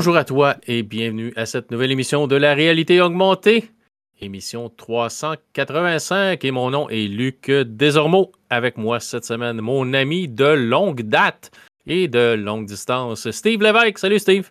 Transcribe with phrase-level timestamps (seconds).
[0.00, 3.70] Bonjour à toi et bienvenue à cette nouvelle émission de la réalité augmentée,
[4.18, 8.32] émission 385 et mon nom est Luc Desormeaux.
[8.48, 11.50] Avec moi cette semaine, mon ami de longue date
[11.86, 13.98] et de longue distance, Steve Lévesque.
[13.98, 14.48] Salut Steve.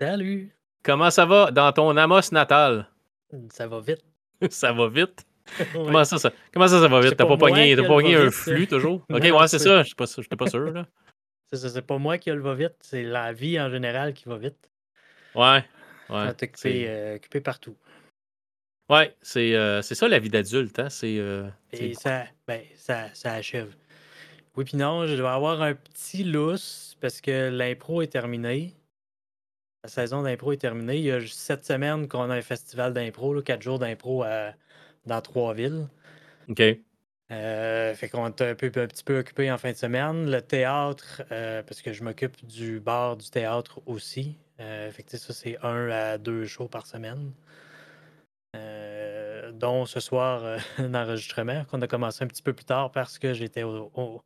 [0.00, 0.56] Salut.
[0.82, 2.88] Comment ça va dans ton Amos natal?
[3.50, 4.06] Ça va vite.
[4.48, 5.26] ça va vite?
[5.74, 7.14] Comment, ça, ça, comment ça, ça va vite?
[7.14, 9.04] T'as pas pogné, pas pogné un flux toujours?
[9.12, 9.82] ok, ouais, c'est ça.
[9.82, 10.72] Je n'étais pas, sûr.
[10.72, 10.86] Là.
[11.52, 14.56] C'est pas moi qui le va vite, c'est la vie en général qui va vite.
[15.38, 15.64] Ouais.
[16.10, 16.50] ouais T'es
[16.88, 17.76] euh, occupé, partout.
[18.90, 20.78] Ouais, c'est euh, ça la vie d'adulte.
[20.80, 20.90] Hein?
[20.90, 21.18] C'est.
[21.18, 23.72] Euh, Et ça, ben, ça, ça achève.
[24.56, 28.74] Oui, puis non, je dois avoir un petit lousse parce que l'impro est terminée.
[29.84, 30.96] La saison d'impro est terminée.
[30.96, 34.24] Il y a sept semaines qu'on a un festival d'impro, quatre jours d'impro
[35.06, 35.86] dans trois villes.
[36.48, 36.62] OK.
[37.30, 40.30] Euh, fait qu'on est un, peu, un petit peu occupé en fin de semaine.
[40.30, 44.36] Le théâtre, euh, parce que je m'occupe du bar du théâtre aussi.
[44.60, 47.32] Euh, fait que ça, c'est un à deux shows par semaine.
[49.52, 53.32] dont ce soir, un enregistrement qu'on a commencé un petit peu plus tard parce que
[53.34, 54.22] j'étais au,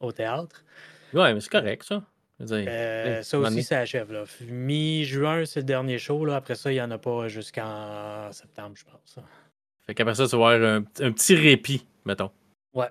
[0.00, 0.64] au théâtre.
[1.12, 2.02] Ouais, mais c'est correct, ça.
[2.40, 4.26] Euh, ça aussi, ça achève.
[4.48, 6.24] Mi-juin, c'est le dernier show.
[6.24, 6.36] Là.
[6.36, 9.24] Après ça, il n'y en a pas jusqu'en septembre, je pense.
[9.86, 12.30] Fait qu'après ça, ça va avoir un, petit répit, mettons.
[12.74, 12.88] Ouais.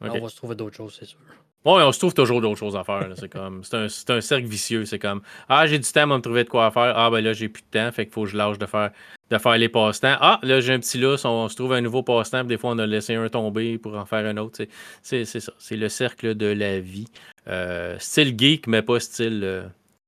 [0.00, 1.18] On va se trouver d'autres choses, c'est sûr.
[1.64, 3.08] Ouais, on se trouve toujours d'autres choses à faire.
[3.16, 4.84] C'est comme c'est un, un, cercle vicieux.
[4.84, 6.92] C'est comme Ah, j'ai du temps à me trouver de quoi faire.
[6.96, 8.92] Ah ben là, j'ai plus de temps, fait qu'il faut que je lâche de faire
[9.30, 10.16] de faire les passe-temps.
[10.20, 12.78] Ah, là, j'ai un petit lousse, on, se trouve un nouveau passe-temps, des fois, on
[12.78, 14.64] a laissé un tomber pour en faire un autre.
[15.02, 15.52] C'est ça.
[15.58, 17.08] C'est le cercle de la vie.
[17.48, 19.40] Euh, style geek, mais pas style.
[19.42, 19.66] Euh,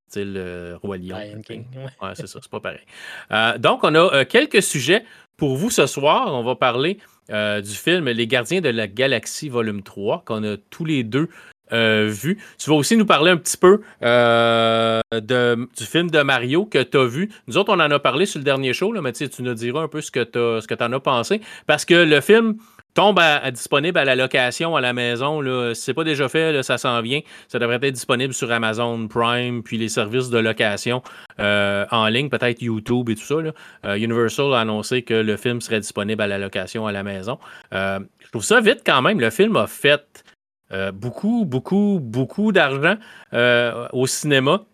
[0.09, 1.17] style euh, Roi Lion.
[1.17, 3.59] Ouais, c'est ça, c'est pas pareil.
[3.59, 5.05] donc, on a quelques sujets
[5.37, 6.33] pour vous ce soir.
[6.33, 10.85] On va parler du film Les Gardiens de la Galaxie, volume 3, qu'on a tous
[10.85, 11.29] les deux
[11.73, 12.39] euh, vu.
[12.59, 16.97] Tu vas aussi nous parler un petit peu euh, du film de Mario que tu
[16.97, 17.31] as vu.
[17.47, 19.83] Nous autres, on en a parlé sur le dernier show, là, mais tu nous diras
[19.83, 21.41] un peu ce que tu en as pensé.
[21.67, 22.57] Parce que le film
[22.95, 25.41] tombe à, disponible à la location à la maison.
[25.41, 25.75] Là.
[25.75, 27.21] Si ce n'est pas déjà fait, ça s'en vient.
[27.49, 31.03] Ça devrait être disponible sur Amazon Prime, puis les services de location
[31.39, 33.97] euh, en ligne, peut-être YouTube et tout ça.
[33.97, 37.39] Universal a annoncé que le film serait disponible à la location à la maison.
[37.73, 39.21] je trouve ça vite quand même.
[39.21, 40.25] Le film a fait
[40.71, 42.97] euh, beaucoup, beaucoup, beaucoup d'argent
[43.33, 44.65] euh, au cinéma.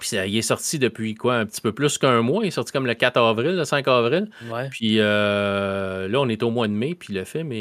[0.00, 2.44] Puis il est sorti depuis quoi, un petit peu plus qu'un mois.
[2.44, 4.28] Il est sorti comme le 4 avril, le 5 avril.
[4.70, 7.52] Puis euh, là, on est au mois de mai, puis le film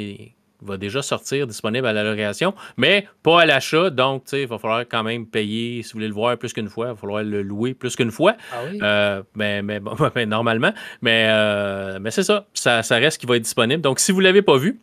[0.61, 3.89] va déjà sortir disponible à la location, mais pas à l'achat.
[3.89, 6.87] Donc, il va falloir quand même payer, si vous voulez le voir plus qu'une fois,
[6.87, 8.35] il va falloir le louer plus qu'une fois.
[8.51, 8.79] Ah oui?
[9.35, 9.79] mais, mais,
[10.15, 10.73] ben, normalement.
[11.01, 13.81] Mais, mais c'est ça, ça, ça reste qui va être disponible.
[13.81, 14.79] Donc, si vous ne l'avez pas vu,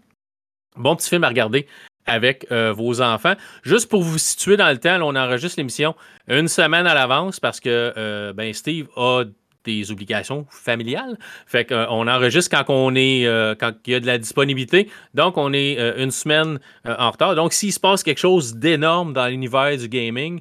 [0.76, 1.66] bon petit film à regarder
[2.06, 3.34] avec euh, vos enfants.
[3.62, 5.94] Juste pour vous situer dans le temps, on enregistre l'émission
[6.28, 9.24] une semaine à l'avance parce que euh, ben, Steve a
[9.64, 11.18] des obligations familiales.
[11.46, 13.26] Fait qu'on euh, enregistre quand on est
[13.58, 14.88] quand il y a de la disponibilité.
[15.12, 17.34] Donc, on est une semaine en retard.
[17.34, 20.40] Donc, s'il se passe quelque chose d'énorme dans l'univers du gaming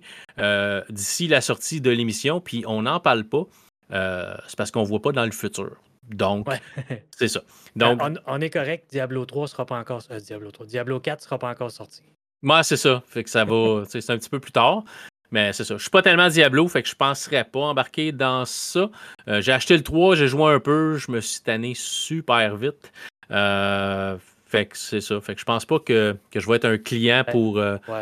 [0.89, 3.43] d'ici la sortie de l'émission, puis on n'en parle pas,
[3.91, 5.75] c'est parce qu'on ne voit pas dans le futur.
[6.09, 6.47] Donc,
[7.17, 7.41] c'est ça.
[7.75, 10.65] Donc, on, est correct, Diablo 3 sera pas encore euh, Diablo 3.
[10.65, 12.01] Diablo 4 sera pas encore sorti.
[12.41, 13.03] Moi, c'est ça.
[13.07, 13.83] Fait que ça va.
[13.87, 14.83] c'est un petit peu plus tard.
[15.31, 15.77] Mais c'est ça.
[15.77, 18.89] Je suis pas tellement Diablo, fait que je penserais pas embarquer dans ça.
[19.27, 22.91] Euh, j'ai acheté le 3, j'ai joué un peu, je me suis tanné super vite.
[23.29, 24.17] Euh,
[24.47, 25.21] fait que c'est ça.
[25.21, 27.61] Fait que je pense pas que, je vais être un client pour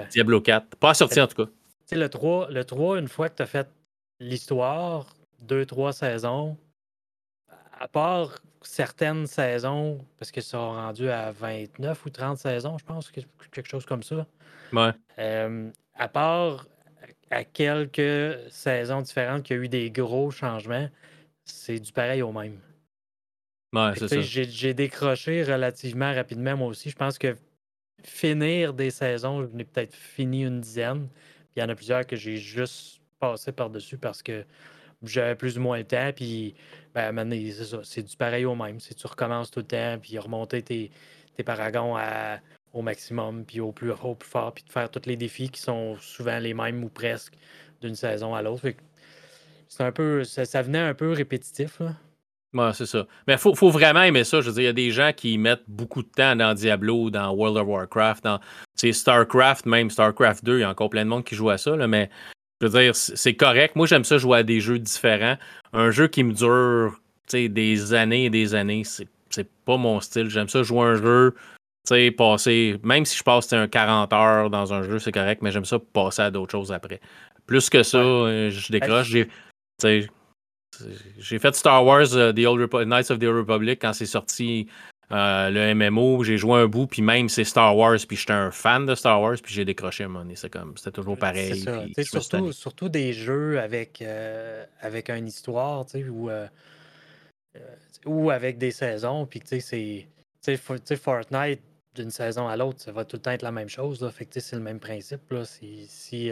[0.09, 0.77] Diablo 4.
[0.77, 1.51] Pas sorti en tout cas.
[1.91, 3.67] le 3, le 3, une fois que tu as fait
[4.21, 6.57] l'histoire, deux, trois saisons,
[7.79, 13.11] à part certaines saisons, parce qu'ils sont rendus à 29 ou 30 saisons, je pense,
[13.11, 14.25] quelque chose comme ça.
[14.73, 14.91] Ouais.
[15.19, 16.67] Euh, à part
[17.29, 20.89] à quelques saisons différentes qu'il y a eu des gros changements,
[21.45, 22.59] c'est du pareil au même.
[23.73, 24.21] Ouais, c'est ça.
[24.21, 26.89] J'ai décroché relativement rapidement, moi aussi.
[26.89, 27.35] Je pense que
[28.03, 31.09] finir des saisons, je n'ai peut-être fini une dizaine.
[31.55, 34.45] il y en a plusieurs que j'ai juste passé par-dessus parce que
[35.03, 36.11] j'avais plus ou moins le temps.
[36.15, 36.55] Puis,
[36.93, 37.79] ben, c'est ça.
[37.83, 38.79] C'est du pareil au même.
[38.79, 40.91] C'est tu recommences tout le temps, puis remonter tes,
[41.35, 41.95] tes paragons
[42.73, 45.61] au maximum, puis au plus, au plus fort, puis de faire tous les défis qui
[45.61, 47.33] sont souvent les mêmes ou presque
[47.81, 48.67] d'une saison à l'autre.
[49.67, 50.23] C'est un peu.
[50.23, 51.79] Ça, venait un peu répétitif.
[51.79, 52.73] Là.
[52.73, 53.05] c'est ça.
[53.27, 54.41] Mais il faut, faut, vraiment aimer ça.
[54.41, 57.09] Je veux dire, il y a des gens qui mettent beaucoup de temps dans Diablo,
[57.09, 58.39] dans World of Warcraft, dans
[58.75, 60.57] StarCraft, même StarCraft 2.
[60.57, 61.75] Il y a encore plein de monde qui joue à ça.
[61.75, 62.09] Là, mais
[62.61, 63.75] je veux dire, c'est correct.
[63.75, 65.37] Moi, j'aime ça jouer à des jeux différents.
[65.73, 66.99] Un jeu qui me dure
[67.31, 70.29] des années et des années, c'est pas mon style.
[70.29, 71.35] J'aime ça jouer un jeu,
[72.17, 75.65] passer, même si je passe un 40 heures dans un jeu, c'est correct, mais j'aime
[75.65, 76.99] ça passer à d'autres choses après.
[77.45, 79.09] Plus que ça, euh, je décroche.
[79.81, 84.67] j'ai fait Star Wars The Old Knights of the Old Republic quand c'est sorti
[85.11, 88.51] euh, le MMO, j'ai joué un bout, puis même c'est Star Wars, puis j'étais un
[88.51, 90.35] fan de Star Wars, puis j'ai décroché à un moment donné.
[90.35, 91.65] C'est comme, c'était toujours pareil.
[92.03, 96.47] surtout, surtout des jeux avec, euh, avec une histoire, ou, euh,
[98.05, 100.07] ou avec des saisons, puis tu sais,
[100.41, 100.57] c'est.
[100.57, 101.59] Fortnite,
[101.95, 104.01] d'une saison à l'autre, ça va tout le temps être la même chose.
[104.01, 104.11] Là.
[104.11, 105.29] Fait que c'est le même principe.
[105.31, 106.31] Là, si si,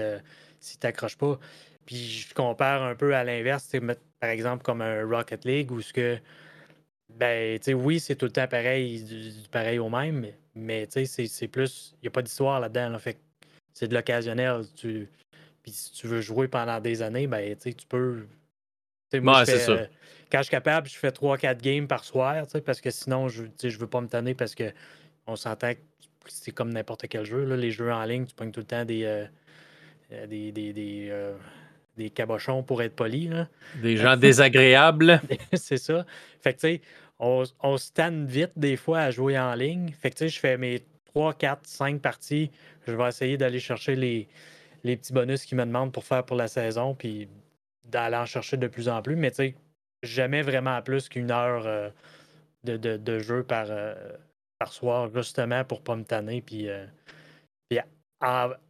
[0.59, 1.37] si tu n'accroches pas.
[1.85, 3.69] Puis je compare un peu à l'inverse,
[4.21, 6.17] par exemple comme un Rocket League où ce que
[7.17, 11.05] ben, tu sais, oui, c'est tout le temps pareil, du, pareil au même, mais, tu
[11.05, 11.95] sais, c'est plus.
[12.01, 12.97] Il n'y a pas d'histoire là-dedans.
[12.99, 13.17] fait
[13.73, 14.63] c'est de l'occasionnel.
[14.75, 15.07] Tu...
[15.61, 18.25] Puis si tu veux jouer pendant des années, ben, tu peux.
[19.13, 19.71] Moi, c'est ça.
[19.71, 19.85] Euh,
[20.31, 23.77] quand je suis capable, je fais 3-4 games par soir, parce que sinon, je ne
[23.77, 24.71] veux pas me tanner parce que
[25.27, 25.79] on s'entend que
[26.27, 27.45] c'est comme n'importe quel jeu.
[27.45, 29.25] Là, les jeux en ligne, tu pognes tout le temps des, euh,
[30.11, 30.73] euh, des, des,
[31.97, 33.29] des cabochons pour être poli.
[33.81, 35.21] Des gens désagréables.
[35.53, 36.05] c'est ça.
[36.41, 36.81] Fait que, tu sais,
[37.19, 39.91] on, se tanne vite des fois à jouer en ligne.
[39.91, 42.51] Fait que, tu sais, je fais mes 3, 4, 5 parties.
[42.87, 44.27] Je vais essayer d'aller chercher les,
[44.83, 47.27] les petits bonus qu'ils me demandent pour faire pour la saison, puis
[47.85, 49.15] d'aller en chercher de plus en plus.
[49.15, 49.55] Mais, tu sais,
[50.03, 51.89] jamais vraiment plus qu'une heure euh,
[52.63, 53.95] de, de, jeu par, euh,
[54.59, 56.85] par soir, justement, pour pas me tanner, puis, euh,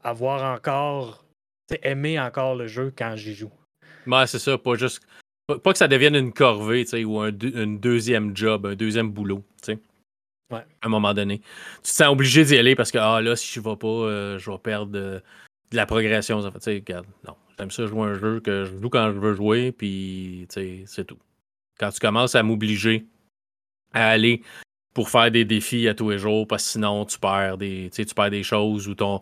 [0.03, 1.25] avoir encore
[1.81, 3.51] aimer encore le jeu quand j'y joue.
[4.05, 5.01] Ouais, c'est ça, pas juste.
[5.47, 9.79] Pas, que ça devienne une corvée, ou un, deuxième job, un deuxième boulot, tu sais.
[10.51, 10.63] Ouais.
[10.81, 11.39] À un moment donné.
[11.83, 14.37] Tu te sens obligé d'y aller parce que, ah là, si je vais pas, euh,
[14.37, 15.21] je vais perdre de,
[15.71, 16.41] la progression.
[16.41, 17.35] Tu sais, regarde, non.
[17.57, 20.83] J'aime ça jouer un jeu que je joue quand je veux jouer, puis, tu sais,
[20.87, 21.19] c'est tout.
[21.79, 23.05] Quand tu commences à m'obliger
[23.93, 24.41] à aller
[24.93, 28.05] pour faire des défis à tous les jours, parce que sinon, tu perds des, tu
[28.05, 29.21] perds des choses ou ton,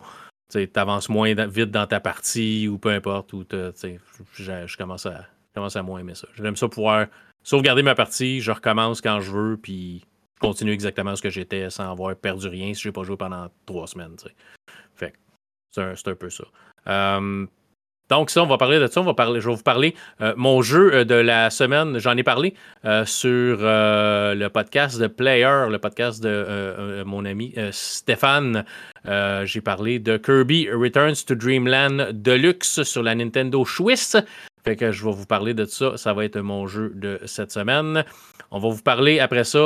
[0.50, 3.32] tu avances moins vite dans ta partie ou peu importe.
[3.32, 6.28] Ou je, je, commence à, commence à moins aimer ça.
[6.34, 7.06] J'aime ça pouvoir
[7.42, 10.04] sauvegarder ma partie, je recommence quand je veux, puis
[10.34, 13.16] je continue exactement ce que j'étais sans avoir perdu rien si je n'ai pas joué
[13.16, 14.16] pendant trois semaines.
[14.94, 15.12] Fait
[15.70, 16.44] c'est un, peu ça.
[16.86, 17.46] Euh,
[18.10, 19.00] donc, ça, on va parler de ça.
[19.00, 19.94] On va parler, je vais vous parler.
[20.20, 22.54] Euh, mon jeu euh, de la semaine, j'en ai parlé
[22.84, 28.64] euh, sur le podcast de Player, le podcast de mon ami Stéphane.
[29.04, 34.16] J'ai parlé de Kirby Returns to Dreamland Deluxe sur la Nintendo Swiss.
[34.64, 35.96] Fait que je vais vous parler de ça.
[35.96, 38.04] Ça va être mon jeu de cette semaine.
[38.50, 39.58] On va vous parler après ça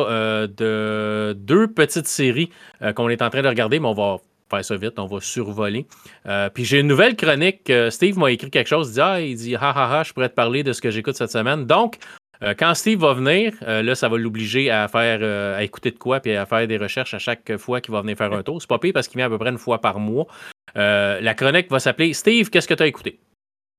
[0.49, 2.51] de deux petites séries
[2.97, 4.19] qu'on est en train de regarder, mais on va
[4.49, 5.87] faire ça vite, on va survoler.
[6.27, 7.69] Euh, puis j'ai une nouvelle chronique.
[7.71, 8.89] Euh, Steve m'a écrit quelque chose.
[8.89, 10.91] Il dit Ah, il dit Ha ha ha, je pourrais te parler de ce que
[10.91, 11.65] j'écoute cette semaine.
[11.65, 11.99] Donc,
[12.43, 16.21] euh, quand Steve va venir, là, ça va l'obliger à faire à écouter de quoi
[16.21, 18.61] puis à faire des recherches à chaque fois qu'il va venir faire un tour.
[18.61, 20.27] C'est pas pire parce qu'il vient à peu près une fois par mois.
[20.75, 23.19] la chronique va s'appeler Steve, qu'est-ce que tu as écouté?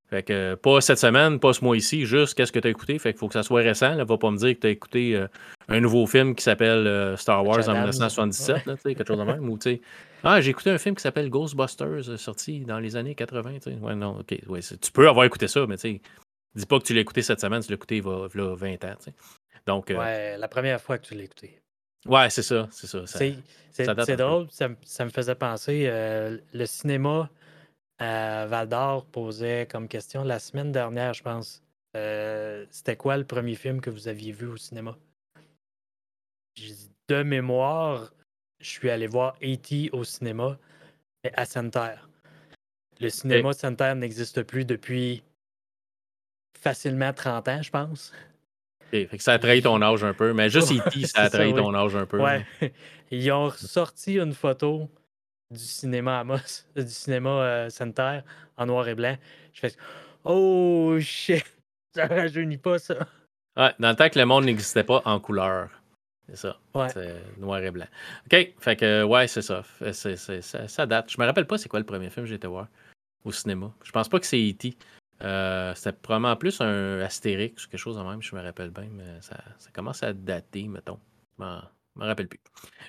[0.09, 2.97] Fait que pas cette semaine, pas ce mois ici, juste qu'est-ce que tu as écouté.
[2.97, 3.93] Fait qu'il faut que ça soit récent.
[3.93, 5.25] Là, va pas me dire que tu as écouté
[5.67, 9.47] un nouveau film qui s'appelle Star Wars en 1977, là, quelque chose de même.
[9.47, 9.57] Ou
[10.23, 13.59] ah, j'ai écouté un film qui s'appelle Ghostbusters, euh, sorti dans les années 80.
[13.81, 14.37] Ouais, non, ok.
[14.47, 16.01] Ouais, tu peux avoir écouté ça, mais tu
[16.55, 18.85] dis pas que tu l'as écouté cette semaine, tu l'as écouté il y a 20
[18.85, 18.95] ans.
[19.65, 21.61] Donc, euh, ouais, la première fois que tu l'as écouté.
[22.05, 23.05] Ouais, c'est ça, c'est ça.
[23.05, 27.29] c'est drôle, ça, ça, me faisait penser, euh, le cinéma
[27.99, 31.61] à Val d'Or posait comme question la semaine dernière, je pense.
[32.71, 34.97] C'était quoi le premier film que vous aviez vu au cinéma?
[37.07, 38.13] De mémoire,
[38.59, 39.89] je suis allé voir E.T.
[39.93, 40.57] au cinéma,
[41.23, 41.95] mais à Center.
[42.99, 45.23] Le cinéma Center n'existe plus depuis
[46.59, 48.13] facilement 30 ans, je pense.
[48.91, 51.53] fait que ça a trahi ton âge un peu, mais juste E.T., ça a trahi
[51.53, 52.21] ton âge un peu.
[52.21, 52.45] Ouais.
[53.11, 54.89] Ils ont sorti une photo
[55.51, 58.21] du cinéma Amos, du cinéma euh, Center
[58.57, 59.17] en noir et blanc.
[59.53, 59.73] Je fais
[60.23, 61.45] Oh shit,
[61.95, 63.07] ça rajeunit pas ça.
[63.57, 65.69] Ouais, dans le temps que le monde n'existait pas en couleur.
[66.29, 66.59] C'est ça.
[66.93, 67.87] C'est noir et blanc.
[68.25, 68.53] OK.
[68.59, 69.63] Fait que, ouais, c'est ça.
[69.91, 70.85] ça.
[70.85, 71.11] date.
[71.11, 72.67] Je me rappelle pas c'est quoi le premier film que j'ai été voir
[73.25, 73.73] au cinéma.
[73.83, 74.77] Je pense pas que c'est E.T.
[75.21, 78.87] Euh, c'était probablement plus un Astérix ou quelque chose de même, je me rappelle bien,
[78.91, 79.35] mais ça,
[79.73, 80.99] commence à dater, mettons.
[81.39, 82.39] Je me rappelle plus.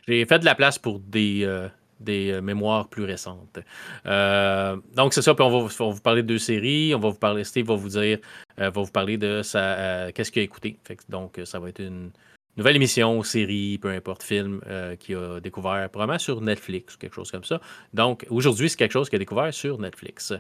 [0.07, 1.69] J'ai fait de la place pour des, euh,
[2.01, 3.61] des euh, mémoires plus récentes.
[4.05, 5.35] donc, c'est ça.
[5.35, 6.95] Puis on va, vous parler de deux séries.
[6.95, 8.19] On va vous parler, Steve va vous dire,
[8.57, 10.79] va vous parler de sa, qu'est-ce qu'il a écouté.
[11.09, 12.11] donc, ça va être une,
[12.57, 17.31] nouvelle émission, série, peu importe, film euh, qui a découvert probablement sur Netflix, quelque chose
[17.31, 17.61] comme ça.
[17.95, 20.33] Donc, aujourd'hui, c'est quelque chose qu'il a découvert sur Netflix.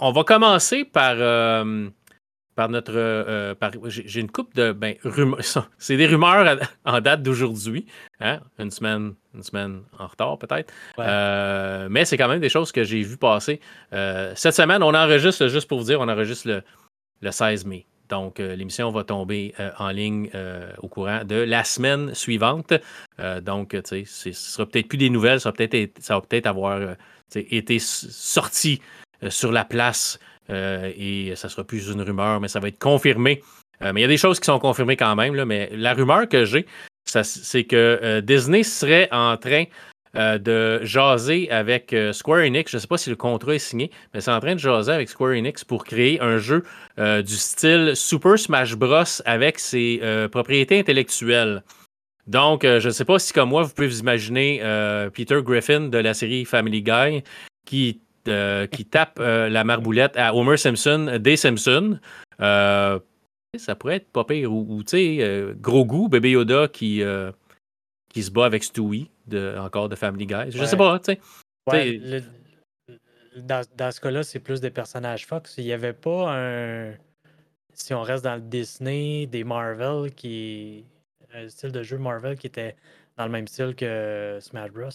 [0.00, 1.88] on va commencer par, euh,
[2.58, 2.90] par notre.
[2.96, 3.54] Euh,
[3.86, 4.72] j'ai une coupe de.
[4.72, 4.96] Ben,
[5.78, 7.86] c'est des rumeurs en date d'aujourd'hui.
[8.18, 8.40] Hein?
[8.58, 10.74] Une, semaine, une semaine en retard, peut-être.
[11.88, 13.60] mais c'est quand même des choses que j'ai vues passer.
[13.92, 16.62] cette semaine, on enregistre, juste pour vous dire, on enregistre le,
[17.20, 17.86] le 16 mai.
[18.08, 20.28] donc, l'émission va tomber en ligne
[20.78, 22.74] au courant de la semaine suivante.
[23.42, 26.46] donc, tu sais, ce sera peut-être plus des nouvelles, ça va peut-être ça va peut-être
[26.46, 26.96] avoir
[27.36, 28.82] été sorti
[29.28, 33.42] sur la place et ça sera plus une rumeur, mais ça va être confirmé.
[33.80, 35.44] mais il y a des choses qui sont confirmées quand même.
[35.44, 36.66] Mais la rumeur que j'ai,
[37.04, 39.64] c'est que Disney serait en train
[40.16, 42.70] euh, de jaser avec euh, Square Enix.
[42.70, 44.90] Je ne sais pas si le contrat est signé, mais c'est en train de jaser
[44.90, 46.64] avec Square Enix pour créer un jeu
[46.98, 49.04] euh, du style Super Smash Bros.
[49.26, 50.00] avec ses
[50.32, 51.62] propriétés intellectuelles.
[52.26, 54.60] Donc, je ne sais pas si, comme moi, vous pouvez vous imaginer
[55.14, 57.22] Peter Griffin de la série Family Guy
[57.64, 61.98] qui, qui tape la marboulette à Homer Simpson des Simpsons.
[62.38, 63.00] ça
[63.78, 64.52] pourrait être pas pire.
[64.52, 67.02] Ou, tu sais, Gros Goût, Bébé Yoda qui
[68.08, 70.50] qui se bat avec Stewie, de, encore de Family Guy.
[70.50, 72.22] Je sais pas, tu sais.
[73.36, 75.54] dans, dans, ce cas-là, c'est plus des personnages Fox.
[75.58, 76.94] Il n'y avait pas un.
[77.74, 80.84] Si on reste dans le Disney, des Marvel qui.
[81.34, 82.74] Un style de jeu Marvel qui était
[83.18, 84.88] dans le même style que Smash Bros.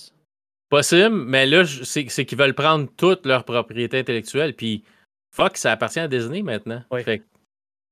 [0.74, 4.56] Possible, mais là, c'est qu'ils veulent prendre toute leur propriété intellectuelle.
[4.56, 4.84] Puis
[5.30, 6.84] Fox, ça appartient à Disney maintenant.
[7.06, 7.22] Fait,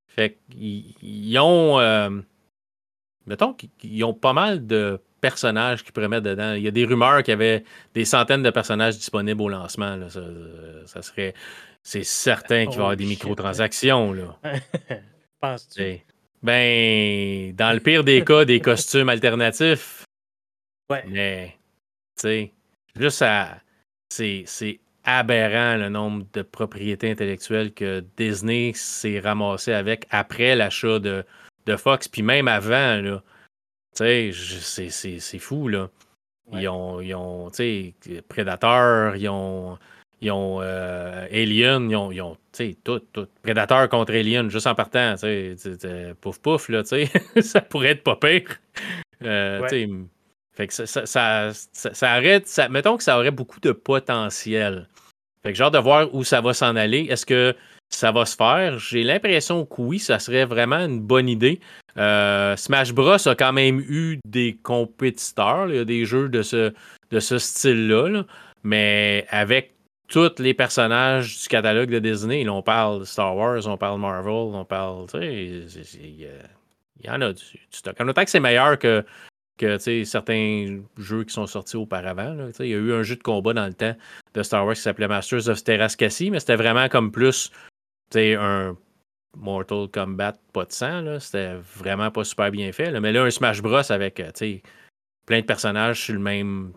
[0.08, 1.80] fait qu'ils ont.
[1.80, 2.10] Euh,
[3.28, 6.54] mettons qu'ils ont pas mal de personnages qu'ils pourraient mettre dedans.
[6.54, 10.00] Il y a des rumeurs qu'il y avait des centaines de personnages disponibles au lancement.
[10.88, 11.36] Ça, serait.
[11.84, 14.12] C'est certain qu'il va y avoir des microtransactions.
[14.12, 14.40] Là.
[15.40, 16.00] Penses-tu?
[16.42, 20.04] Ben, dans le pire des cas, des costumes alternatifs.
[20.90, 21.04] Ouais.
[21.08, 21.56] Mais,
[22.20, 22.52] tu sais,
[22.96, 23.58] juste ça.
[24.10, 31.24] C'est aberrant le nombre de propriétés intellectuelles que Disney s'est ramassé avec après l'achat de,
[31.66, 33.02] de Fox, puis même avant.
[33.02, 33.24] Là.
[33.96, 35.90] Tu sais, c'est fou, là.
[36.54, 39.78] Ils ont, ils ont tu sais, Predator, ils ont,
[40.20, 43.28] ils ont euh, Alien, ils ont, ils ont tu sais, tout, tout.
[43.42, 47.10] Predator contre Alien, juste en partant, tu sais, pouf pouf, là, tu sais,
[47.42, 48.60] ça pourrait être pas pire.
[49.24, 49.90] Euh, tu sais,
[50.62, 54.88] fait que ça, arrête, mettons que ça aurait beaucoup de potentiel.
[55.44, 57.08] Fait que genre de voir où ça va s'en aller.
[57.10, 57.56] Est-ce que
[57.90, 58.78] ça va se faire?
[58.78, 61.60] J'ai l'impression que oui, ça serait vraiment une bonne idée.
[61.98, 66.44] Euh, Smash Bros a quand même eu des compétiteurs, il y a des jeux de
[66.44, 66.74] ce,
[67.10, 68.24] de ce style-là,
[68.64, 69.74] mais avec
[70.08, 74.64] tous les personnages du catalogue de Disney, on parle Star Wars, on parle Marvel, on
[74.64, 75.68] parle, il
[77.04, 78.00] y en a du, stock.
[78.00, 79.04] En autant que c'est meilleur que,
[80.06, 82.50] certains jeux qui sont sortis auparavant.
[82.60, 83.96] il y a eu un jeu de combat dans le temps
[84.34, 87.52] de Star Wars qui s'appelait Masters of Terrascassi, mais c'était vraiment comme plus
[88.16, 88.76] un
[89.38, 91.20] Mortal Kombat, pas de sang.
[91.20, 93.00] C'était vraiment pas super bien fait.
[93.00, 94.32] Mais là, un Smash Bros avec euh,
[95.26, 96.74] plein de personnages sur le même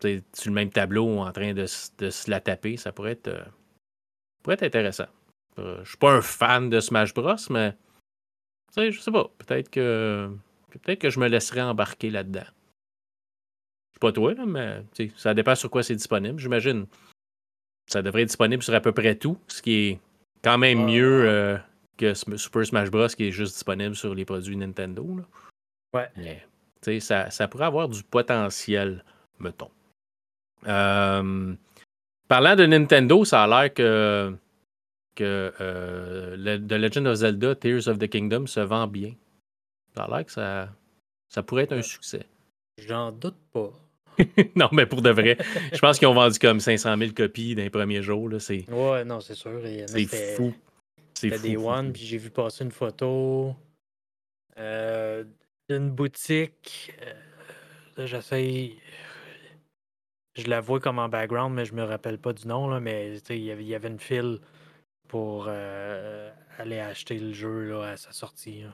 [0.00, 3.44] sur le même tableau en train de, se la taper, ça pourrait être, euh,
[4.42, 5.06] pourrait être intéressant.
[5.60, 7.76] Euh, je suis pas un fan de Smash Bros, mais
[8.76, 9.30] je sais pas.
[9.38, 10.28] Peut-être que
[10.78, 12.44] peut-être que je me laisserai embarquer là-dedans.
[12.44, 14.82] Je suis pas toi, là, mais
[15.16, 16.86] ça dépend sur quoi c'est disponible, j'imagine.
[17.88, 20.00] Ça devrait être disponible sur à peu près tout, ce qui est
[20.42, 21.60] quand même mieux
[21.96, 23.08] que Super Smash Bros.
[23.08, 25.06] qui est juste disponible sur les produits Nintendo.
[25.94, 26.08] Ouais.
[26.16, 29.04] Mais, ça, ça pourrait avoir du potentiel,
[29.38, 29.70] mettons.
[30.66, 31.54] Euh,
[32.28, 34.34] parlant de Nintendo, ça a l'air que,
[35.14, 39.14] que euh, The Legend of Zelda Tears of the Kingdom se vend bien.
[39.94, 40.68] Ça a l'air que ça,
[41.28, 42.26] ça pourrait être un succès.
[42.78, 43.72] J'en doute pas.
[44.56, 45.38] non, mais pour de vrai,
[45.72, 48.28] je pense qu'ils ont vendu comme 500 000 copies dans les premiers jours.
[48.28, 48.38] Là.
[48.68, 49.60] Ouais, non, c'est sûr.
[49.86, 50.54] C'est fou.
[51.14, 53.54] C'était des One, puis j'ai vu passer une photo
[54.58, 55.24] euh,
[55.68, 56.92] d'une boutique.
[57.98, 58.72] Euh, j'essaie.
[60.34, 62.68] Je la vois comme en background, mais je me rappelle pas du nom.
[62.68, 64.40] Là, mais il y avait une file
[65.08, 68.64] pour euh, aller acheter le jeu là, à sa sortie.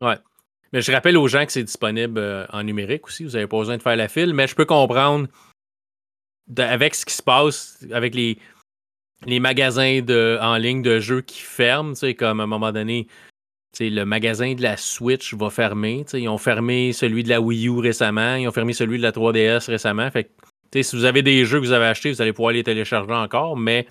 [0.00, 0.16] Ouais.
[0.72, 3.24] Mais je rappelle aux gens que c'est disponible en numérique aussi.
[3.24, 5.28] Vous n'avez pas besoin de faire la file, mais je peux comprendre
[6.56, 8.38] avec ce qui se passe, avec les,
[9.26, 13.06] les magasins de, en ligne de jeux qui ferment, comme à un moment donné,
[13.80, 16.04] le magasin de la Switch va fermer.
[16.12, 19.12] Ils ont fermé celui de la Wii U récemment, ils ont fermé celui de la
[19.12, 20.10] 3DS récemment.
[20.10, 20.30] Fait
[20.74, 23.56] si vous avez des jeux que vous avez achetés, vous allez pouvoir les télécharger encore,
[23.56, 23.86] mais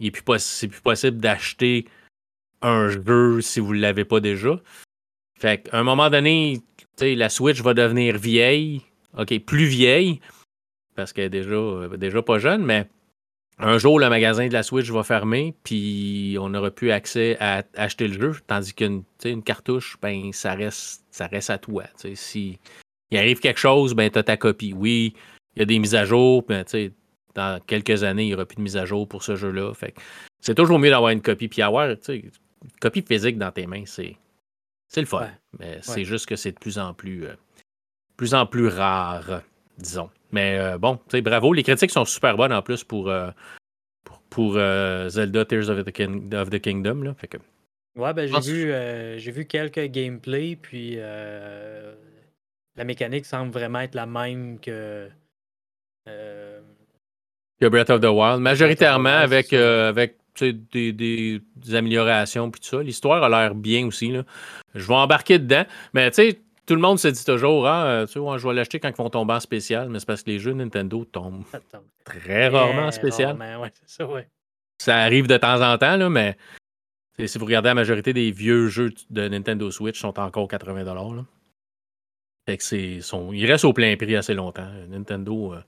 [0.00, 1.86] c'est plus, plus possible d'acheter
[2.62, 4.60] un jeu si vous ne l'avez pas déjà.
[5.40, 6.60] Fait à un moment donné,
[7.00, 8.82] la Switch va devenir vieille,
[9.16, 10.20] ok, plus vieille,
[10.94, 12.86] parce qu'elle est déjà, euh, déjà pas jeune, mais
[13.58, 17.62] un jour, le magasin de la Switch va fermer, puis on n'aura plus accès à
[17.74, 21.84] acheter le jeu, tandis qu'une une cartouche, ben, ça reste, ça reste à toi.
[22.14, 22.58] Si
[23.10, 24.74] il arrive quelque chose, ben, tu as ta copie.
[24.74, 25.14] Oui,
[25.56, 26.64] il y a des mises à jour, mais
[27.34, 29.72] dans quelques années, il n'y aura plus de mise à jour pour ce jeu-là.
[30.40, 31.94] c'est toujours mieux d'avoir une copie, puis avoir,
[32.80, 34.16] copie physique dans tes mains, c'est,
[34.90, 35.26] c'est le fun.
[35.58, 37.24] Mais c'est juste que c'est de plus en plus,
[38.18, 39.40] plus en plus rare,
[39.78, 40.10] disons.
[40.30, 41.54] Mais bon, bravo.
[41.54, 43.10] Les critiques sont super bonnes en plus pour,
[44.28, 47.02] pour, Zelda Tears of the, of the Kingdom.
[47.02, 47.14] Là.
[47.14, 47.38] Fait que,
[47.96, 51.92] Ouais, ben, j'ai vu, euh, j'ai vu quelques gameplays, puis euh,
[52.76, 55.08] la mécanique semble vraiment être la même que.
[56.08, 56.60] Euh,
[57.60, 58.40] que Breath of the Wild.
[58.40, 61.40] Majoritairement avec, avec des, des,
[61.74, 62.82] améliorations puis tout ça.
[62.82, 64.10] L'histoire a l'air bien aussi.
[64.10, 64.24] Là.
[64.74, 65.64] Je vais embarquer dedans.
[65.94, 68.80] Mais tu sais, tout le monde se dit toujours, ah, tu sais, je vais l'acheter
[68.80, 71.44] quand ils vont tomber en spécial, mais c'est parce que les jeux Nintendo tombent
[72.04, 73.36] très rarement en spécial.
[73.36, 74.28] ouais, ça, ouais.
[74.78, 76.36] ça arrive de temps en temps, là, mais
[77.26, 81.24] si vous regardez la majorité des vieux jeux de Nintendo Switch sont encore 80 dollars.
[82.46, 84.68] Fait que c'est, sont, ils restent au plein prix assez longtemps.
[84.88, 85.60] Nintendo euh,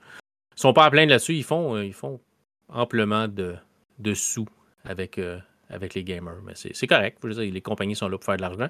[0.54, 1.34] sont pas à plaindre là-dessus.
[1.34, 2.20] Ils font, euh, ils font
[2.68, 3.54] amplement de,
[3.98, 4.46] de sous
[4.84, 6.40] avec, euh, avec les gamers.
[6.44, 7.22] Mais c'est, correct.
[7.24, 8.68] les compagnies sont là pour faire de l'argent.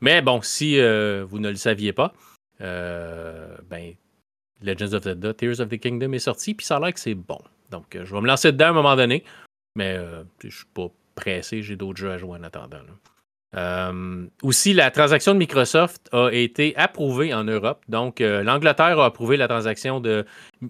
[0.00, 2.14] Mais bon, si vous ne le saviez pas,
[2.58, 3.94] ben,
[4.62, 7.14] Legends of Zelda, Tears of the Kingdom est sorti, puis ça a l'air que c'est
[7.14, 7.38] bon.
[7.70, 9.24] Donc, je vais me lancer dedans à un moment donné.
[9.76, 9.98] Mais
[10.42, 12.80] je suis pas pressé, j'ai d'autres jeux à jouer en attendant.
[13.56, 17.82] Euh, aussi, la transaction de Microsoft a été approuvée en Europe.
[17.88, 20.24] Donc, euh, l'Angleterre a approuvé la transaction de,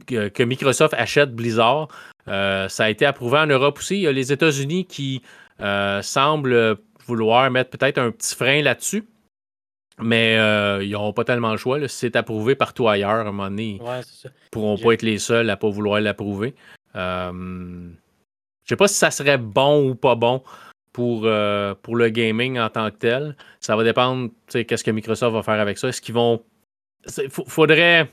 [0.07, 1.89] que, Microsoft achète Blizzard.
[2.29, 3.97] Euh, ça a été approuvé en Europe aussi.
[3.97, 5.23] Il y a les États-Unis qui
[6.03, 9.05] semblent vouloir mettre peut-être un petit frein là-dessus.
[10.03, 10.37] Mais
[10.83, 11.87] ils n'auront pas tellement le choix.
[11.87, 15.19] Si c'est approuvé partout ailleurs, à un moment donné, ils ne pourront pas être les
[15.19, 16.55] seuls à ne pas vouloir l'approuver.
[16.95, 17.91] Je
[18.67, 20.43] sais pas si ça serait bon ou pas bon
[21.01, 23.37] pour, euh, pour le gaming en tant que tel.
[23.59, 25.89] Ça va dépendre, qu'est-ce que Microsoft va faire avec ça.
[25.89, 26.43] Est-ce qu'ils vont.
[27.47, 28.11] Faudrait,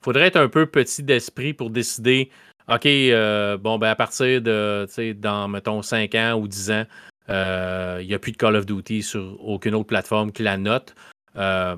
[0.00, 2.30] faudrait être un peu petit d'esprit pour décider,
[2.72, 6.84] OK, euh, bon, ben à partir de, dans, mettons, 5 ans ou 10 ans,
[7.28, 10.56] euh, il n'y a plus de Call of Duty sur aucune autre plateforme qui la
[10.56, 10.94] note.
[11.34, 11.76] ça,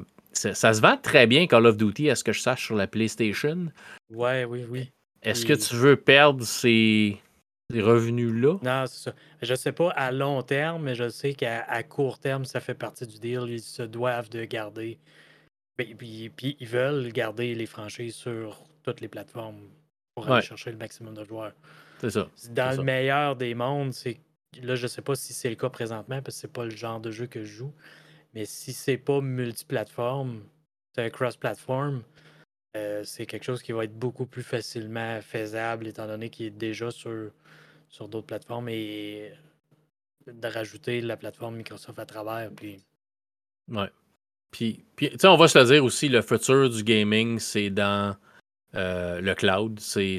[0.55, 3.67] se vend très bien, Call of Duty, à ce que je sache, sur la PlayStation.
[4.09, 4.93] Ouais, oui, oui.
[5.25, 7.19] Est-ce que tu veux perdre ces,
[7.71, 8.59] ces revenus-là?
[8.63, 9.15] Non, c'est ça.
[9.43, 12.75] Je ne sais pas à long terme, mais je sais qu'à court terme, ça fait
[12.75, 13.45] partie du deal.
[13.49, 14.99] Ils se doivent de garder.
[15.77, 19.61] Puis, puis, ils veulent garder les franchises sur toutes les plateformes
[20.15, 21.53] pour aller chercher le maximum de joueurs.
[22.01, 22.29] C'est ça.
[22.51, 24.19] Dans le meilleur des mondes, c'est.
[24.63, 26.71] Là, je ne sais pas si c'est le cas présentement, parce que c'est pas le
[26.71, 27.75] genre de jeu que je joue.
[28.35, 30.43] Mais si c'est pas multiplateforme,
[30.95, 32.03] c'est cross-platform,
[32.77, 36.51] euh, c'est quelque chose qui va être beaucoup plus facilement faisable étant donné qu'il est
[36.51, 37.31] déjà sur
[37.89, 39.33] sur d'autres plateformes et
[40.27, 42.51] de rajouter la plateforme Microsoft à travers.
[42.55, 42.83] Puis...
[43.69, 43.91] Ouais.
[44.51, 48.17] Puis, puis on va se le dire aussi, le futur du gaming, c'est dans
[48.75, 49.79] euh, le cloud.
[49.81, 50.19] C'est,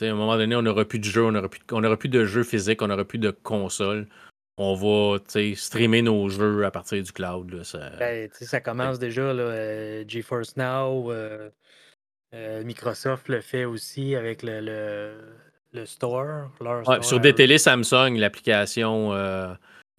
[0.00, 2.24] à un moment donné, on n'aura plus de jeux, on n'aura plus, on plus de
[2.24, 4.08] jeux physiques, on n'aura plus de consoles.
[4.56, 5.18] On va
[5.54, 7.62] streamer nos jeux à partir du cloud.
[7.62, 7.90] ça...
[7.98, 11.50] Ben, ça commence déjà, là, euh, GeForce Now, euh,
[12.32, 15.14] Microsoft le fait aussi avec le
[15.72, 16.50] le store,
[17.02, 19.12] Sur des télés Samsung, l'application.
[19.12, 19.52] Euh,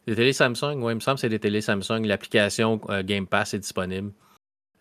[0.08, 2.06] des télés Samsung, oui, il me semble que c'est des télés Samsung.
[2.06, 4.12] L'application euh, Game Pass est disponible.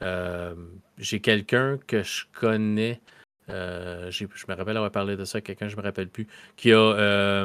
[0.00, 0.54] Euh,
[0.96, 3.00] j'ai quelqu'un que je connais.
[3.48, 7.44] je me rappelle avoir parlé de ça, quelqu'un, je me rappelle plus, qui a,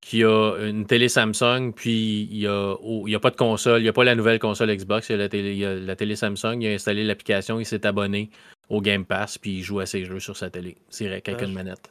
[0.00, 3.88] qui a une télé Samsung, puis il n'y a, a, pas de console, il n'y
[3.88, 6.68] a pas la nouvelle console Xbox, il y a la télé, la télé Samsung, il
[6.68, 8.30] a installé l'application, il s'est abonné
[8.68, 10.76] au Game Pass, puis il joue à ses jeux sur sa télé.
[10.88, 11.90] C'est avec une manette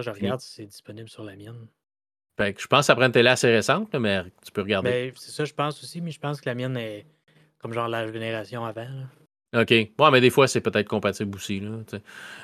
[0.00, 1.66] je regarde si c'est disponible sur la mienne.
[2.38, 4.90] Fait je pense que ça prend une télé assez récente, mais tu peux regarder.
[4.90, 7.04] Ben, c'est ça, je pense aussi, mais je pense que la mienne est
[7.58, 8.88] comme genre la génération avant.
[9.54, 9.70] OK.
[9.70, 11.60] Ouais, mais des fois, c'est peut-être compatible aussi.
[11.60, 11.70] Là,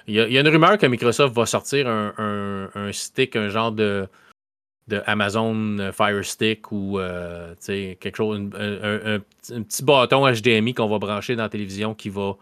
[0.07, 3.35] il, y a, il, y a, une rumeur que Microsoft va sortir un, un, stick,
[3.35, 4.07] un genre de,
[4.89, 10.99] de Amazon Fire Stick ou euh, quelque chose, un, un, petit bâton HDMI qu'on va
[10.99, 12.37] brancher dans la télévision qui va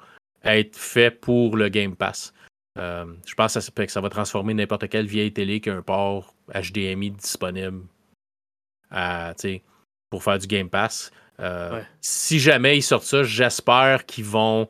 [0.47, 2.33] être fait pour le Game Pass.
[2.79, 5.77] Euh, je pense que ça, que ça va transformer n'importe quelle vieille télé qui a
[5.77, 7.83] un port HDMI disponible
[10.11, 11.11] pour faire du Game Pass.
[11.41, 14.69] Euh, si jamais ils sortent ça, j'espère qu'ils vont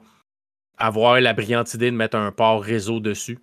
[0.79, 3.39] avoir la brillante idée de mettre un port réseau dessus.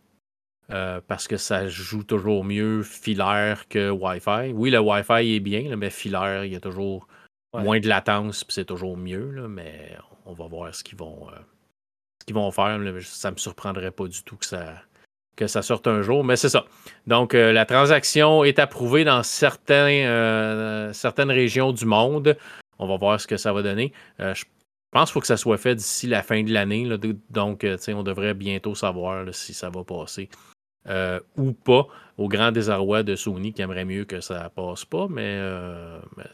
[0.69, 4.53] Euh, parce que ça joue toujours mieux filaire que Wi-Fi.
[4.53, 7.07] Oui, le Wi-Fi est bien, mais filaire, il y a toujours
[7.53, 9.47] moins de latence, puis c'est toujours mieux.
[9.49, 11.27] mais on va voir ce qu'ils vont,
[12.25, 12.79] qu'ils vont faire.
[13.01, 14.73] Ça ne me surprendrait pas du tout que ça,
[15.35, 16.65] que ça sorte un jour, mais c'est ça.
[17.07, 22.37] Donc, euh, la transaction est approuvée dans certains, euh, certaines régions du monde.
[22.79, 23.93] On va voir ce que ça va donner.
[24.19, 24.45] Euh, je
[24.91, 26.87] pense qu'il faut que ça soit fait d'ici la fin de l'année.
[27.29, 30.29] Donc, on devrait bientôt savoir si ça va passer
[30.87, 35.07] euh, ou pas, au grand désarroi de Sony qui aimerait mieux que ça passe pas,
[35.09, 35.39] mais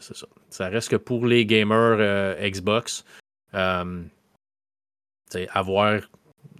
[0.00, 0.26] c'est ça.
[0.50, 3.04] Ça reste que pour les gamers Xbox,
[5.52, 6.00] avoir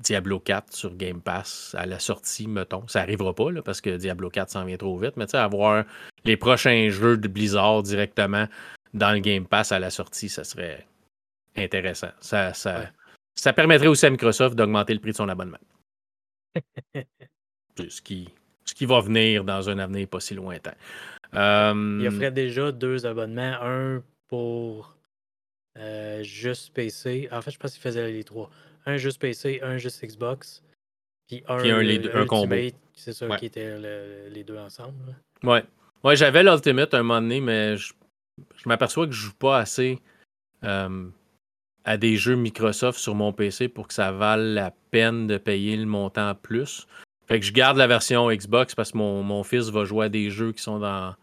[0.00, 2.87] Diablo 4 sur Game Pass à la sortie, mettons.
[2.88, 5.85] Ça n'arrivera pas parce que Diablo 4 s'en vient trop vite, mais avoir
[6.24, 8.46] les prochains jeux de Blizzard directement
[8.94, 10.87] dans le Game Pass à la sortie, ça serait
[11.56, 12.11] intéressant.
[12.20, 12.90] Ça, ça,
[13.35, 15.59] ça permettrait aussi à Microsoft d'augmenter le prix de son abonnement.
[17.76, 18.28] ce, qui,
[18.64, 20.74] ce qui va venir dans un avenir pas si lointain.
[21.35, 24.96] Euh, Il offrait déjà deux abonnements, un pour
[25.81, 27.29] euh, juste PC.
[27.33, 28.51] En fait, je pense qu'il faisait les trois.
[28.87, 30.62] Un juste PC, un juste Xbox.
[31.27, 32.55] Puis un, puis un, les deux, un combo.
[32.95, 33.79] C'est ça qui était
[34.31, 35.16] les deux ensemble.
[35.43, 35.64] Ouais.
[36.03, 37.93] Ouais, j'avais l'Ultimate un moment donné, mais je,
[38.64, 39.99] m'aperçois que je joue pas assez
[40.64, 41.09] euh,
[41.85, 45.77] à des jeux Microsoft sur mon PC pour que ça vale la peine de payer
[45.77, 46.87] le montant plus.
[47.27, 50.09] Fait que je garde la version Xbox parce que mon, mon fils va jouer à
[50.09, 51.14] des jeux qui sont dans,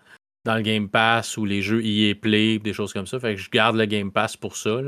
[0.48, 3.20] dans le Game Pass ou les jeux EA Play, des choses comme ça.
[3.20, 4.80] Fait que je garde le Game Pass pour ça.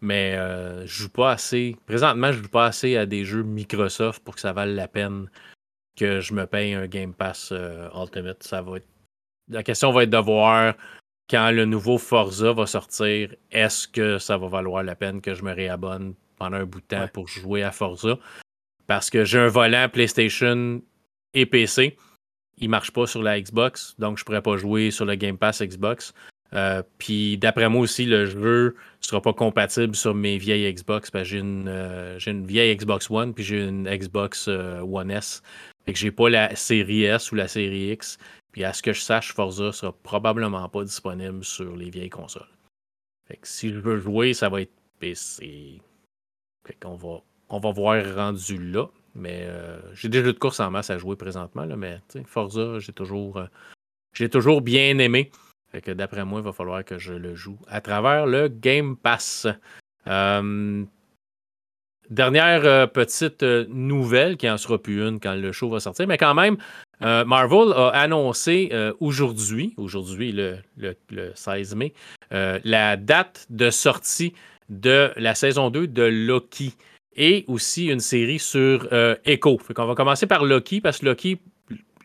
[0.00, 1.76] Mais euh, je joue pas assez.
[1.84, 5.28] Présentement, je joue pas assez à des jeux Microsoft pour que ça vaille la peine
[5.94, 8.42] que je me paye un Game Pass euh, Ultimate.
[8.42, 8.88] Ça va être...
[9.50, 10.74] La question va être de voir
[11.28, 15.42] quand le nouveau Forza va sortir, est-ce que ça va valoir la peine que je
[15.42, 18.18] me réabonne pendant un bout de temps pour jouer à Forza?
[18.86, 20.80] Parce que j'ai un volant PlayStation
[21.34, 21.96] et PC
[22.58, 25.62] il marche pas sur la Xbox, donc je pourrais pas jouer sur le Game Pass
[25.62, 26.14] Xbox.
[26.54, 31.24] Euh, puis d'après moi aussi, le jeu sera pas compatible sur mes vieilles Xbox que
[31.24, 35.42] j'ai une, euh, une, vieille Xbox One puis j'ai une Xbox euh, One S.
[35.84, 38.18] Fait que j'ai pas la série S ou la série X.
[38.52, 42.46] Puis à ce que je sache, Forza sera probablement pas disponible sur les vieilles consoles.
[43.26, 45.80] Fait que si je veux jouer, ça va être PC.
[46.64, 48.86] Fait qu'on va, on va voir rendu là.
[49.14, 52.78] Mais euh, j'ai des jeux de course en masse à jouer présentement, là, mais Forza,
[52.80, 53.46] j'ai toujours, euh,
[54.12, 55.30] j'ai toujours bien aimé.
[55.82, 59.48] Que d'après moi, il va falloir que je le joue à travers le Game Pass.
[60.06, 60.84] Euh,
[62.10, 66.34] dernière petite nouvelle, qui en sera plus une quand le show va sortir, mais quand
[66.34, 66.58] même,
[67.00, 71.92] Marvel a annoncé aujourd'hui, aujourd'hui le, le, le, 16 mai,
[72.30, 74.32] la date de sortie
[74.68, 76.76] de la saison 2 de Loki
[77.16, 79.58] et aussi une série sur euh, Echo.
[79.58, 81.40] Fait qu'on va commencer par Loki, parce que Loki,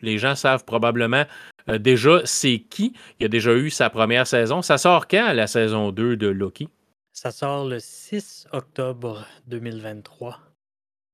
[0.01, 1.25] les gens savent probablement
[1.69, 2.93] euh, déjà c'est qui.
[3.19, 4.61] Il a déjà eu sa première saison.
[4.61, 6.69] Ça sort quand, la saison 2 de Loki?
[7.11, 10.39] Ça sort le 6 octobre 2023.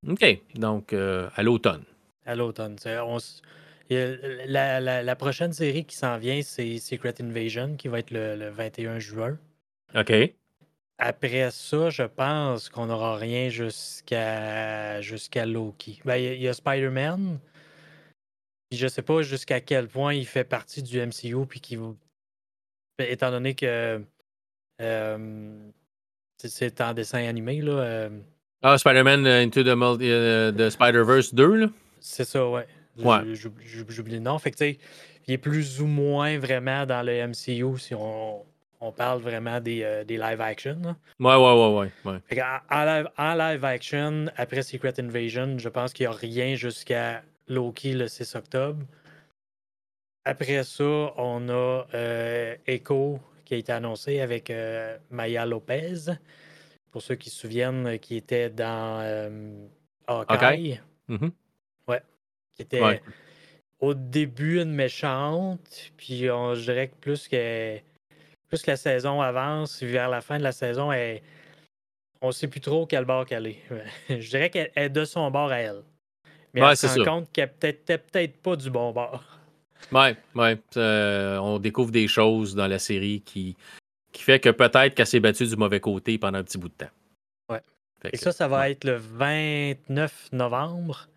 [0.08, 1.84] OK, donc euh, à l'automne.
[2.26, 2.78] À l'automne.
[3.90, 8.50] La, la, prochaine série qui s'en vient, c'est Secret Invasion, qui va être le, le
[8.50, 9.38] 21 juin.
[9.96, 10.12] OK.
[10.98, 16.00] Après ça, je pense qu'on n'aura rien jusqu'à jusqu'à Loki.
[16.06, 17.40] Ben, il y, a Spider-Man.
[18.72, 21.78] Je sais pas jusqu'à quel point il fait partie du MCU, puis qui
[23.00, 24.02] étant donné que
[26.38, 27.74] c'est en dessin animé, là.
[27.74, 28.10] Euh
[28.68, 29.68] ah, Spider-Man euh, Into the,
[30.02, 31.68] euh, Spider-Verse 2, là?
[32.00, 32.66] C'est ça, ouais.
[32.98, 33.36] ouais.
[33.36, 34.40] J'oublie le nom.
[34.40, 38.44] Fait que, il est plus ou moins vraiment dans le MCU si on,
[38.82, 40.82] on parle vraiment des, euh, live action.
[41.20, 42.42] Ouais, ouais, ouais, ouais.
[43.18, 48.08] En, live, action, après Secret Invasion, je pense qu'il n'y a rien jusqu'à Loki le
[48.08, 48.84] 6 octobre.
[50.26, 50.84] Après ça,
[51.18, 56.12] on a euh, Echo qui a été annoncé avec euh, Maya Lopez.
[56.92, 59.04] Pour ceux qui se souviennent, qui était dans
[60.08, 60.80] Hawkeye.
[61.10, 61.32] Mm-hmm.
[61.88, 62.02] Ouais.
[62.56, 63.02] Qui était
[63.80, 65.92] au début une méchante.
[65.98, 67.80] Puis on, je dirais que plus que
[68.48, 70.92] plus la saison avance, vers la fin de la saison,
[72.22, 73.60] on ne sait plus trop quel bord qu'elle est.
[74.10, 75.84] Je dirais qu'elle est de son bord à elle.
[76.54, 79.24] Mais elle se rend compte qu'elle n'est peut-être pas du bon bord.
[79.92, 80.58] Ouais, ouais.
[80.78, 83.56] Euh, on découvre des choses dans la série qui,
[84.12, 86.74] qui fait que peut-être qu'elle s'est battue du mauvais côté pendant un petit bout de
[86.74, 86.90] temps.
[87.50, 87.62] Ouais.
[88.12, 91.10] Et ça, ça va être le 29 novembre.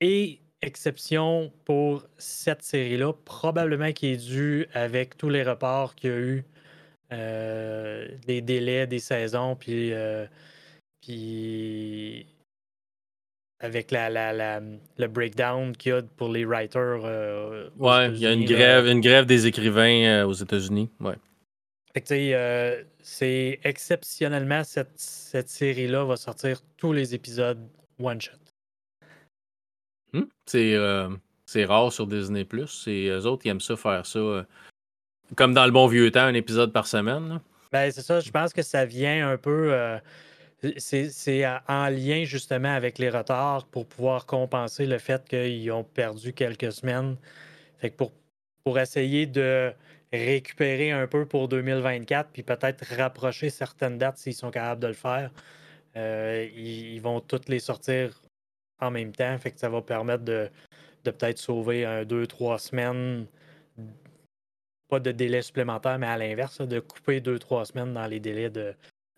[0.00, 6.12] Et exception pour cette série-là, probablement qui est due avec tous les reports qu'il y
[6.12, 6.44] a eu,
[7.12, 10.26] euh, des délais des saisons, puis, euh,
[11.00, 12.26] puis
[13.60, 17.04] avec la, la, le breakdown qu'il y a pour les writers.
[17.04, 20.88] Euh, ouais, il y a une grève, une grève des écrivains aux États-Unis.
[21.00, 21.16] Ouais.
[21.92, 27.66] Fait que, c'est exceptionnellement cette, cette série-là va sortir tous les épisodes
[27.98, 28.49] one shot.
[30.12, 30.24] Hmm?
[30.54, 31.08] Euh,
[31.46, 32.46] c'est rare sur Disney+.
[32.68, 34.18] C'est eux autres qui aiment ça faire ça.
[34.18, 34.42] Euh,
[35.36, 37.40] comme dans le bon vieux temps, un épisode par semaine.
[37.72, 38.20] Ben, c'est ça.
[38.20, 39.72] Je pense que ça vient un peu.
[39.72, 39.98] Euh,
[40.76, 46.32] c'est en lien justement avec les retards pour pouvoir compenser le fait qu'ils ont perdu
[46.32, 47.16] quelques semaines.
[47.78, 49.72] Fait que pour, essayer de
[50.12, 54.92] récupérer un peu pour 2024, puis peut-être rapprocher certaines dates s'ils sont capables de le
[54.92, 55.30] faire,
[55.96, 58.20] euh, ils, vont toutes les sortir
[58.80, 59.36] en même temps.
[59.38, 60.48] Fait que ça va permettre de,
[61.04, 63.26] de peut-être sauver un, deux, trois semaines.
[64.88, 68.50] Pas de délai supplémentaire, mais à l'inverse, de couper deux, trois semaines dans les délais
[68.50, 68.74] de,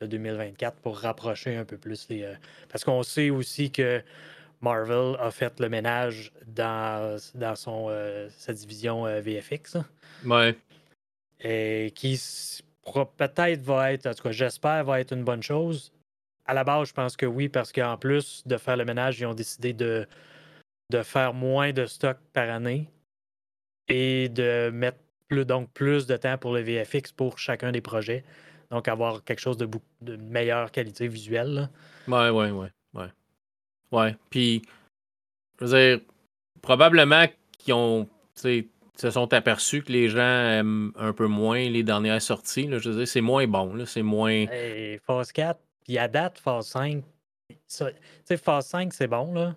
[0.06, 2.24] 2024 pour rapprocher un peu plus les.
[2.24, 2.34] Euh,
[2.68, 4.02] parce qu'on sait aussi que
[4.60, 9.76] Marvel a fait le ménage dans, dans son, euh, sa division euh, VFX.
[10.24, 10.56] Ouais.
[11.40, 12.20] Et qui
[12.84, 15.92] peut-être va être, en tout cas, j'espère, va être une bonne chose.
[16.46, 19.26] À la base, je pense que oui, parce qu'en plus de faire le ménage, ils
[19.26, 20.06] ont décidé de,
[20.90, 22.88] de faire moins de stock par année
[23.88, 28.24] et de mettre plus, donc plus de temps pour le VFX pour chacun des projets.
[28.70, 29.68] Donc, avoir quelque chose de,
[30.00, 31.68] de meilleure qualité visuelle.
[32.08, 33.08] Oui, Ouais, ouais, ouais, ouais.
[33.92, 34.16] Ouais.
[34.30, 34.62] Puis,
[35.60, 36.00] je veux dire,
[36.62, 37.26] probablement
[37.58, 42.66] qu'ils ont, se sont aperçus que les gens aiment un peu moins les dernières sorties.
[42.66, 42.78] Là.
[42.78, 43.84] Je veux dire, c'est moins bon.
[43.84, 44.30] C'est moins.
[44.30, 47.02] Et phase 4, puis à date, phase 5.
[47.48, 47.56] Tu
[48.24, 49.54] sais, phase 5, c'est bon, là.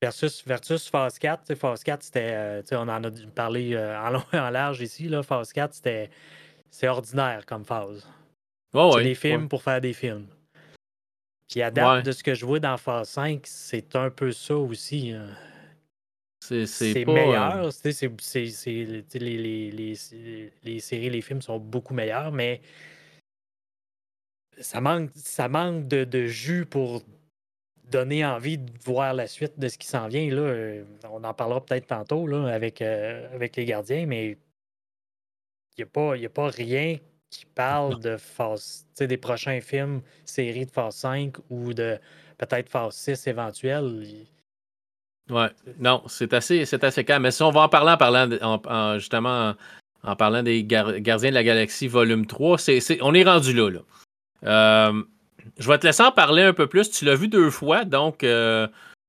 [0.00, 1.54] Versus, versus phase 4.
[1.54, 2.30] Phase 4, c'était.
[2.32, 5.08] Euh, on en a parlé euh, en long et en large ici.
[5.08, 5.22] Là.
[5.22, 6.10] Phase 4, c'était.
[6.70, 8.06] C'est ordinaire comme phase.
[8.72, 10.26] c'est des films pour faire des films.
[11.48, 14.56] Puis à date de ce que je vois dans phase 5, c'est un peu ça
[14.56, 15.12] aussi.
[15.12, 15.28] Hein.
[16.40, 17.70] C'est meilleur.
[19.14, 19.70] les, les,
[20.64, 22.60] les, séries, les films sont beaucoup meilleurs, mais
[24.60, 27.02] ça manque, ça manque de, de jus pour
[27.90, 30.28] donner envie de voir la suite de ce qui s'en vient.
[30.30, 30.42] Là.
[30.42, 34.36] Euh, on en parlera peut-être tantôt là, avec, euh, avec les gardiens, mais il
[35.78, 36.98] n'y a, pas, a pas rien
[37.30, 41.98] qui parle de phase, des prochains films, séries de phase 5 ou de
[42.38, 44.26] peut-être phase 6 éventuelle.
[45.30, 47.22] Ouais, non, c'est assez, c'est assez calme.
[47.22, 49.54] Mais si on va en parler en parlant justement
[50.02, 53.70] en, parlant des Gardiens de la Galaxie volume 3, c'est, on est rendu là.
[53.70, 53.80] là.
[54.44, 55.02] Euh,
[55.58, 56.90] je vais te laisser en parler un peu plus.
[56.90, 58.66] Tu l'as vu deux fois, donc euh,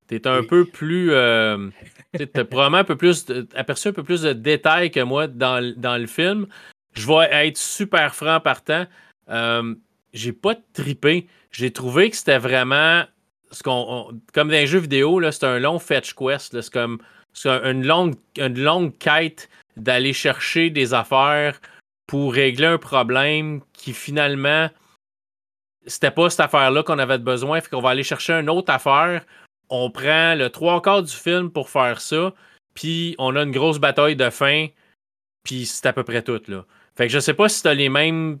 [0.08, 1.12] tu es un peu plus.
[1.12, 1.70] Euh,
[2.16, 5.60] tu as probablement un peu plus aperçu un peu plus de détails que moi dans,
[5.60, 6.46] le film.
[6.94, 8.86] Je vais être super franc partant.
[9.30, 9.74] Euh,
[10.12, 11.26] j'ai pas tripé.
[11.50, 13.04] J'ai trouvé que c'était vraiment.
[13.50, 16.60] Ce qu'on, comme dans les jeux vidéo, c'est un long fetch quest.
[16.60, 16.98] C'est comme
[17.44, 21.60] une, longue, une longue quête d'aller chercher des affaires
[22.06, 24.68] pour régler un problème qui finalement
[25.86, 29.24] c'était pas cette affaire-là qu'on avait besoin, fait qu'on va aller chercher une autre affaire.
[29.70, 32.32] On prend le trois quarts du film pour faire ça,
[32.74, 34.66] puis on a une grosse bataille de fin,
[35.42, 36.64] puis c'est à peu près tout, là.
[36.96, 38.38] Fait que je sais pas si t'as les mêmes.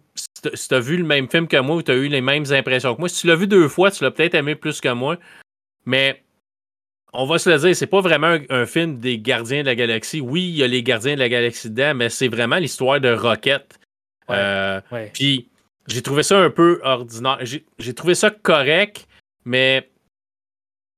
[0.54, 3.00] Si t'as vu le même film que moi ou t'as eu les mêmes impressions que
[3.00, 3.08] moi.
[3.08, 5.16] Si tu l'as vu deux fois, tu l'as peut-être aimé plus que moi.
[5.86, 6.22] Mais
[7.12, 10.20] on va se le dire, c'est pas vraiment un, film des gardiens de la galaxie.
[10.20, 13.12] Oui, il y a les gardiens de la galaxie dedans, mais c'est vraiment l'histoire de
[13.12, 13.78] Rocket.
[14.30, 14.80] Euh,
[15.12, 15.48] puis
[15.86, 17.38] j'ai trouvé ça un peu ordinaire.
[17.42, 19.06] J'ai trouvé ça correct,
[19.44, 19.90] mais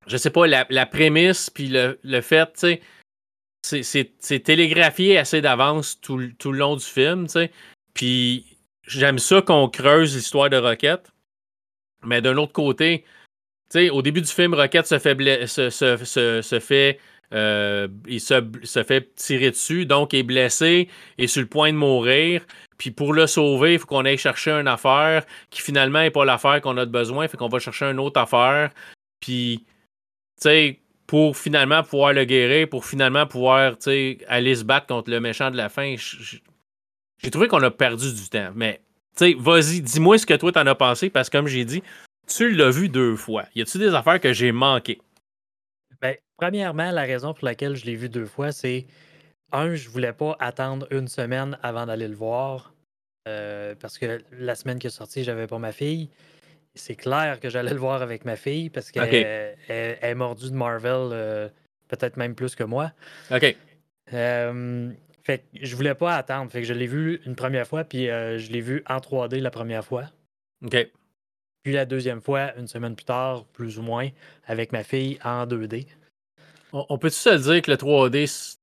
[0.07, 2.81] je sais pas, la, prémisse, puis le, le fait, tu
[3.63, 7.51] sais, c'est télégraphié assez d'avance tout, tout, le long du film, tu sais.
[7.95, 11.13] Puis j'aime ça qu'on creuse l'histoire de Rocket.
[12.05, 13.05] Mais d'un autre côté,
[13.71, 17.01] tu sais, au début du film, Rocket se se, fait
[17.33, 22.43] euh, il se, fait tirer dessus, donc est blessé, est sur le point de mourir.
[22.79, 26.25] Puis pour le sauver, il faut qu'on aille chercher une affaire qui finalement n'est pas
[26.25, 28.71] l'affaire qu'on a de besoin, fait qu'on va chercher une autre affaire.
[29.21, 33.77] Puis, tu sais, pour finalement pouvoir le guérir, pour finalement pouvoir,
[34.29, 38.29] aller se battre contre le méchant de la fin, j'ai trouvé qu'on a perdu du
[38.29, 38.51] temps.
[38.55, 38.81] Mais,
[39.17, 41.83] tu sais, vas-y, dis-moi ce que toi t'en as pensé, parce que comme j'ai dit,
[42.27, 43.45] tu l'as vu deux fois.
[43.55, 45.01] Y a-tu des affaires que j'ai manquées?
[46.37, 48.87] Premièrement, la raison pour laquelle je l'ai vu deux fois, c'est
[49.53, 52.75] un, je voulais pas attendre une semaine avant d'aller le voir.
[53.27, 56.11] Euh, parce que la semaine qui est sortie, j'avais pas ma fille.
[56.75, 61.11] C'est clair que j'allais le voir avec ma fille parce qu'elle est mordue de Marvel,
[61.13, 61.49] euh,
[61.89, 62.93] peut-être même plus que moi.
[63.31, 63.57] OK.
[64.13, 64.91] Euh,
[65.25, 66.51] fait que je voulais pas attendre.
[66.53, 69.51] Fait que je l'ai vu une première fois, puis je l'ai vu en 3D la
[69.51, 70.05] première fois.
[70.65, 70.77] OK.
[71.65, 74.09] Puis la deuxième fois, une semaine plus tard, plus ou moins,
[74.47, 75.87] avec ma fille en 2D.
[76.89, 78.59] On, peut-tu se dire que le 3D,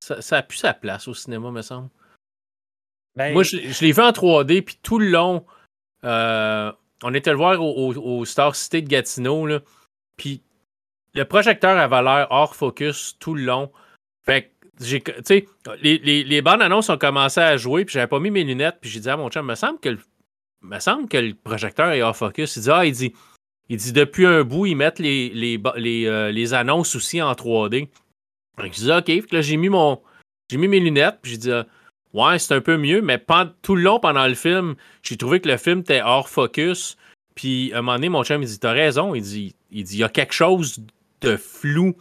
[0.00, 1.88] ça, ça a plus sa place au cinéma, me semble?
[3.14, 5.46] Ben, Moi, je, l'ai vu en 3D, puis tout le long,
[6.04, 6.70] euh,
[7.02, 9.60] on était le voir au, Star City de Gatineau, là,
[10.16, 10.42] puis
[11.14, 13.72] le projecteur avait l'air hors focus tout le long.
[14.24, 15.48] Fait que, j'ai, tu sais,
[15.80, 18.76] les, les, les bandes annonces ont commencé à jouer, puis j'avais pas mis mes lunettes,
[18.82, 19.98] puis j'ai dit à mon chum, me semble que le
[20.66, 22.56] me semble que le projecteur est off focus.
[22.56, 23.14] Il dit, ah, il dit,
[23.68, 27.32] il dit depuis un bout, ils mettent les, les, les, euh, les annonces aussi en
[27.32, 27.88] 3D.
[28.58, 30.00] Donc, je dis, OK, là, j'ai mis mon.
[30.50, 31.66] J'ai mis mes lunettes, puis j'ai dit, ah,
[32.14, 33.22] ouais, c'est un peu mieux, mais
[33.62, 36.96] tout le long pendant le film, j'ai trouvé que le film était hors focus.
[37.34, 39.14] Puis à un moment donné, mon chum, il dit, t'as raison.
[39.14, 40.78] Il dit, il dit, y a quelque chose
[41.20, 41.96] de flou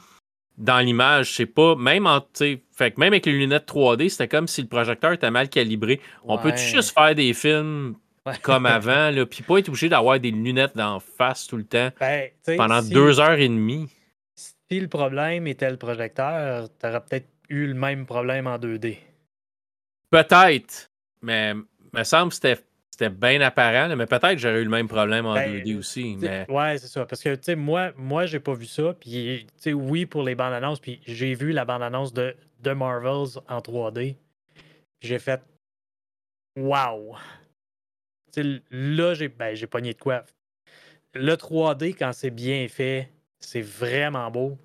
[0.57, 1.33] dans l'image.
[1.33, 4.67] C'est pas, même en, fait que même avec les lunettes 3D, c'était comme si le
[4.67, 5.99] projecteur était mal calibré.
[6.23, 7.95] On peut juste faire des films
[8.41, 11.89] comme avant, là, puis pas être obligé d'avoir des lunettes d'en face tout le temps
[11.99, 13.89] ben, pendant deux heures et demie.
[14.35, 18.97] Si le problème était le projecteur, t'aurais peut-être eu le même problème en 2D.
[20.09, 20.89] Peut-être,
[21.21, 22.61] mais me semble que c'était
[22.95, 26.15] c'était bien apparent, mais peut-être que j'aurais eu le même problème en 2D ben, aussi.
[26.17, 26.49] Mais...
[26.49, 27.05] Ouais, c'est ça.
[27.05, 28.95] Parce que, tu sais, moi, moi j'ai pas vu ça.
[28.97, 30.79] Puis, tu sais, oui, pour les bandes annonces.
[30.79, 32.33] Puis, j'ai vu la bande annonce de
[32.63, 34.15] The Marvels en 3D.
[35.01, 35.41] J'ai fait
[36.57, 37.17] Wow!
[38.71, 40.23] Là, j'ai ben, pogné de quoi.
[41.13, 44.57] Le 3D, quand c'est bien fait, c'est vraiment beau.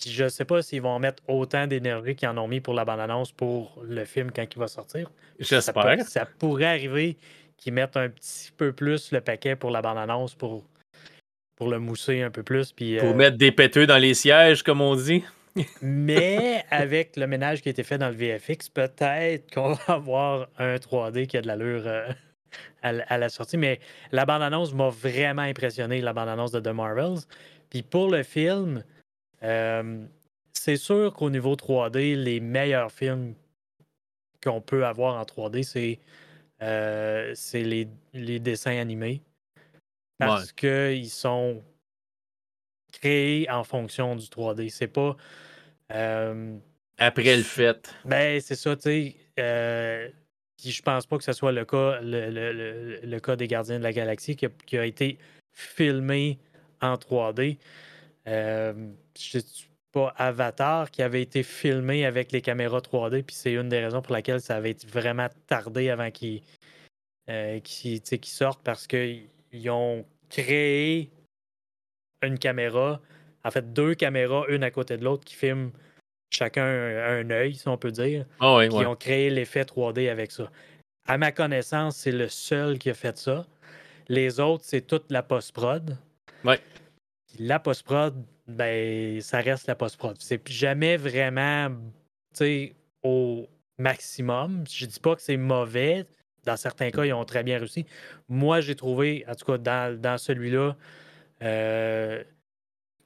[0.00, 2.84] Puis je sais pas s'ils vont mettre autant d'énergie qu'ils en ont mis pour la
[2.84, 5.10] bande-annonce pour le film quand il va sortir.
[5.38, 6.00] J'espère.
[6.06, 7.18] Ça, pourrait arriver
[7.58, 10.64] qu'ils mettent un petit peu plus le paquet pour la bande-annonce pour,
[11.56, 12.72] pour le mousser un peu plus.
[12.72, 15.22] Puis, pour euh, mettre des péteux dans les sièges, comme on dit.
[15.82, 20.48] mais avec le ménage qui a été fait dans le VFX, peut-être qu'on va avoir
[20.58, 22.08] un 3D qui a de l'allure euh,
[22.82, 23.56] à, la sortie.
[23.56, 23.80] Mais
[24.12, 27.20] la bande-annonce m'a vraiment impressionné, la bande-annonce de The Marvels.
[27.70, 28.84] Puis pour le film,
[29.42, 30.04] euh,
[30.52, 33.34] c'est sûr qu'au niveau 3D, les meilleurs films
[34.42, 35.98] qu'on peut avoir en 3D, c'est
[36.62, 39.22] euh, les, les, dessins animés.
[40.18, 41.62] Parce qu'ils sont
[42.92, 44.68] créés en fonction du 3D.
[44.68, 45.16] C'est pas.
[45.92, 46.56] Euh,
[46.98, 47.94] Après le fait.
[48.04, 49.16] Ben, c'est ça, tu sais.
[49.38, 50.10] Euh,
[50.64, 54.36] je pense pas que ce soit le cas, le, cas des Gardiens de la Galaxie
[54.36, 55.18] qui a, été
[55.52, 56.38] filmé
[56.80, 57.58] en 3D.
[58.26, 58.72] Euh,
[59.18, 63.52] je ne sais pas Avatar qui avait été filmé avec les caméras 3D, puis c'est
[63.52, 66.42] une des raisons pour laquelle ça avait vraiment tardé avant qu'ils
[67.28, 67.60] euh,
[68.22, 71.10] sortent parce qu'ils ont créé
[72.22, 73.00] une caméra,
[73.44, 75.72] en fait deux caméras, une à côté de l'autre, qui filment
[76.30, 80.50] chacun un, œil, si on peut dire, ah qui ont créé l'effet 3D avec ça.
[81.06, 83.46] À ma connaissance, c'est le seul qui a fait ça.
[84.08, 85.96] Les autres, c'est toute la post-prod.
[86.44, 86.60] Ouais.
[87.38, 88.14] La post-prod,
[88.46, 90.16] ben, ça reste la post-prod.
[90.20, 91.68] C'est jamais vraiment
[93.02, 94.64] au maximum.
[94.70, 96.06] Je dis pas que c'est mauvais.
[96.44, 97.86] Dans certains cas, ils ont très bien réussi.
[98.28, 100.76] Moi, j'ai trouvé, en tout cas, dans, celui-là,
[101.42, 102.22] euh,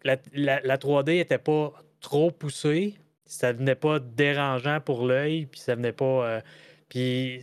[0.05, 2.95] la, la, 3D n'était pas trop poussée,
[3.27, 6.27] ça venait pas dérangeant pour l'œil, puis ça venait pas.
[6.27, 6.41] Euh,
[6.89, 7.41] puis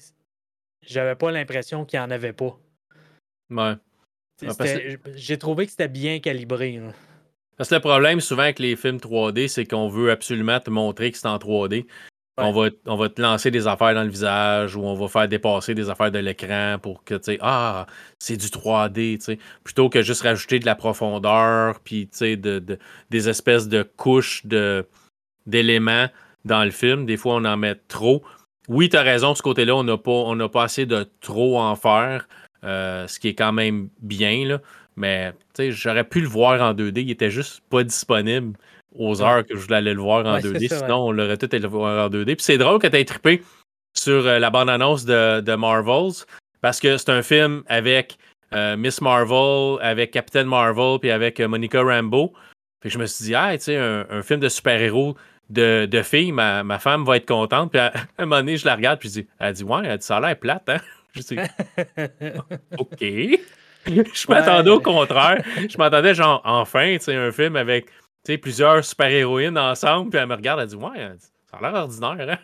[0.85, 2.57] j'avais pas l'impression qu'il n'y en avait pas.
[3.49, 3.73] Ouais.
[5.15, 6.81] J'ai trouvé que c'était bien calibré.
[7.57, 11.11] Parce que le problème souvent avec les films 3D, c'est qu'on veut absolument te montrer
[11.11, 11.85] que c'est en 3D.
[12.37, 15.27] On, va, on va te lancer des affaires dans le visage ou on va faire
[15.27, 17.85] dépasser des affaires de l'écran pour que tu sais, ah,
[18.17, 22.37] c'est du 3D, tu sais, plutôt que juste rajouter de la profondeur, puis tu sais,
[22.37, 22.79] de,
[23.11, 24.87] des espèces de couches de,
[25.47, 26.07] d'éléments
[26.45, 27.05] dans le film.
[27.05, 28.23] Des fois, on en met trop.
[28.67, 32.27] Oui, tu as raison, ce côté-là, on n'a pas, pas assez de trop en faire,
[32.63, 34.47] euh, ce qui est quand même bien.
[34.47, 34.61] Là.
[34.95, 37.01] Mais j'aurais pu le voir en 2D.
[37.01, 38.57] Il était juste pas disponible
[38.95, 40.67] aux heures que je voulais aller le voir en 2D.
[40.67, 42.35] Sinon, on l'aurait tout été le voir en 2D.
[42.35, 43.41] Puis c'est drôle que tu aies trippé
[43.93, 46.25] sur euh, la bande-annonce de, de, Marvels
[46.61, 48.17] parce que c'est un film avec
[48.53, 52.33] euh, Miss Marvel, avec Captain Marvel, puis avec Monica Rambeau.
[52.79, 55.15] Puis je me suis dit, ah, tu sais, un, film de super-héros
[55.51, 57.71] de, de filles, ma, ma, femme va être contente.
[57.71, 59.97] Puis à, un moment donné, je la regarde, puis je dis, elle dit, ouais, elle
[59.97, 60.77] dit, ça a l'air plate, hein?
[61.13, 61.37] Je dis,
[62.77, 63.01] OK.
[63.85, 65.43] je m'attendais au contraire.
[65.69, 67.91] Je m'attendais, genre, enfin, tu sais, un film avec, tu
[68.27, 70.09] sais, plusieurs super-héroïnes ensemble.
[70.09, 71.11] Puis elle me regarde, elle dit, ouais,
[71.49, 72.37] ça a l'air ordinaire, hein?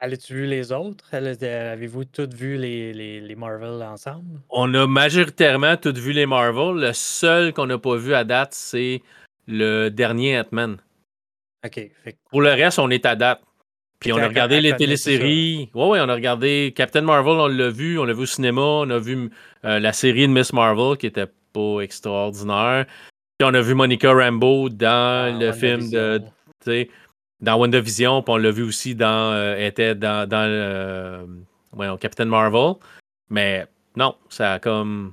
[0.00, 1.12] Avez-tu vu les autres?
[1.12, 4.38] Avez-vous toutes vu les, les, les, Marvel ensemble?
[4.48, 6.76] On a majoritairement toutes vu les Marvel.
[6.80, 9.02] Le seul qu'on n'a pas vu à date, c'est
[9.48, 10.78] le dernier Ant-Man.
[11.64, 11.90] OK.
[12.30, 13.40] Pour le reste, on est à date.
[14.00, 15.70] Puis on a regardé les téléséries.
[15.74, 18.62] Oui, oui, on a regardé Captain Marvel, on l'a vu, on l'a vu au cinéma,
[18.62, 19.30] on a vu
[19.64, 22.86] euh, la série de Miss Marvel qui était pas extraordinaire.
[23.38, 26.22] Puis on a vu Monica Rambeau dans le film de.
[27.40, 29.32] Dans WandaVision, puis on l'a vu aussi dans.
[29.32, 32.74] Euh, était dans, dans euh, Captain Marvel.
[33.30, 35.12] Mais non, ça a comme.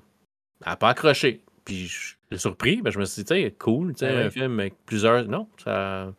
[0.63, 1.41] Elle n'a pas accroché.
[1.65, 4.27] Puis je suis surpris, mais je me suis dit, tu sais, cool, tu sais, ben
[4.27, 5.25] un film avec plusieurs.
[5.25, 6.11] Non, ça.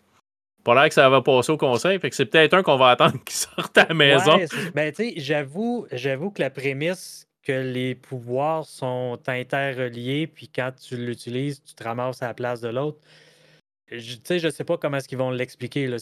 [0.67, 2.91] Pas l'air que ça va passer au conseil, fait que c'est peut-être un qu'on va
[2.91, 4.37] attendre qu'il sorte à la maison.
[4.75, 10.73] ben, tu sais, j'avoue, j'avoue que la prémisse que les pouvoirs sont interreliés, puis quand
[10.73, 12.99] tu l'utilises, tu te ramasses à la place de l'autre.
[13.93, 15.87] Je, tu sais, je sais pas comment est-ce qu'ils vont l'expliquer.
[15.87, 15.99] Là.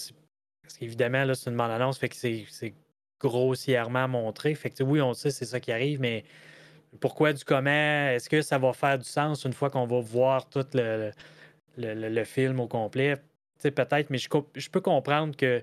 [0.63, 2.75] Parce qu'évidemment, là, c'est une bande-annonce, fait que c'est
[3.21, 4.55] grossièrement montré.
[4.55, 6.25] Fait que oui, on sait, c'est ça qui arrive, mais
[7.01, 8.09] pourquoi du comment?
[8.09, 11.11] Est-ce que ça va faire du sens une fois qu'on va voir tout le,
[11.77, 13.19] le, film au complet?
[13.63, 15.63] Peut-être, mais je, peux comprendre que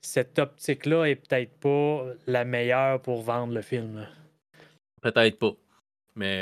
[0.00, 4.06] cette optique-là est peut-être pas la meilleure pour vendre le film.
[5.00, 5.52] Peut-être pas.
[6.14, 6.40] Mais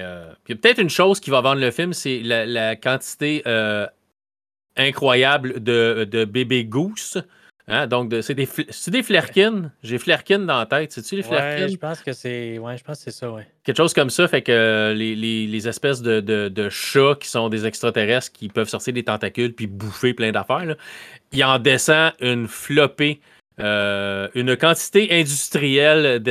[0.48, 3.86] il y a peut-être une chose qui va vendre le film, c'est la, quantité euh,
[4.76, 7.18] incroyable de, de bébés gousses
[7.68, 8.48] Hein, donc, c'est des,
[8.88, 9.70] des flerkins.
[9.82, 10.92] J'ai flerkins dans la tête.
[10.92, 11.68] C'est-tu les flerkins?
[11.68, 13.46] je pense que c'est ouais, je pense que c'est ça, ouais.
[13.64, 17.48] Quelque chose comme ça, fait que euh, les, les, espèces de, de, chats qui sont
[17.48, 20.74] des extraterrestres qui peuvent sortir des tentacules puis bouffer plein d'affaires,
[21.32, 23.20] il en descend une flopée.
[23.60, 26.22] Euh, une quantité industrielle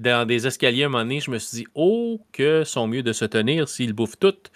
[0.00, 3.02] dans des escaliers à un moment donné, je me suis dit, oh, que sont mieux
[3.02, 4.50] de se tenir s'ils bouffent toutes.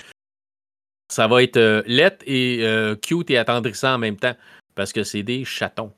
[1.13, 1.83] Ça va être euh,
[2.27, 4.35] et euh, cute et attendrissant en même temps
[4.75, 5.93] parce que c'est des chatons.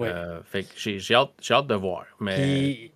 [0.00, 2.06] Euh, fait que j'ai hâte, hâte, de voir.
[2.20, 2.92] Mais...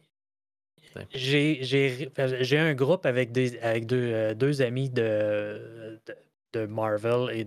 [1.14, 5.98] J'ai un groupe avec, des, avec deux, euh, deux amis de,
[6.52, 7.46] de, Marvel et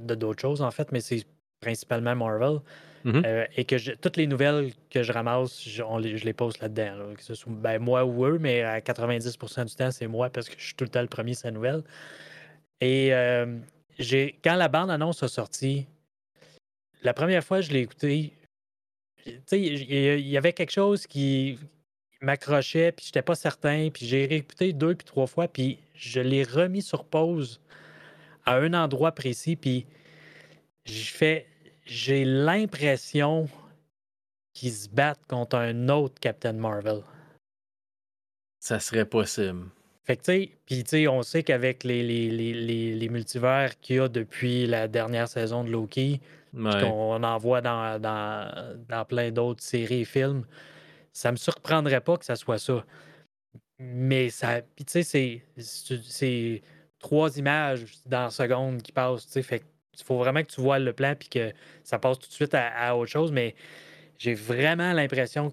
[0.00, 1.24] de d'autres choses, en fait, mais c'est
[1.60, 2.60] principalement Marvel.
[3.04, 3.26] Mm-hmm.
[3.26, 7.14] Euh, et que toutes les nouvelles que je ramasse, je, les, je les pose là-dedans.
[7.14, 10.48] que ce soit ben, moi ou eux, mais à 90% du temps, c'est moi parce
[10.48, 11.84] que je suis tout le temps le premier la nouvelle.
[12.80, 13.12] Et
[13.98, 15.86] j'ai quand la bande-annonce a sorti,
[17.02, 18.32] la première fois que je l'ai écouté,
[19.52, 21.58] il y avait quelque chose qui
[22.20, 26.42] m'accrochait, puis j'étais pas certain, puis j'ai réécouté deux puis trois fois, puis je l'ai
[26.42, 27.60] remis sur pause
[28.44, 29.86] à un endroit précis, puis
[30.84, 33.48] j'ai l'impression
[34.54, 37.02] qu'ils se battent contre un autre Captain Marvel.
[38.60, 39.66] Ça serait possible.
[40.04, 43.98] Fait que, tu sais, puis tu sais, on sait qu'avec les, les, multivers qu'il y
[43.98, 46.20] a depuis la dernière saison de Loki,
[46.56, 50.44] qu'on en voit dans, dans, plein d'autres séries et films,
[51.12, 52.84] ça me surprendrait pas que ça soit ça.
[53.78, 56.62] Mais ça, puis tu sais, c'est
[56.98, 59.64] trois images dans la seconde qui passent, tu sais, fait
[59.98, 61.52] il faut vraiment que tu vois le plan puis que
[61.82, 63.54] ça passe tout de suite à, à autre chose, mais
[64.18, 65.52] j'ai vraiment l'impression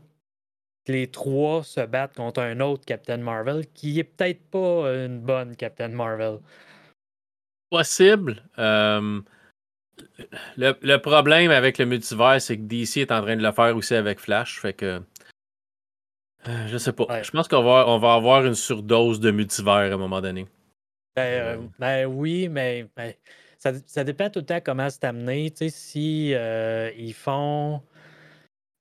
[0.87, 5.55] les trois se battent contre un autre Captain Marvel qui est peut-être pas une bonne
[5.55, 6.39] Captain Marvel.
[7.69, 8.43] Possible.
[8.59, 9.21] Euh,
[10.57, 13.95] le, problème avec le multivers, c'est que DC est en train de le faire aussi
[13.95, 14.59] avec Flash.
[14.59, 15.01] Fait que.
[16.47, 17.23] Euh, je sais pas.
[17.23, 20.45] Je pense qu'on va, on va avoir une surdose de multivers à un moment donné.
[21.15, 23.13] Ben, euh, ben oui, mais ben,
[23.59, 25.51] ça, ça, dépend tout le temps comment c'est amené.
[25.51, 27.81] Tu sais, si ils font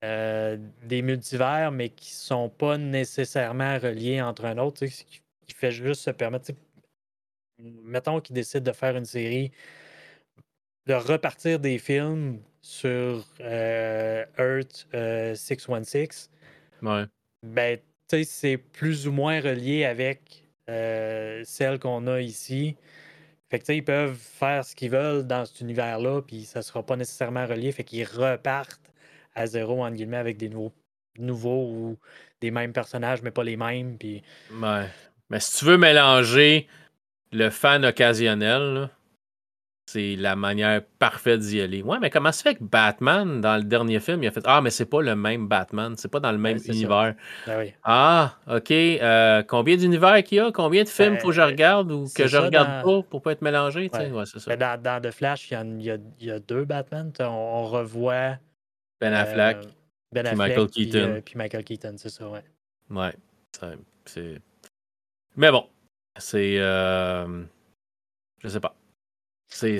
[0.04, 5.22] euh, des multivers, mais qui ne sont pas nécessairement reliés entre un autre, qui,
[5.54, 6.50] fait juste se permettre.
[7.58, 9.52] Mettons qu'ils décident de faire une série,
[10.86, 14.86] de repartir des films sur euh, Earth
[15.36, 16.30] 616.
[16.84, 17.06] Euh,
[17.42, 17.78] ben,
[18.24, 22.76] c'est plus ou moins relié avec celle qu'on a ici.
[23.52, 26.82] Fait que, ils peuvent faire ce qu'ils veulent dans cet univers-là, puis ça ne sera
[26.82, 27.70] pas nécessairement relié.
[27.70, 28.80] Fait qu'ils repartent
[29.34, 30.72] à zéro, entre guillemets, avec des nouveaux,
[31.18, 31.98] nouveaux ou
[32.40, 33.98] des mêmes personnages, mais pas les mêmes.
[33.98, 34.22] Puis...
[35.28, 36.66] Mais si tu veux mélanger
[37.30, 38.88] le fan occasionnel,
[39.86, 41.82] c'est la manière parfaite d'y aller.
[41.82, 44.60] Ouais, mais comment se fait que Batman, dans le dernier film, il a fait Ah,
[44.60, 47.14] mais c'est pas le même Batman, c'est pas dans le même univers.
[47.46, 48.70] Ben ah, ok.
[48.70, 50.52] Euh, combien d'univers qu'il y a?
[50.52, 53.32] Combien de films faut que je ben, regarde ou que je regarde pas pour pas
[53.32, 54.24] être mélangé ouais.
[54.24, 54.56] c'est ça.
[54.56, 57.12] Ben, dans, The Flash, il y, y a, deux Batman.
[57.20, 58.38] on revoit
[59.00, 59.56] ben Affleck.
[59.56, 59.62] Euh,
[60.12, 60.38] ben Affleck.
[60.38, 60.98] Michael Keaton.
[60.98, 62.44] Euh, puis, Michael Keaton, c'est ça, ouais.
[62.88, 63.12] Ouais.
[64.04, 64.40] C'est.
[65.36, 65.66] Mais bon.
[66.18, 66.58] C'est.
[66.58, 67.42] Euh...
[68.38, 68.74] Je sais pas.
[69.52, 69.78] C'est.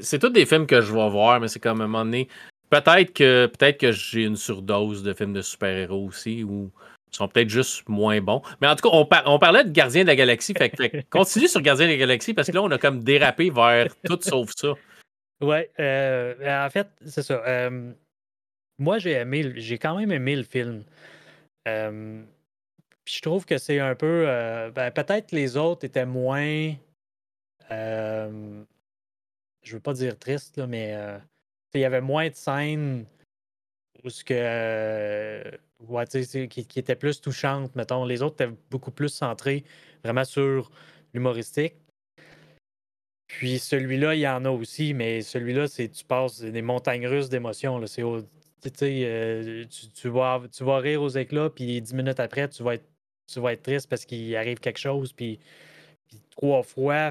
[0.00, 2.28] C'est tous des films que je vais voir, mais c'est comme à un moment donné.
[2.70, 6.70] Peut-être que, peut que j'ai une surdose de films de super-héros aussi, ou
[7.10, 8.42] sont peut-être juste moins bons.
[8.60, 10.54] Mais en tout cas, on, on parlait de Gardien de la Galaxie.
[10.54, 13.50] Fait, fait continue sur Gardien de la Galaxie parce que là, on a comme dérapé
[13.50, 14.74] vers tout sauf ça.
[15.40, 17.42] Ouais, euh, en fait, c'est ça.
[17.46, 17.92] Euh,
[18.78, 20.84] moi, j'ai aimé, j'ai quand même aimé le film.
[21.66, 22.22] Euh,
[23.06, 24.24] je trouve que c'est un peu.
[24.74, 26.74] Ben, peut-être les autres étaient moins.
[27.70, 28.64] Je
[29.72, 30.96] veux pas dire triste, là, mais
[31.74, 33.06] il y avait moins de scènes
[34.04, 35.58] où ce que.
[35.86, 38.04] Ouais, qui, étaient plus touchantes, mettons.
[38.04, 39.64] Les autres étaient beaucoup plus centrés
[40.02, 40.70] vraiment sur
[41.14, 41.76] l'humoristique.
[43.28, 47.28] Puis celui-là, il y en a aussi, mais celui-là, c'est tu passes des montagnes russes
[47.28, 47.84] d'émotions.
[47.86, 48.02] C'est
[48.76, 49.64] tu, euh,
[50.04, 52.86] vas, tu rire aux éclats, puis dix minutes après, tu vas être
[53.32, 55.12] tu vas être triste parce qu'il arrive quelque chose.
[55.12, 55.38] Puis,
[56.30, 57.10] trois fois,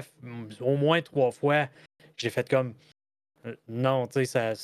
[0.60, 1.68] au moins trois fois,
[2.16, 2.74] j'ai fait comme
[3.46, 4.54] euh, non, tu sais, ça,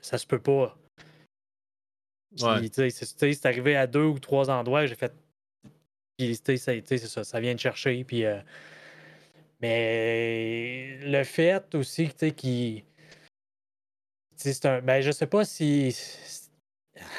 [0.00, 0.76] ça, se peut pas.
[2.36, 5.12] c'est arrivé à deux ou trois endroits, j'ai fait.
[6.16, 8.04] Puis, c'est ça, ça vient de chercher.
[8.04, 8.40] Puis, euh,
[9.60, 12.84] mais le fait aussi, tu sais, qu'il.
[14.36, 14.80] C'est un.
[14.80, 15.96] Ben, je sais pas si.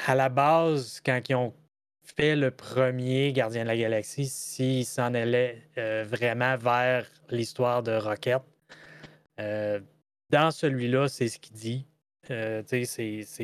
[0.06, 1.52] À la base, quand ils ont
[2.16, 7.92] fait le premier Gardien de la Galaxie, s'ils s'en allaient euh, vraiment vers l'histoire de
[7.92, 8.42] Rocket.
[9.38, 9.80] Euh,
[10.30, 11.86] dans celui-là, c'est ce qu'il dit.
[12.30, 12.62] Euh,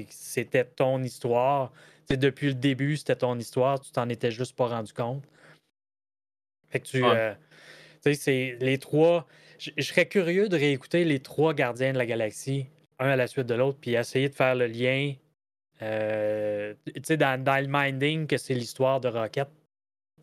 [0.08, 1.72] c'était ton histoire.
[2.08, 3.78] depuis le début, c'était ton histoire.
[3.80, 5.22] Tu t'en étais juste pas rendu compte.
[6.70, 8.14] Fait que tu.
[8.14, 9.26] c'est les trois.
[9.58, 12.66] Je serais curieux de réécouter les trois gardiens de la galaxie,
[12.98, 15.14] un à la suite de l'autre, puis essayer de faire le lien
[15.80, 16.74] euh,
[17.10, 19.48] dans, dans, le minding que c'est l'histoire de Rocket.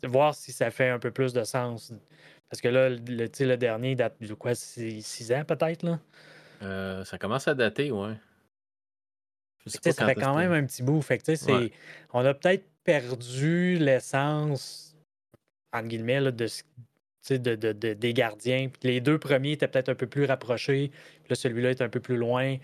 [0.04, 1.92] Voir si ça fait un peu plus de sens.
[2.48, 6.00] Parce que là, le, le dernier date de quoi, six ans peut-être, là?
[6.62, 8.14] Euh, ça commence à dater, ouais.
[9.66, 11.00] ça fait quand même un petit bout.
[11.00, 11.70] Fait que,
[12.12, 14.96] On a peut-être perdu l'essence,
[15.72, 16.48] entre guillemets, de,
[17.30, 18.68] de, de, des gardiens.
[18.82, 20.90] les deux premiers étaient peut-être un peu plus rapprochés.
[21.22, 22.56] Puis là, celui-là est un peu plus loin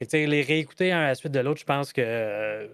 [0.00, 2.68] les réécouter un à la suite de l'autre, je pense que euh,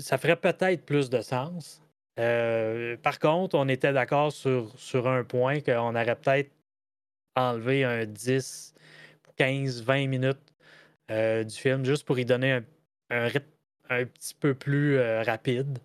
[0.00, 1.80] ça ferait peut-être plus de sens.
[2.18, 6.50] Euh, par contre, on était d'accord sur, sur un point qu'on aurait peut-être
[7.36, 8.74] enlevé un 10,
[9.36, 10.38] 15, 20 minutes
[11.10, 12.60] euh, du film juste pour y donner
[13.10, 13.46] un, rythme
[13.90, 15.78] un petit peu plus rapide.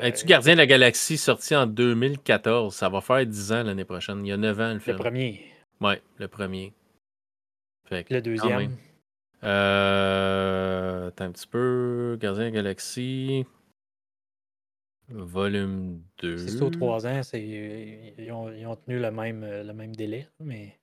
[0.00, 2.72] Es-tu Gardien de la Galaxie sorti en 2014?
[2.72, 4.24] Ça va faire 10 ans l'année prochaine.
[4.24, 4.96] Il y a 9 ans le film.
[4.96, 5.42] Le premier.
[5.80, 6.72] Oui, le premier
[7.90, 8.76] le deuxième.
[9.44, 12.16] Euh, attends un petit peu.
[12.20, 13.46] Gardien Galaxie.
[15.08, 16.36] Volume 2.
[16.48, 17.20] C'est au 3 ans.
[17.34, 20.28] Ils ont, ils, ont, tenu le même, le même délai.
[20.40, 20.76] Mais...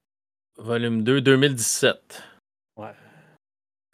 [0.58, 2.24] Volume 2, 2017.
[2.78, 2.88] Ouais.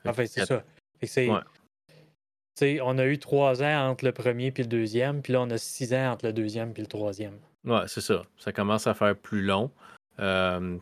[0.06, 0.64] Enfin, c'est ça.
[1.04, 2.82] c'est.
[2.82, 5.58] On a eu trois ans entre le premier et le deuxième, puis là, on a
[5.58, 7.40] six ans entre le deuxième et le troisième.
[7.64, 8.24] Ouais, c'est ça.
[8.38, 9.72] Ça commence à faire plus long.
[10.20, 10.78] Euh,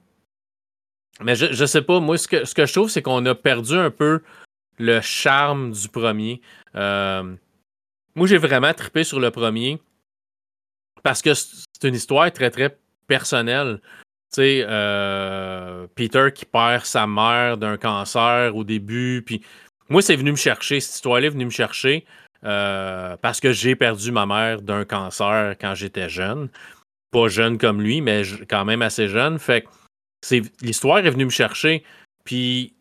[1.24, 3.36] mais je, je sais pas, moi, ce que, ce que je trouve, c'est qu'on a
[3.36, 4.22] perdu un peu
[4.78, 6.42] le charme du premier.
[6.76, 7.36] Euh,
[8.16, 9.80] moi, j'ai vraiment trippé sur le premier
[11.04, 13.80] parce que c'est une histoire très, très personnelle.
[14.34, 19.42] Tu sais, euh, Peter qui perd sa mère d'un cancer au début, puis
[19.90, 22.06] moi, c'est venu me chercher, cette histoire-là est venue me chercher
[22.44, 26.50] euh, parce que j'ai perdu ma mère d'un cancer quand j'étais jeune.
[27.12, 29.40] Pas jeune comme lui, mais quand même assez jeune.
[29.40, 29.68] Fait que
[30.62, 31.84] l'histoire est venue me chercher.
[32.24, 32.74] Puis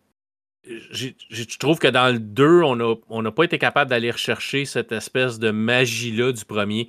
[0.91, 5.39] je trouve que dans le 2, on n'a pas été capable d'aller rechercher cette espèce
[5.39, 6.89] de magie-là du premier.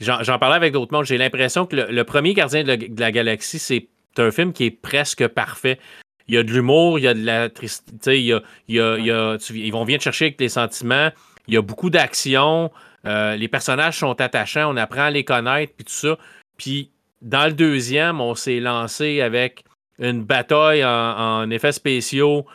[0.00, 1.04] J'en parlais avec d'autres mondes.
[1.04, 5.26] J'ai l'impression que le, premier gardien de la, galaxie, c'est un film qui est presque
[5.28, 5.78] parfait.
[6.26, 9.72] Il y a de l'humour, il y a de la tristesse, il y a, ils
[9.72, 11.10] vont venir chercher avec les sentiments.
[11.46, 12.72] Il y a beaucoup d'action.
[13.06, 16.18] Euh, les personnages sont attachants, on apprend à les connaître, puis tout ça.
[16.56, 19.64] Puis dans le deuxième, on s'est lancé avec
[19.98, 22.46] une bataille en, effets spéciaux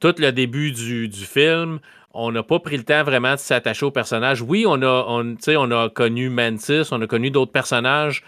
[0.00, 1.80] tout le début du, film.
[2.14, 4.42] On n'a pas pris le temps vraiment de s'attacher au personnage.
[4.42, 8.22] Oui, on a, on, on a connu Mantis, on a connu d'autres personnages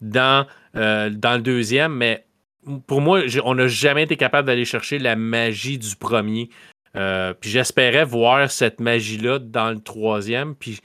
[0.00, 0.46] dans,
[0.76, 2.26] euh, dans le deuxième, mais
[2.86, 6.50] pour moi, on n'a jamais été capable d'aller chercher la magie du premier.
[6.94, 10.54] Euh, puis j'espérais voir cette magie-là dans le troisième.
[10.54, 10.80] Puis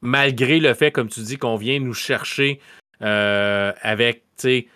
[0.00, 2.60] malgré le fait, comme tu dis, qu'on vient nous chercher
[3.02, 4.68] euh, avec des,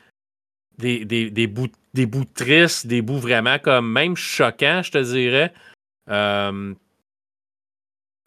[0.79, 5.53] des, des, bouts des bouts tristes, des bouts vraiment comme même choquants, je te dirais.
[6.09, 6.75] Euh,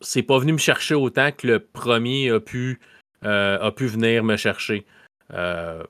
[0.01, 2.80] c'est pas venu me chercher autant que le premier a pu,
[3.24, 4.86] euh, a pu venir me chercher.
[5.34, 5.84] Euh,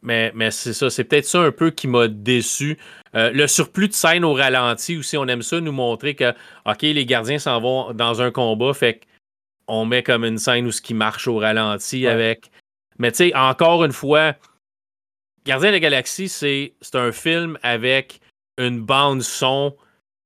[0.00, 2.78] mais, mais c'est ça, c'est peut-être ça un peu qui m'a déçu.
[3.14, 6.32] le surplus de scène au ralenti aussi, on aime ça nous montrer que,
[6.66, 9.00] OK, les gardiens s'en vont dans un combat, fait
[9.66, 12.52] qu'on met comme une scène où ce qui marche au ralenti avec.
[12.98, 14.34] Mais tu sais, encore une fois,
[15.48, 18.20] Gardien de la Galaxie, c'est un film avec
[18.58, 19.74] une bande son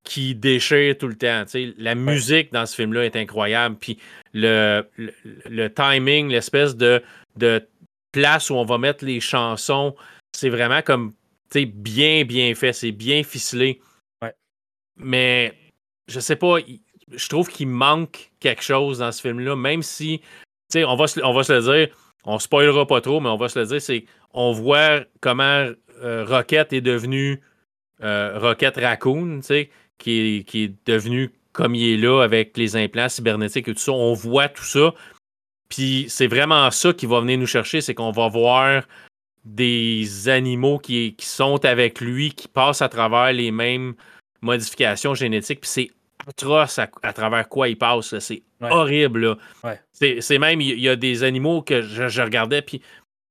[0.02, 1.44] qui déchire tout le temps.
[1.78, 3.76] la musique dans ce film-là est incroyable.
[3.76, 3.98] Puis
[4.32, 7.00] le, le, timing, l'espèce de,
[7.36, 7.64] de
[8.10, 9.94] place où on va mettre les chansons,
[10.32, 11.12] c'est vraiment comme
[11.54, 12.72] bien, bien fait.
[12.72, 13.80] C'est bien ficelé.
[14.96, 15.54] Mais
[16.08, 16.56] je sais pas,
[17.12, 20.20] je trouve qu'il manque quelque chose dans ce film-là, même si,
[20.74, 23.58] on va, on va se le dire, on spoilera pas trop, mais on va se
[23.60, 24.04] le dire, c'est
[24.34, 25.68] on voit comment
[26.02, 27.40] euh, Rocket est devenu
[28.02, 29.40] euh, Rocket Raccoon,
[29.98, 33.80] qui est, qui est devenu comme il est là avec les implants cybernétiques et tout
[33.80, 33.92] ça.
[33.92, 34.94] On voit tout ça.
[35.68, 38.82] Puis c'est vraiment ça qui va venir nous chercher, c'est qu'on va voir
[39.44, 43.94] des animaux qui, qui, sont avec lui, qui passent à travers les mêmes
[44.40, 45.60] modifications génétiques.
[45.60, 45.90] Puis c'est
[46.26, 48.18] atroce à, travers quoi ils passent.
[48.18, 49.36] C'est horrible.
[49.92, 52.82] C'est même, il y, a des animaux que je, regardais, puis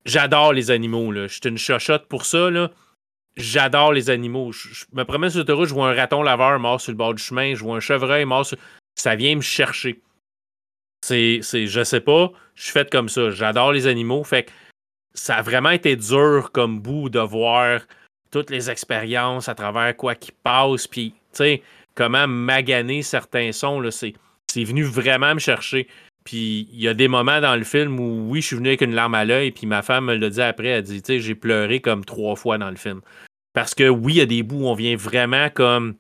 [0.06, 1.14] j'adore les animaux.
[1.14, 2.50] Je suis une chochotte pour ça.
[3.38, 4.52] J'adore les animaux.
[4.52, 7.24] Je, me promets sur l'autoroute, je vois un raton laveur mort sur le bord du
[7.24, 8.46] chemin, je vois un chevreuil mort.
[8.96, 10.02] Ça vient me chercher.
[11.04, 13.32] C'est, je sais pas, je suis fait comme ça.
[13.32, 14.24] J'adore les animaux.
[14.24, 14.52] Fait que
[15.14, 17.82] ça a vraiment été dur comme bout de voir
[18.32, 21.62] toutes les expériences à travers quoi qui passe, puis, tu sais,
[21.96, 24.14] comment maganer certains sons, c'est,
[24.48, 25.88] c'est venu vraiment me chercher.
[26.24, 28.82] Puis il y a des moments dans le film où, oui, je suis venu avec
[28.82, 31.20] une larme à l'œil, puis ma femme me l'a dit après, elle dit, tu sais,
[31.20, 33.02] j'ai pleuré comme trois fois dans le film.
[33.54, 35.96] Parce que oui, il y a des bouts où on vient vraiment comme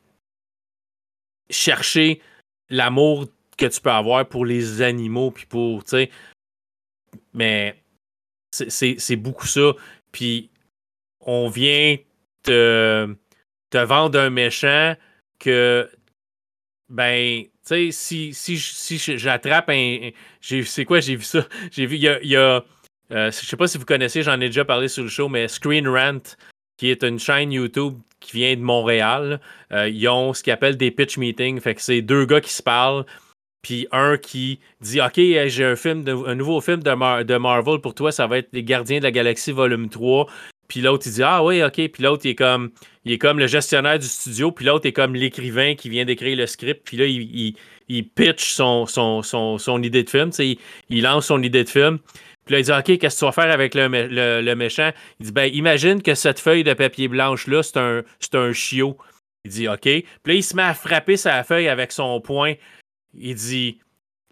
[1.49, 2.21] chercher
[2.69, 6.11] l'amour que tu peux avoir pour les animaux, puis pour, tu sais.
[7.33, 7.81] Mais
[8.51, 9.73] c'est beaucoup ça.
[10.11, 10.49] Puis
[11.19, 11.97] on vient
[12.43, 13.15] te,
[13.69, 14.95] te vendre un méchant
[15.39, 15.89] que,
[16.89, 20.09] ben, tu sais, si, si, si j'attrape un.
[20.41, 21.45] C'est quoi, j'ai vu ça?
[21.71, 22.21] J'ai vu, il y a.
[22.23, 22.63] Y a
[23.11, 25.47] euh, je sais pas si vous connaissez, j'en ai déjà parlé sur le show, mais
[25.47, 26.21] Screen Rant,
[26.77, 29.41] qui est une chaîne YouTube qui vient de Montréal,
[29.73, 31.59] euh, ils ont ce qu'ils appellent des pitch meetings.
[31.59, 33.05] Fait que c'est deux gars qui se parlent,
[33.61, 37.93] puis un qui dit OK, j'ai un film un nouveau film de, de, Marvel pour
[37.93, 40.27] toi, ça va être Les Gardiens de la Galaxie volume 3.
[40.71, 42.71] Puis l'autre il dit Ah oui, OK, puis l'autre il est comme
[43.03, 46.37] il est comme le gestionnaire du studio, puis l'autre est comme l'écrivain qui vient d'écrire
[46.37, 47.57] le script, puis là il,
[47.89, 50.57] il, pitch son, son, son, idée de film, il,
[50.87, 51.99] il lance son idée de film.
[52.45, 53.89] Puis là, il dit OK, qu'est-ce que tu vas faire avec le,
[54.41, 54.91] le, méchant?
[55.19, 58.97] Il dit Ben, imagine que cette feuille de papier blanche-là, c'est un, un chiot.
[59.43, 59.81] Il dit OK.
[59.81, 62.53] Puis là, il se met à frapper sa feuille avec son poing.
[63.13, 63.77] Il dit,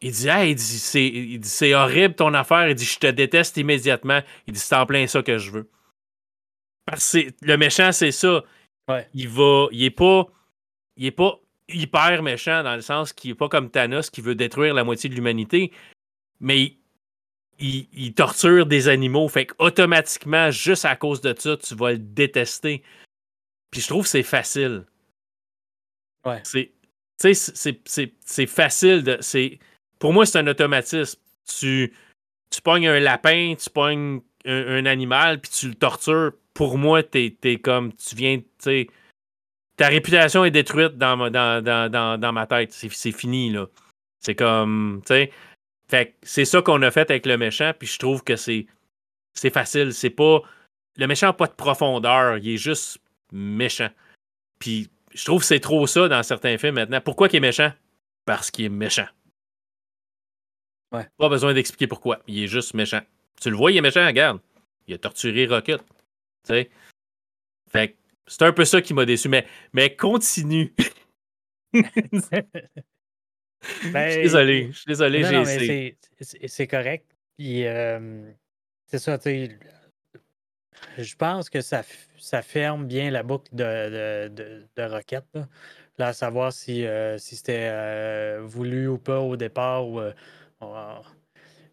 [0.01, 2.69] il dit, hey, il dit, c'est horrible ton affaire.
[2.69, 4.21] Il dit, je te déteste immédiatement.
[4.47, 5.69] Il dit, c'est en plein ça que je veux.
[6.89, 8.43] Parce que le méchant, c'est ça.
[9.13, 10.25] Il va, il est pas,
[10.97, 14.33] il est pas hyper méchant dans le sens qu'il est pas comme Thanos qui veut
[14.33, 15.71] détruire la moitié de l'humanité,
[16.39, 16.75] mais
[17.59, 19.27] il, il, torture des animaux.
[19.27, 22.83] Fait qu'automatiquement, juste à cause de ça, tu vas le détester.
[23.69, 24.85] Puis je trouve que c'est facile.
[26.25, 26.41] Ouais.
[26.43, 26.71] C'est,
[27.21, 27.79] tu sais,
[28.25, 29.19] c'est facile de.
[29.99, 31.19] Pour moi, c'est un automatisme.
[31.45, 31.93] Tu,
[32.49, 36.33] tu pognes un lapin, tu pognes un, animal, puis tu le tortures.
[36.53, 37.93] Pour moi, t'es es comme.
[37.93, 38.39] Tu viens.
[38.59, 38.87] sais
[39.77, 42.73] ta réputation est détruite dans, dans, dans, dans ma tête.
[42.73, 43.67] C'est fini, là.
[44.19, 45.01] C'est comme.
[45.05, 45.31] Tu sais.
[45.87, 48.67] Fait c'est ça qu'on a fait avec le méchant, puis je trouve que c'est.
[49.33, 49.93] C'est facile.
[49.93, 50.41] C'est pas.
[50.97, 52.37] Le méchant n'a pas de profondeur.
[52.39, 52.99] Il est juste
[53.31, 53.89] méchant.
[54.59, 56.99] Puis je trouve que c'est trop ça dans certains films maintenant.
[56.99, 57.71] Pourquoi il est méchant?
[58.25, 59.07] Parce qu'il est méchant.
[60.91, 61.07] Ouais.
[61.17, 62.19] Pas besoin d'expliquer pourquoi.
[62.27, 63.01] Il est juste méchant.
[63.41, 64.39] Tu le vois, il est méchant, regarde.
[64.87, 65.81] Il a torturé Rocket.
[65.81, 65.85] Tu
[66.43, 66.69] sais?
[67.69, 67.95] Fait
[68.29, 69.27] c'est un peu ça qui m'a déçu.
[69.27, 70.73] Mais, mais continue.
[71.73, 71.81] je
[73.81, 74.67] suis ben, désolé.
[74.71, 75.97] Je suis désolé, j'ai essayé.
[76.19, 77.05] C'est correct.
[77.41, 78.31] Euh,
[78.85, 79.59] c'est ça, tu sais.
[80.97, 81.83] Je pense que ça,
[82.17, 85.25] ça ferme bien la boucle de, de, de, Rocket.
[85.33, 86.07] Là.
[86.07, 89.87] à savoir si, euh, si c'était euh, voulu ou pas au départ.
[89.87, 90.01] Ou,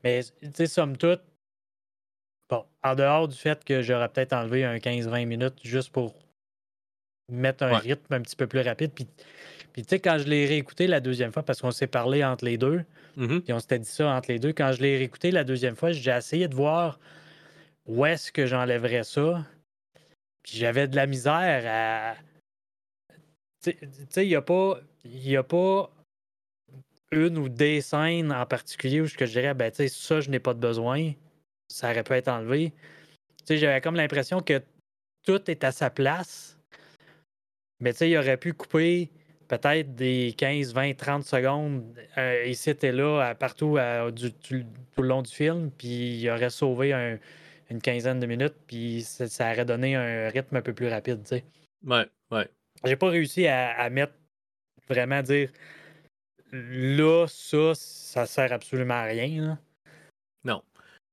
[0.02, 1.22] mais, tu sais, somme toute,
[2.48, 6.14] bon, en dehors du fait que j'aurais peut-être enlevé un 15-20 minutes juste pour
[7.30, 8.92] mettre un rythme un petit peu plus rapide.
[8.92, 9.06] Puis,
[9.72, 12.44] puis tu sais, quand je l'ai réécouté la deuxième fois, parce qu'on s'est parlé entre
[12.44, 12.84] les deux,
[13.16, 13.40] mm-hmm.
[13.40, 15.92] puis on s'était dit ça entre les deux, quand je l'ai réécouté la deuxième fois,
[15.92, 16.98] j'ai essayé de voir
[17.86, 19.44] où est-ce que j'enlèverais ça?
[20.42, 22.14] Puis j'avais de la misère à.
[23.62, 23.76] Tu
[24.10, 24.78] sais, il n'y a pas.
[25.04, 25.90] Il a pas
[27.12, 30.40] une ou des scènes en particulier où je dirais, ben, tu sais, ça, je n'ai
[30.40, 31.12] pas de besoin.
[31.68, 32.72] Ça aurait pu être enlevé.
[33.38, 34.62] Tu sais, j'avais comme l'impression que
[35.24, 36.58] tout est à sa place.
[37.80, 39.10] Mais tu sais, il aurait pu couper
[39.48, 41.84] peut-être des 15, 20, 30 secondes
[42.18, 43.78] euh, ici et là, partout
[44.42, 47.18] tout le long du film, puis il aurait sauvé un,
[47.70, 51.28] une quinzaine de minutes, puis ça, aurait donné un rythme un peu plus rapide, tu
[51.28, 51.44] sais.
[51.84, 52.48] Ouais, ouais.
[52.84, 54.12] J'ai pas réussi à, mettre
[54.88, 55.50] vraiment dire
[56.52, 59.58] là, ça, ça sert absolument à rien.
[60.44, 60.62] Non.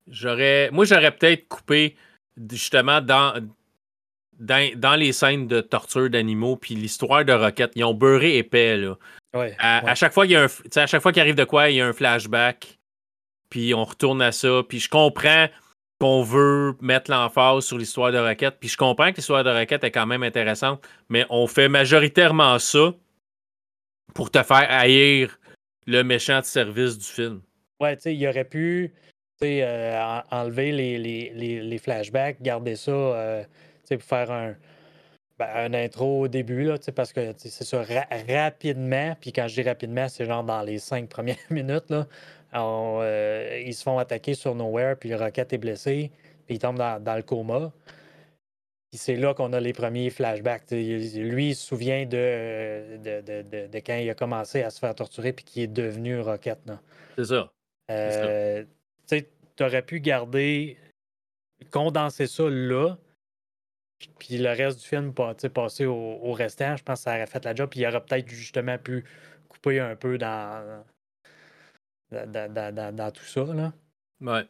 [0.08, 0.70] J'aurais.
[0.72, 1.96] Moi, j'aurais peut-être coupé
[2.50, 3.34] justement dans,
[4.40, 7.72] dans, les scènes de torture d'animaux, puis l'histoire de Rocket.
[7.76, 8.98] Ils ont beurré épais, là.
[9.34, 11.70] Ouais, à, chaque fois, il y a un, à chaque fois qu'il arrive de quoi,
[11.70, 12.78] il y a un flashback.
[13.50, 14.62] Puis on retourne à ça.
[14.68, 15.48] Puis je comprends
[16.00, 18.58] qu'on veut mettre l'emphase sur l'histoire de Rocket.
[18.60, 22.60] Puis je comprends que l'histoire de Rocket est quand même intéressante, mais on fait majoritairement
[22.60, 22.94] ça
[24.14, 25.40] pour te faire haïr
[25.88, 27.42] le méchant de service du film.
[27.80, 28.94] Ouais, tu sais, il aurait pu.
[29.44, 33.44] Euh, enlever les, les, les, flashbacks, garder ça euh,
[33.90, 34.56] pour faire un,
[35.40, 37.84] ben, un intro au début, là, parce que c'est ça,
[38.30, 42.08] rapidement, puis quand je dis rapidement, c'est genre dans les cinq premières minutes, là,
[42.56, 46.12] euh, ils se font attaquer sur Nowhere, puis le Rocket est blessé,
[46.46, 47.72] puis il tombe dans, dans le coma.
[48.92, 50.70] Puis c'est là qu'on a les premiers flashbacks.
[50.70, 55.34] lui, il se souvient de de, de, quand il a commencé à se faire torturer,
[55.34, 56.60] puis qu'il est devenu Rocket.
[57.18, 57.52] C'est ça.
[57.90, 58.64] Euh,
[59.08, 59.26] tu
[59.62, 60.78] aurais pu garder,
[61.72, 62.98] condenser ça là,
[64.20, 66.76] puis le reste du film passer au, au, restant.
[66.76, 67.70] Je pense que ça aurait fait la job.
[67.70, 69.04] Puis il aurait peut-être justement pu
[69.48, 70.84] couper un peu dans,
[72.12, 73.46] dans, tout ça.
[73.46, 73.74] Là.
[74.22, 74.46] Ouais.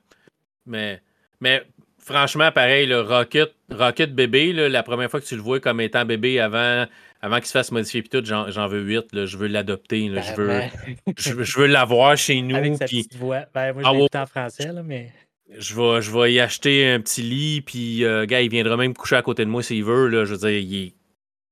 [0.66, 1.02] Mais,
[1.40, 1.64] mais
[1.98, 6.06] franchement, pareil, le Rocket, Rocket bébé, la première fois que tu le vois comme étant
[6.06, 6.86] bébé avant,
[7.24, 9.26] avant qu'il se fasse modifier puis tout, j'en veux 8.
[9.26, 10.10] je veux l'adopter.
[10.10, 10.72] Ben, je, veux, ben.
[11.18, 12.56] je, veux l'avoir chez nous.
[12.56, 13.46] Avec sa petite voix.
[13.54, 15.10] Ben, moi, je ah, en français, là, mais.
[15.58, 18.94] Je vais, je vais y acheter un petit lit, puis, euh, gars, il viendra même
[18.94, 20.08] coucher à côté de moi s'il veut.
[20.10, 20.94] Là, je veux dire, il est,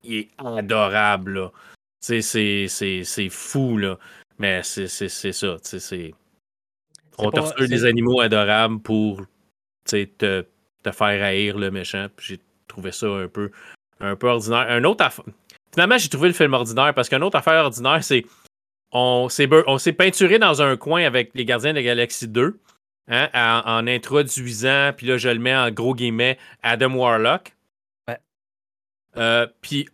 [0.03, 1.51] il est adorable.
[2.01, 3.97] C'est fou, là.
[4.39, 5.57] Mais c'est ça.
[5.61, 6.13] C'est.
[7.17, 9.21] On te des animaux adorables pour
[9.85, 12.07] te, te faire haïr le méchant.
[12.19, 13.51] J'ai trouvé ça un peu,
[14.01, 14.65] un peu ordinaire.
[14.67, 15.05] Un autre
[15.73, 18.25] Finalement, j'ai trouvé le film ordinaire parce qu'une autre affaire ordinaire, c'est
[18.91, 22.59] on s'est peinturé dans un coin avec les Gardiens de la Galaxie 2
[23.07, 27.55] hein, en, introduisant, puis là, je le mets en gros guillemets, Adam Warlock.
[28.09, 28.17] Ouais.
[29.15, 29.87] Euh, puis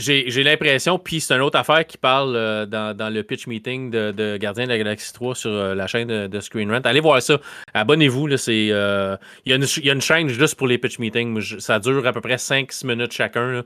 [0.00, 4.10] j'ai l'impression, puis c'est une autre affaire qui parle euh, dans, le pitch meeting de,
[4.12, 6.80] de Gardien de la Galaxie 3 sur euh, la chaîne de, Screen Rant.
[6.84, 7.38] Allez voir ça.
[7.74, 8.28] Abonnez-vous.
[8.28, 11.60] Euh, il y, y, a une chaîne juste pour les pitch meetings.
[11.60, 13.62] Ça dure à peu près 5-6 minutes chacun.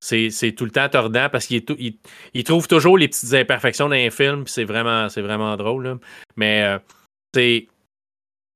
[0.00, 1.64] C'est tout le temps tordant parce qu'il
[2.34, 4.46] il, trouve toujours les petites imperfections dans un film.
[4.46, 5.98] C'est vraiment, vraiment drôle.
[6.36, 6.78] Mais
[7.34, 7.68] c'est.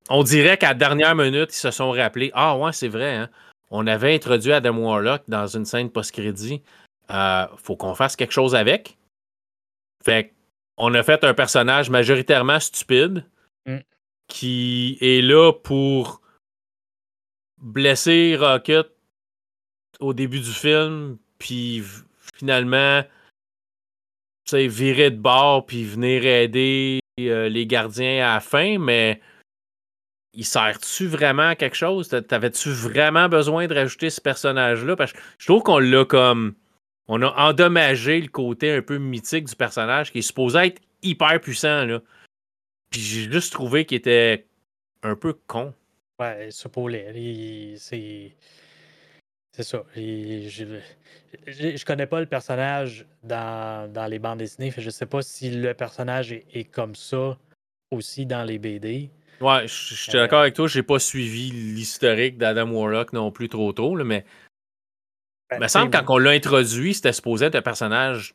[0.08, 3.30] On dirait qu'à la dernière minute, ils se sont rappelés Ah ouais, c'est vrai, hein.
[3.70, 6.62] on avait introduit Adam Warlock dans une scène post-crédit.
[7.10, 8.96] Euh, faut qu'on fasse quelque chose avec.
[10.04, 10.32] Fait
[10.76, 13.24] on a fait un personnage majoritairement stupide
[13.66, 13.78] mm.
[14.28, 16.22] qui est là pour
[17.58, 18.88] blesser Rocket
[19.98, 21.82] au début du film, puis
[22.36, 23.02] finalement,
[24.52, 29.20] virer de bord, puis venir aider euh, les gardiens à la fin, mais
[30.32, 32.08] il sert-tu vraiment à quelque chose?
[32.08, 34.96] T'avais-tu vraiment besoin de rajouter ce personnage-là?
[34.96, 36.54] Parce que je trouve qu'on l'a comme
[37.08, 41.40] on a endommagé le côté un peu mythique du personnage qui est supposé être hyper
[41.40, 41.84] puissant.
[41.84, 42.00] Là.
[42.90, 44.46] Puis j'ai juste trouvé qu'il était
[45.02, 45.74] un peu con.
[46.20, 48.36] Ouais, ce paulet, c'est.
[49.52, 49.84] C'est ça.
[49.96, 50.80] je,
[51.46, 54.72] je, connais pas le personnage dans, dans, les bandes dessinées.
[54.76, 57.36] Je sais pas si le personnage est, comme ça
[57.90, 59.10] aussi dans les BD.
[59.40, 60.68] Ouais, je, suis d'accord euh, avec toi.
[60.68, 64.24] J'ai pas suivi l'historique d'Adam Warlock non plus trop tôt, mais
[65.50, 68.34] ben, il me semble quand on l'a introduit, c'était supposé être un personnage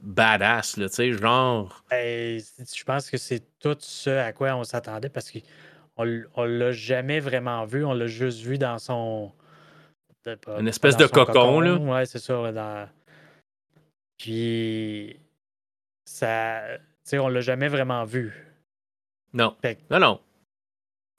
[0.00, 1.84] badass, là, genre.
[1.90, 6.72] Ben, je pense que c'est tout ce à quoi on s'attendait parce qu'on on l'a
[6.72, 9.32] jamais vraiment vu, on l'a juste vu dans son.
[10.58, 11.76] Une espèce de cocon, là.
[11.76, 12.52] Ouais, c'est ça.
[12.52, 12.88] Dans...
[14.18, 15.18] Puis.
[16.04, 16.62] Ça.
[16.78, 18.46] Tu sais, on l'a jamais vraiment vu.
[19.32, 19.56] Non.
[19.90, 20.20] Non, non.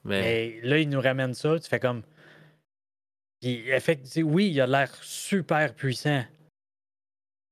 [0.04, 0.22] Mais...
[0.22, 2.04] Mais là, il nous ramène ça, tu fais comme.
[3.40, 6.24] Puis, effectivement, oui, il a l'air super puissant.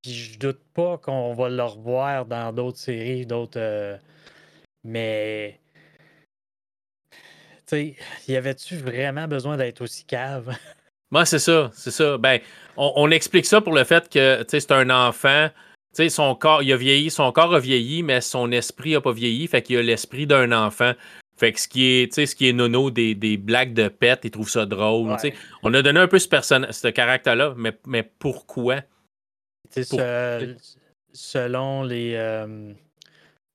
[0.02, 3.60] Puis, je doute pas qu'on va le revoir dans d'autres séries, d'autres.
[3.60, 3.98] Euh,
[4.84, 5.60] mais.
[7.12, 7.16] Tu
[7.66, 7.96] sais,
[8.28, 10.56] y avait-tu vraiment besoin d'être aussi cave?
[11.12, 12.18] Moi, c'est ça, c'est ça.
[12.18, 12.40] Ben,
[12.78, 15.50] on, explique ça pour le fait que, c'est un enfant.
[15.96, 19.02] Tu sais, son corps, il a vieilli, son corps a vieilli, mais son esprit a
[19.02, 19.48] pas vieilli.
[19.48, 20.94] Fait qu'il a l'esprit d'un enfant.
[21.36, 24.32] Fait que ce qui est, ce qui est nono des, des blagues de pète, il
[24.32, 25.16] trouve ça drôle.
[25.64, 28.82] On a donné un peu ce, ce caractère-là, mais, mais pourquoi?
[31.14, 32.16] selon les.
[32.16, 32.74] Euh,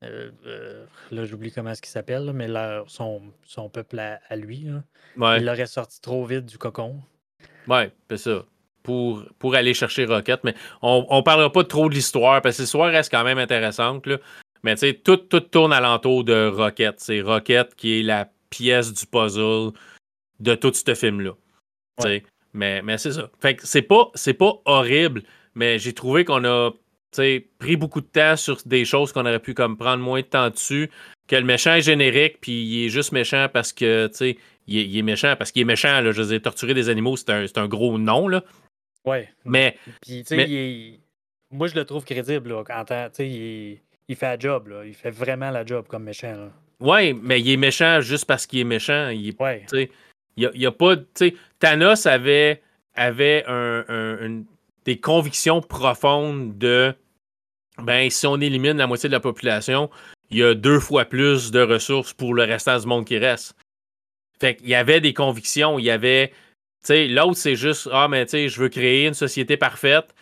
[0.02, 2.48] euh, euh, là, j'oublie comment est-ce qu'il s'appelle, mais
[2.86, 4.66] son, son, peuple à, lui,
[5.16, 7.02] il l'aurait sorti trop vite du cocon.
[7.68, 8.44] Ouais, c'est ça.
[8.82, 10.40] Pour, pour aller chercher Rocket.
[10.44, 14.06] Mais on ne parlera pas trop de l'histoire, parce que l'histoire reste quand même intéressante.
[14.06, 14.18] Là.
[14.62, 16.96] Mais tu sais, tout, tout tourne alentour de Rocket.
[16.98, 19.72] C'est Rocket qui est la pièce du puzzle
[20.40, 21.32] de tout ce film-là.
[22.52, 23.30] Mais, mais c'est ça.
[23.40, 25.22] Fait que c'est pas, pas horrible,
[25.54, 26.70] mais j'ai trouvé qu'on a
[27.58, 30.50] pris beaucoup de temps sur des choses qu'on aurait pu comme prendre moins de temps
[30.50, 30.90] dessus.
[31.26, 34.96] Que le méchant est générique, puis il est juste méchant parce que, tu sais, il,
[34.98, 36.00] est méchant parce qu'il est méchant.
[36.00, 38.42] Là, je veux dire, torturer des animaux, c'est un, un, gros nom, là.
[39.04, 39.28] Ouais.
[39.44, 39.76] Mais.
[40.02, 41.00] Puis, tu sais,
[41.50, 42.64] moi, je le trouve crédible, là.
[42.64, 44.84] Quand, tu sais, il il fait la job, là.
[44.84, 46.50] Il fait vraiment la job comme méchant, là.
[46.80, 49.08] ouais, mais il est méchant juste parce qu'il est méchant.
[49.08, 49.60] Il Ouais.
[49.68, 49.90] tu sais,
[50.36, 50.96] il a, il a pas.
[50.96, 52.60] tu sais, Thanos avait,
[52.94, 54.44] avait un- un- une-
[54.84, 56.94] des convictions profondes de.
[57.78, 59.90] Ben, si on élimine la moitié de la population,
[60.30, 63.56] il y a deux fois plus de ressources pour le restant du monde qui reste.
[64.44, 66.28] Fait qu'il y avait des convictions, il y avait.
[66.28, 66.34] Tu
[66.88, 70.14] sais, l'autre, c'est juste, ah, mais tu sais, je veux créer une société parfaite.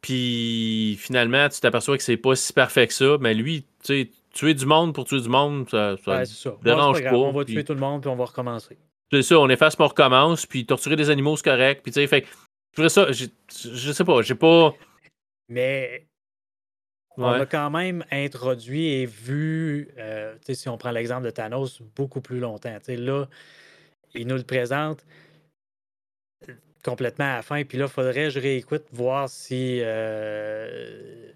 [0.00, 3.16] Puis finalement, tu t'aperçois que c'est pas si parfait que ça.
[3.20, 6.54] Mais lui, tu sais, tuer du monde pour tuer du monde, ça, ça Ouais, ça.
[6.62, 8.76] Dérange pas On va puis- tuer tout le monde, puis on va recommencer.
[9.10, 11.80] c'est ça, on efface, on recommence, puis torturer des animaux, c'est correct.
[11.82, 12.24] Puis tu sais, fait
[12.78, 14.74] je ça, je sais pas, j'ai pas.
[15.48, 16.05] Mais
[17.24, 22.20] on a quand même introduit et vu, euh, si on prend l'exemple de Thanos, beaucoup
[22.20, 22.76] plus longtemps.
[22.88, 23.26] Là,
[24.14, 25.04] il nous le présente
[26.48, 26.52] euh,
[26.84, 27.64] complètement à la fin.
[27.64, 31.30] Puis là, il faudrait que je réécoute, voir si, euh,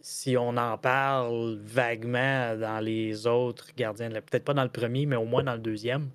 [0.00, 4.10] si on en parle vaguement dans les autres gardiens.
[4.10, 6.08] Peut-être pas dans le premier, mais au moins dans le deuxième.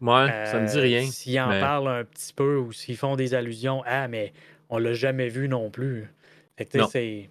[0.00, 1.02] Ouais, ça me dit Euh, rien.
[1.02, 4.32] S'ils en mais- parlent un petit peu ou s'ils font des allusions, ah, mais
[4.68, 6.08] on l'a jamais vu non plus.
[6.56, 6.88] Fait que, tu sais, Non.
[6.88, 7.30] c'est.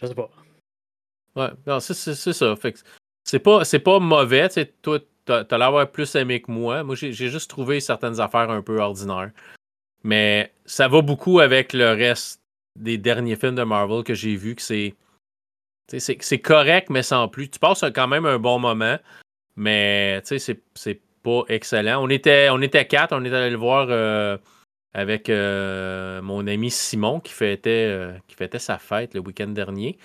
[0.00, 0.30] Je sais pas.
[1.36, 2.54] Ouais, non, c'est ça.
[3.24, 4.48] C'est pas, c'est pas mauvais.
[4.48, 6.82] tu Toi, t'as l'air plus aimé que moi.
[6.82, 9.30] Moi, j'ai juste trouvé certaines affaires un peu ordinaires.
[10.02, 12.40] Mais ça va beaucoup avec le reste
[12.76, 14.94] des derniers films de Marvel que j'ai vus, que c'est.
[15.88, 17.48] C'est correct, mais sans plus.
[17.48, 18.98] Tu passes quand même un bon moment,
[19.56, 20.60] mais c'est-
[21.22, 22.04] pas excellent.
[22.04, 24.36] On était, on était quatre, on était allé le voir euh,
[24.94, 29.98] avec euh, mon ami Simon qui fêtait, euh, qui sa fête le week-end dernier.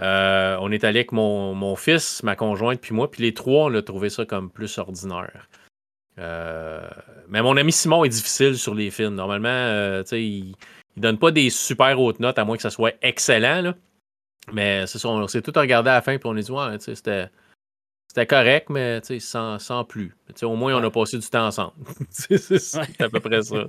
[0.00, 3.66] Euh, on est allé avec mon, mon fils, ma conjointe, puis moi, puis les trois,
[3.66, 5.48] on a trouvé ça comme plus ordinaire.
[6.16, 9.14] Mais mon ami Simon est difficile sur les films.
[9.14, 10.54] Normalement, il,
[10.96, 13.72] il donne pas des super hautes notes, à moins que ça soit excellent.
[14.52, 16.78] Mais c'est ça, on s'est tout regardé à la fin, puis on a dit, ouais,
[16.78, 17.28] c'était.
[18.10, 20.12] C'était correct, mais sans, sans plus.
[20.42, 21.74] Au moins, on a passé du temps ensemble.
[22.10, 23.66] c'est à peu près ça.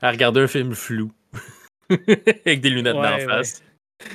[0.00, 1.12] À regarder un film flou.
[1.88, 3.24] Avec des lunettes Ouais, d'en ouais.
[3.26, 3.62] face.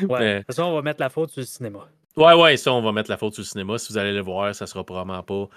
[0.01, 0.19] Ouais.
[0.19, 1.87] Mais- De toute façon, on va mettre la faute sur le cinéma.
[2.17, 3.77] Ouais, ouais, ça, on va mettre la faute sur le cinéma.
[3.77, 5.47] Si vous allez le voir, ça sera probablement pas,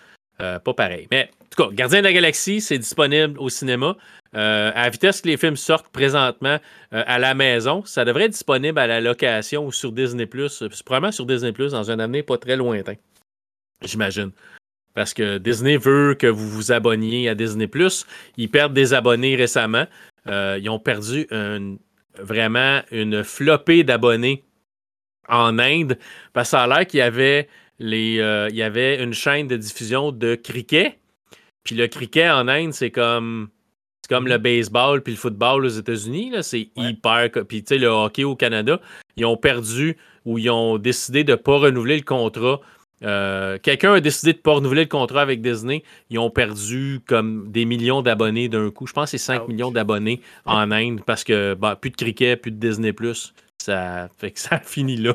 [0.40, 1.08] euh, pas pareil.
[1.10, 3.96] Mais en tout cas, Gardien de la Galaxie, c'est disponible au cinéma.
[4.36, 6.58] Euh, à la vitesse que les films sortent présentement
[6.94, 10.26] euh, à la maison, ça devrait être disponible à la location ou sur Disney+.
[10.26, 12.94] Probablement sur Disney+, dans un avenir pas très lointain.
[13.84, 14.30] J'imagine.
[14.94, 17.68] Parce que Disney veut que vous vous abonniez à Disney+.
[18.36, 19.86] Ils perdent des abonnés récemment.
[20.26, 21.76] Euh, ils ont perdu un-
[22.18, 24.44] vraiment une flopée d'abonnés
[25.28, 25.96] en Inde
[26.32, 29.46] parce que ça a l'air qu'il y avait les euh, il y avait une chaîne
[29.46, 30.98] de diffusion de cricket.
[31.62, 33.48] Puis le cricket en Inde, c'est comme
[34.02, 36.90] c'est comme le baseball puis le football aux États-Unis, c'est Ouais.
[36.90, 38.80] hyper puis tu sais le hockey au Canada,
[39.16, 42.60] ils ont perdu ou ils ont décidé de pas renouveler le contrat.
[43.02, 45.82] Euh, Quelqu'un a décidé de pas renouveler le contrat avec Disney.
[46.10, 48.86] Ils ont perdu comme des millions d'abonnés d'un coup.
[48.86, 49.48] Je pense que c'est 5 Ouch.
[49.48, 52.92] millions d'abonnés en Inde parce que bah, plus de cricket, plus de Disney+.
[53.58, 55.14] Ça fait que ça finit là.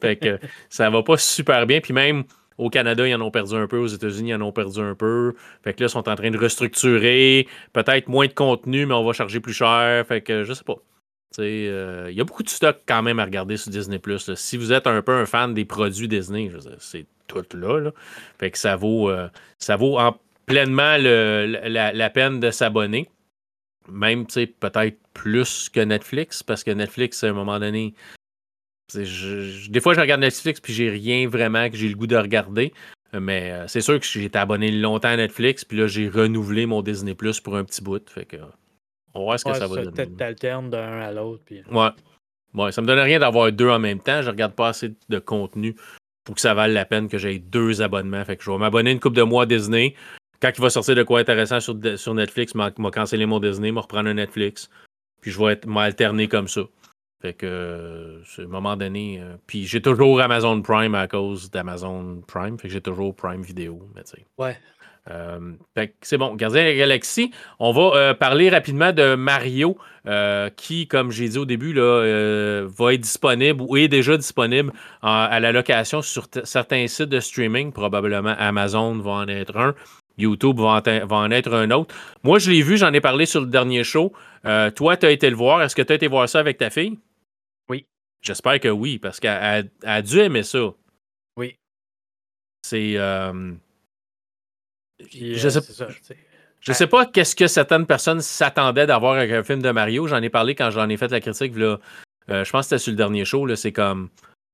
[0.00, 0.38] fait que
[0.68, 1.80] ça va pas super bien.
[1.80, 2.24] Puis même
[2.56, 3.78] au Canada, ils en ont perdu un peu.
[3.78, 5.34] Aux États-Unis, ils en ont perdu un peu.
[5.62, 7.46] Fait que là, ils sont en train de restructurer.
[7.72, 10.04] Peut-être moins de contenu, mais on va charger plus cher.
[10.06, 10.76] Fait que je sais pas.
[11.38, 14.00] Euh, Il y a beaucoup de stock quand même à regarder sur Disney+.
[14.04, 14.36] là.
[14.36, 17.90] Si vous êtes un peu un fan des produits Disney, c'est tout là.
[18.38, 23.08] Fait que ça vaut, euh, ça vaut en pleinement le- la, peine de s'abonner.
[23.90, 27.94] Même, peut-être plus que Netflix, parce que Netflix, à un moment donné,
[28.94, 32.72] des fois, je regarde Netflix puis j'ai rien vraiment que j'ai le goût de regarder.
[33.14, 36.66] Mais euh, c'est sûr que j'ai été abonné longtemps à Netflix, puis là, j'ai renouvelé
[36.66, 38.06] mon Disney Plus pour un petit bout.
[38.10, 38.36] Fait que,
[39.14, 39.90] on va voir ce que Ouais, ça va donner.
[39.92, 41.42] Peut-être t'alternes d'un à l'autre.
[41.44, 41.62] Puis...
[41.70, 41.88] Ouais.
[42.54, 44.22] Ouais, ça me donne rien d'avoir deux en même temps.
[44.22, 45.76] Je regarde pas assez de contenu
[46.24, 48.24] pour que ça vaille la peine que j'aie deux abonnements.
[48.24, 49.94] Fait que je vais m'abonner une couple de mois à Disney.
[50.40, 53.72] Quand il va sortir de quoi intéressant sur, sur Netflix, m'a m'a cancellé mon Disney,
[53.72, 54.70] m'a reprendre un Netflix.
[55.20, 56.62] Puis je vais être- m'alterner comme ça.
[57.20, 59.20] Fait que euh, c'est un moment donné.
[59.20, 62.56] euh, puis j'ai toujours Amazon Prime à cause d'Amazon Prime.
[62.58, 63.82] Fait que j'ai toujours Prime Vidéo.
[63.96, 64.02] Mais.
[64.38, 64.56] Ouais.
[65.10, 65.38] Euh,
[66.02, 67.30] c'est bon, Gardien de la Galaxie.
[67.58, 72.66] On va euh, parler rapidement de Mario, euh, qui, comme j'ai dit au début, là,
[72.68, 77.72] va être disponible ou est déjà disponible à la location sur certains sites de streaming.
[77.72, 79.74] Probablement Amazon va en être un.
[80.18, 81.94] YouTube va en, te- va en être un autre.
[82.24, 84.12] Moi, je l'ai vu, j'en ai parlé sur le dernier show.
[84.74, 85.62] Toi, tu as été le voir.
[85.62, 86.98] Est-ce que tu as été voir ça avec ta fille?
[87.70, 87.86] Oui.
[88.20, 90.70] J'espère que oui, parce qu'elle elle- elle a dû aimer ça.
[91.36, 91.54] Oui.
[92.62, 92.96] C'est.
[94.98, 95.88] Puis, je euh, sais ça,
[96.60, 100.06] je sais pas qu'est-ce que certaines personnes s'attendaient d'avoir avec un film de Mario.
[100.08, 101.56] J'en ai parlé quand j'en ai fait la critique.
[101.56, 101.78] Là,
[102.30, 103.54] Euh, je pense que c'était sur le dernier show.
[103.56, 104.10] C'est comme.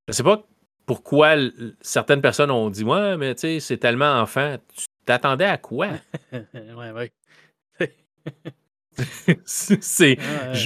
[0.07, 0.47] Je sais pas
[0.87, 1.35] pourquoi
[1.81, 4.59] certaines personnes ont dit Ouais, mais tu sais, c'est tellement enfant.
[4.77, 5.89] Tu t'attendais à quoi?
[6.33, 7.13] ouais, ouais.
[9.45, 10.17] c'est,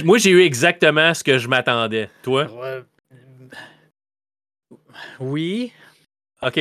[0.03, 2.09] moi, j'ai eu exactement ce que je m'attendais.
[2.21, 2.47] Toi?
[5.19, 5.73] Oui.
[6.43, 6.59] OK.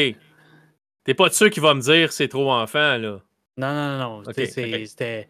[1.08, 3.22] T'es pas sûr qui va me dire c'est trop enfant, là?
[3.56, 4.22] Non, non, non.
[4.30, 5.26] C'était.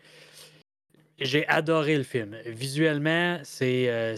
[1.20, 2.36] J'ai adoré le film.
[2.46, 4.16] Visuellement, c'est euh,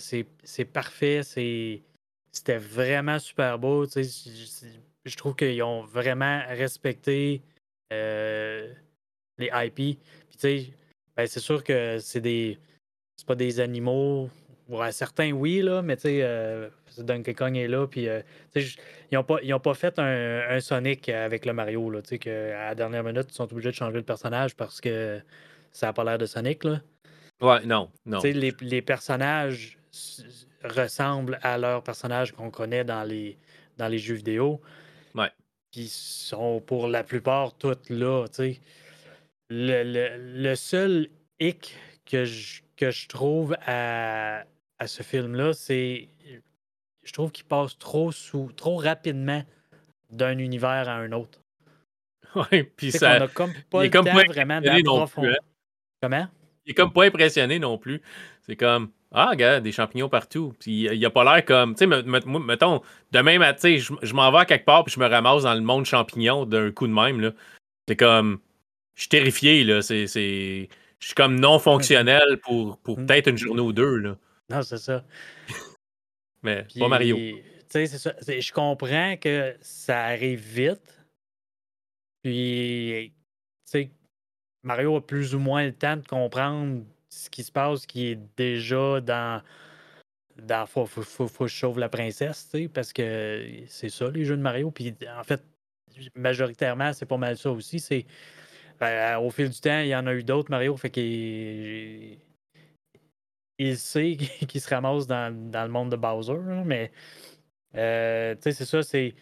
[0.73, 1.21] parfait.
[1.23, 3.85] C'était vraiment super beau.
[3.85, 7.43] Je trouve qu'ils ont vraiment respecté
[7.93, 8.73] euh,
[9.37, 9.99] les IP.
[11.15, 12.59] Ben, c'est sûr que c'est des.
[13.19, 14.31] C'est pas des animaux.
[14.67, 16.71] Ouais, certains, oui, là, mais tu sais, euh,
[17.05, 17.87] Donkey Kong est là.
[17.87, 18.21] Puis, euh,
[18.55, 18.65] ils
[19.13, 21.91] n'ont pas, pas fait un, Sonic avec le Mario.
[21.91, 25.21] Là, que à la dernière minute, ils sont obligés de changer le personnage parce que
[25.73, 26.65] ça n'a pas l'air de Sonic.
[26.65, 26.81] Là.
[27.41, 28.21] Ouais, non, non.
[28.23, 29.79] Les, les personnages
[30.65, 33.39] ressemblent à leurs personnages qu'on connaît dans les,
[33.79, 34.61] dans les jeux vidéo.
[35.15, 35.31] Ouais.
[35.73, 38.27] Puis sont pour la plupart toutes là.
[38.31, 38.61] sais.
[39.49, 41.09] Le, le, le, seul
[41.41, 41.75] hic
[42.07, 44.45] que je, que je trouve à,
[44.79, 46.09] à ce film-là, c'est
[47.11, 49.43] je trouve qu'il passe trop sous, trop rapidement
[50.11, 51.41] d'un univers à un autre.
[52.37, 53.19] Oui, puis ça.
[53.19, 55.33] On a comme pas le temps vraiment d'approfondir.
[55.33, 55.45] Hein.
[56.01, 56.29] Comment?
[56.65, 58.01] Il est comme pas impressionné non plus.
[58.43, 60.55] C'est comme Ah, regarde, des champignons partout.
[60.61, 61.75] Puis il a pas l'air comme.
[61.75, 65.09] Tu sais, mettons, demain matin, je, je m'en vais à quelque part puis je me
[65.09, 67.21] ramasse dans le monde champignon d'un coup de même.
[67.21, 67.33] Là.
[67.89, 68.39] C'est comme.
[68.95, 69.83] Je suis terrifié, là.
[69.83, 70.07] C'est.
[70.07, 73.07] Je suis comme non fonctionnel pour, pour mm.
[73.07, 73.97] peut-être une journée ou deux.
[73.97, 74.17] Là.
[74.49, 75.03] Non, c'est ça.
[76.43, 77.17] Mais pas Mario.
[77.17, 78.15] Tu sais, c'est ça.
[78.21, 80.99] Je comprends que ça arrive vite.
[82.23, 83.91] Puis, tu sais,
[84.63, 88.19] Mario a plus ou moins le temps de comprendre ce qui se passe, qui est
[88.37, 89.43] déjà dans.
[90.37, 93.91] Dans faut, faut, faut, faut que je sauve la princesse, tu sais, parce que c'est
[93.91, 94.71] ça, les jeux de Mario.
[94.71, 95.43] Puis, en fait,
[96.15, 97.79] majoritairement, c'est pas mal ça aussi.
[97.79, 98.07] C'est.
[98.79, 100.75] Ben, au fil du temps, il y en a eu d'autres, Mario.
[100.77, 102.19] Fait qu'il
[103.61, 104.17] il sait
[104.49, 106.91] qu'il se ramasse dans, le monde de Bowser, mais
[107.77, 109.15] euh, tu sais, c'est ça, c'est.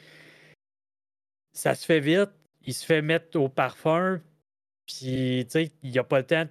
[1.53, 2.30] Ça se fait vite,
[2.62, 4.20] il se fait mettre au parfum,
[4.86, 6.47] puis tu sais, il a pas le temps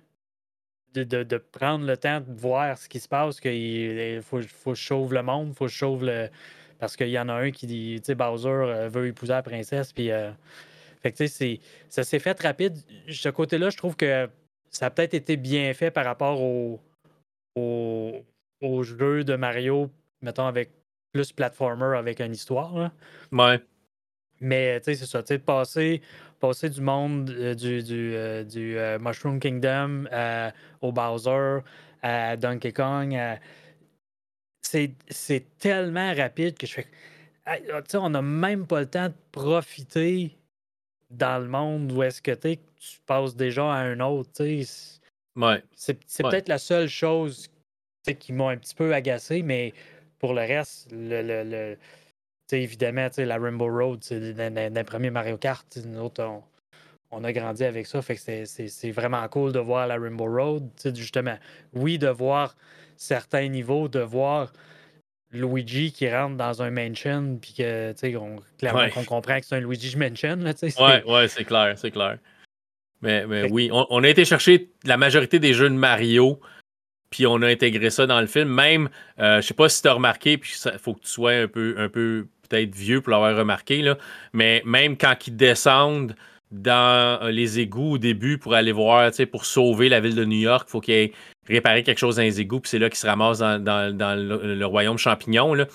[0.94, 4.86] de, prendre le temps de voir ce qui se passe, qu'il faut, faut que je
[4.86, 6.30] sauve le monde, faut que sauve le.
[6.80, 9.44] Parce qu'il y en a un qui dit, tu sais, Bowser euh, veut épouser la
[9.44, 10.12] princesse, puis.
[10.12, 10.32] Euh,
[11.02, 11.60] fait que tu sais,
[11.90, 12.76] ça s'est fait rapide.
[13.08, 14.28] De ce côté-là, je trouve que
[14.72, 16.82] ça a peut-être été bien fait par rapport au,
[17.58, 19.90] au, jeu de Mario,
[20.22, 20.72] mettons, avec
[21.14, 22.78] plus platformer, avec une histoire.
[22.78, 22.92] Là.
[23.32, 23.62] Ouais.
[24.40, 26.02] Mais, tu sais, c'est ça, tu sais, passer,
[26.40, 30.06] passer du monde euh, du, du, euh, du euh, Mushroom Kingdom
[30.82, 31.60] au Bowser,
[32.04, 33.18] à Donkey Kong,
[34.62, 36.88] c'est tellement rapide que je fais.
[37.48, 40.38] Tu sais, on n'a même pas le temps de profiter
[41.10, 42.60] dans le monde où est-ce que tu
[43.06, 44.97] passes déjà à un autre, tu sais
[45.76, 47.50] c'est peut-être la seule chose
[48.20, 49.74] qui m'a un petit peu agacé, mais
[50.20, 51.78] pour le reste, le, le,
[52.52, 55.66] évidemment, la Rainbow Road, c'est d'un premier Mario Kart.
[55.86, 56.12] Nous
[57.12, 58.02] on, a grandi avec ça.
[58.02, 60.70] Fait que c'est vraiment cool de voir la Rainbow Road.
[60.96, 61.38] Justement,
[61.74, 62.56] oui, de voir
[62.96, 64.52] certains niveaux, de voir
[65.32, 69.60] Luigi qui rentre dans un mansion, puis que, on, clairement, qu'on comprend que c'est un
[69.60, 70.38] Luigi Mansion.
[70.38, 72.18] Là, ouais, ouais, c'est clair, c'est clair.
[73.02, 76.40] Mais, oui, on, a été chercher la majorité des jeux de Mario,
[77.10, 78.50] puis on a intégré ça dans le film.
[78.50, 78.90] Même,
[79.20, 81.48] euh, je sais pas si tu as remarqué, puis il faut que tu sois un
[81.48, 83.98] peu, un peu peut-être vieux pour l'avoir remarqué, là,
[84.34, 86.16] mais même quand ils descendent
[86.50, 90.40] dans euh, les égouts au début pour aller voir, pour sauver la ville de New
[90.40, 91.12] York, il faut qu'ils aient
[91.48, 94.66] réparé quelque chose dans les égouts, puis c'est là qu'ils se ramassent dans, le, le,
[94.66, 95.54] royaume champignon.
[95.54, 95.68] Là.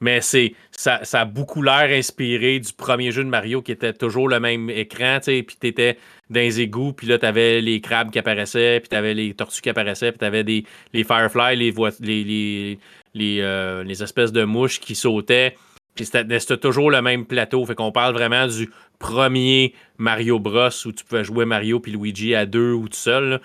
[0.00, 4.28] Mais c'est ça, a beaucoup l'air inspiré du premier jeu de Mario qui était toujours
[4.28, 5.98] le même écran, tu sais, puis t'étais
[6.30, 9.70] dans les égouts, puis là t'avais les crabes qui apparaissaient, puis t'avais les tortues qui
[9.70, 12.78] apparaissaient, puis t'avais des les fireflies, les les
[13.14, 15.56] les, euh, les, espèces de mouches qui sautaient.
[15.94, 17.64] Puis c'était toujours le même plateau.
[17.64, 18.68] Fait qu'on parle vraiment du
[18.98, 23.40] premier Mario Bros où tu pouvais jouer Mario puis Luigi à deux ou tout seul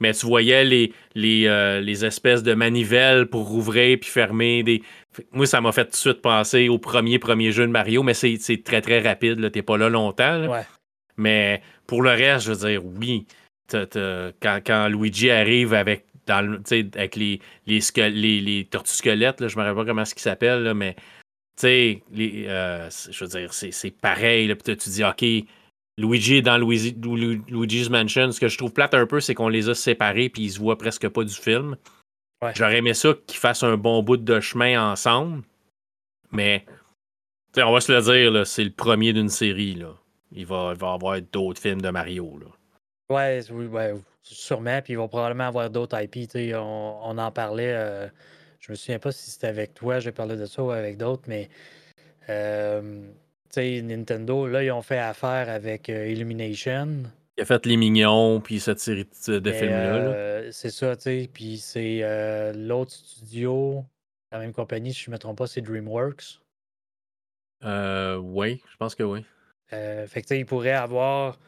[0.00, 4.62] mais tu voyais les, les, euh, les, espèces de manivelles pour rouvrir puis fermer.
[4.62, 4.82] Des...
[5.32, 8.14] Moi, ça m'a fait tout de suite penser au premier, premier jeu de Mario, mais
[8.14, 9.36] c'est très, très rapide.
[9.50, 10.48] Tu n'es pas là longtemps.
[11.16, 13.26] Mais pour le reste, je veux dire, oui.
[13.70, 16.58] quand, quand, Luigi arrive avec, dans,
[16.94, 20.22] avec les, les, les, les tortues squelettes, je ne me rappelle pas comment ce qui
[20.22, 20.96] s'appelle, mais
[21.58, 24.48] tu euh, je veux dire, c'est pareil.
[24.48, 25.24] Là, tu dis, OK,
[25.96, 28.32] Luigi est dans Luigi's Mansion.
[28.32, 30.58] Ce que je trouve plate un peu, c'est qu'on les a séparés puis ils se
[30.58, 31.76] voient presque pas du film.
[32.54, 35.42] J'aurais aimé ça qu'ils fassent un bon bout de chemin ensemble.
[36.30, 36.66] Mais
[37.56, 39.74] on va se le dire, c'est le premier d'une série.
[39.74, 39.94] Là.
[40.32, 42.38] Il, va, il va avoir d'autres films de Mario.
[42.38, 42.46] Là.
[43.14, 44.82] Ouais, oui, ouais, sûrement.
[44.82, 46.28] Puis il va probablement avoir d'autres IP.
[46.54, 47.72] On, on en parlait.
[47.74, 48.08] Euh,
[48.64, 51.24] je me souviens pas si c'était avec toi, j'ai parlé de ça ou avec d'autres,
[51.26, 51.50] mais
[52.30, 53.02] euh,
[53.56, 57.02] Nintendo, là, ils ont fait affaire avec euh, Illumination.
[57.36, 59.96] Il a fait Les Mignons, puis cette série de films-là.
[59.96, 61.30] Euh, c'est ça, tu sais.
[61.32, 63.84] Puis c'est euh, l'autre studio,
[64.30, 66.40] la même compagnie, si je ne me trompe pas, c'est DreamWorks.
[67.64, 69.24] Euh, oui, je pense que oui.
[69.70, 71.40] fait que tu sais, il pourrait avoir,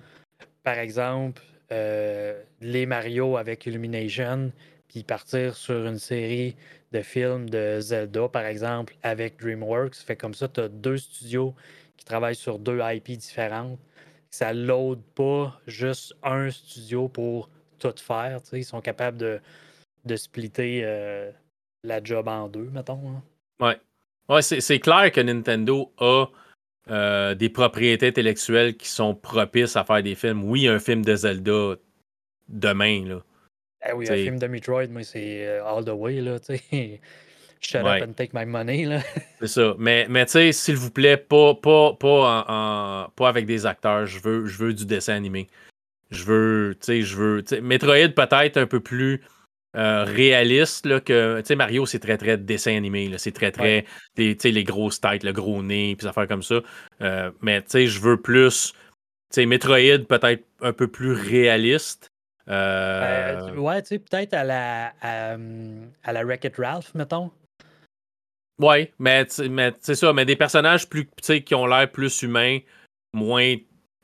[0.65, 4.51] par exemple, les Mario avec Illumination,
[4.89, 6.57] puis partir sur une série
[6.91, 9.97] de films de Zelda, par exemple, avec DreamWorks.
[9.97, 11.55] Fait comme ça, tu as deux studios
[11.97, 13.79] qui travaillent sur deux IP différentes
[14.37, 18.41] ça load pas juste un studio pour tout faire.
[18.53, 19.41] Ils sont capables de,
[20.05, 21.31] de splitter euh,
[21.83, 23.01] la job en deux, mettons.
[23.09, 23.23] Hein.
[23.61, 23.81] Ouais.
[24.29, 26.27] Ouais, c'est clair que Nintendo a
[26.91, 30.45] euh, des propriétés intellectuelles qui sont propices à faire des films.
[30.45, 31.77] Oui, un film de Zelda
[32.49, 33.23] demain, là.
[33.81, 37.01] Ah oui, un film de Metroid, mais c'est euh, all the way, là, tu sais.
[37.67, 38.85] Shut up and take my money.
[38.85, 39.01] Là.
[39.41, 39.75] C'est ça.
[39.79, 44.07] Mais, mais tu sais, s'il vous plaît, pas, pas, pas, en, pas avec des acteurs.
[44.07, 45.49] Je veux, je veux du dessin animé.
[46.11, 47.45] Je veux, tu sais, je veux.
[47.61, 49.21] Metroid peut-être un peu plus
[49.77, 51.41] euh, réaliste là, que.
[51.41, 53.11] Tu sais, Mario, c'est très, très dessin animé.
[53.19, 53.85] C'est très, très.
[54.17, 56.61] Tu sais, les grosses têtes, le gros nez, puis ça affaires comme ça.
[57.01, 58.73] Euh, mais tu sais, je veux plus.
[59.33, 62.13] Tu sais, Metroid peut-être un peu plus réaliste.
[62.49, 63.41] Euh...
[63.51, 65.37] euh ouais, tu sais, peut-être à la, à,
[66.05, 67.33] à la Wreck-It Ralph, mettons.
[68.59, 71.09] Ouais, mais, c'est ça, mais des personnages plus
[71.45, 72.59] qui ont l'air plus humains,
[73.13, 73.57] moins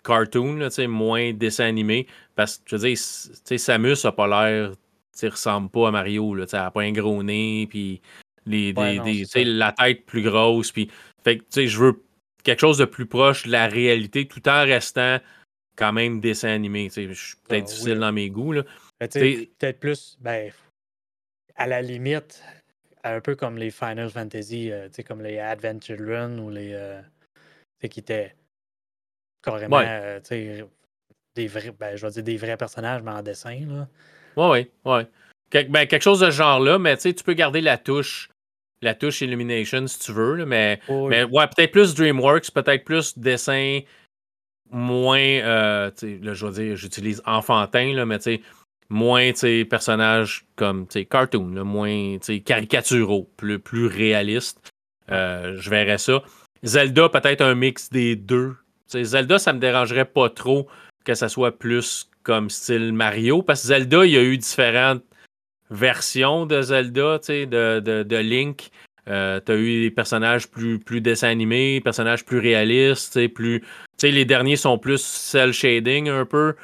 [0.04, 2.06] cartoon, là, moins dessin animé.
[2.34, 4.72] Parce que je veux dire, Samus a pas l'air.
[5.22, 6.34] Il ressemble pas à Mario.
[6.34, 8.00] Là, elle a pas un gros nez, puis
[8.46, 10.72] les, la tête plus grosse.
[10.72, 10.90] Puis,
[11.22, 12.02] fait que je veux
[12.42, 15.18] quelque chose de plus proche de la réalité tout en restant
[15.76, 16.90] quand même dessin animé.
[16.94, 18.52] Je suis peut-être ah difficile dans mes goûts.
[18.52, 18.62] Là.
[19.00, 20.50] Ben, peut-être plus, ben,
[21.56, 22.42] à la limite,
[23.04, 26.72] un peu comme les Final Fantasy, euh, comme les Adventure Run ou les.
[26.74, 27.00] Euh,
[27.88, 28.36] qui étaient
[29.42, 30.20] carrément euh,
[31.34, 33.58] des vrais, ben, je vais dire des vrais personnages, mais en dessin.
[33.66, 33.88] Là.
[34.36, 35.04] Oui, oui,
[35.52, 35.64] oui.
[35.68, 38.28] ben, quelque chose de ce genre-là, mais tu peux garder la touche.
[38.82, 43.80] La touche Illumination si tu veux, mais, mais ouais, peut-être plus DreamWorks, peut-être plus dessin
[44.70, 48.42] moins, là, je vais dire, j'utilise enfantin, là, mais tu sais,
[48.92, 49.32] moins
[49.68, 54.70] personnages comme cartoon, moins caricaturaux, plus, plus réalistes.
[55.10, 56.22] Euh, je verrais ça.
[56.62, 58.54] Zelda, peut-être un mix des deux.
[58.88, 60.68] Zelda, ça me dérangerait pas trop
[61.04, 65.02] que ça soit plus comme style Mario, parce que Zelda, il y a eu différentes
[65.70, 68.68] versions de Zelda, de, de, de, Link.
[69.08, 73.64] Euh, tu as eu des personnages plus, plus dessins animés, personnages plus réalistes, plus.
[74.02, 76.54] les derniers sont plus cel shading un peu.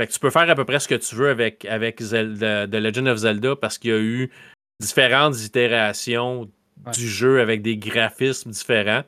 [0.00, 2.66] Fait que tu peux faire à peu près ce que tu veux avec, avec Zelda,
[2.66, 4.30] The Legend of Zelda parce qu'il y a eu
[4.80, 6.50] différentes itérations
[6.94, 9.02] du jeu avec des graphismes différents.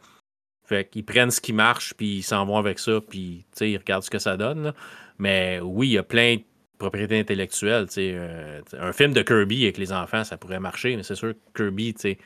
[0.66, 4.02] Fait qu'ils prennent ce qui marche, puis ils s'en vont avec ça, puis ils regardent
[4.02, 4.74] ce que ça donne.
[5.16, 6.42] Mais oui, il y a plein de
[6.76, 7.86] propriétés intellectuelles.
[7.96, 11.62] Euh, un film de Kirby avec les enfants, ça pourrait marcher, mais c'est sûr que
[11.62, 12.18] Kirby, tu sais.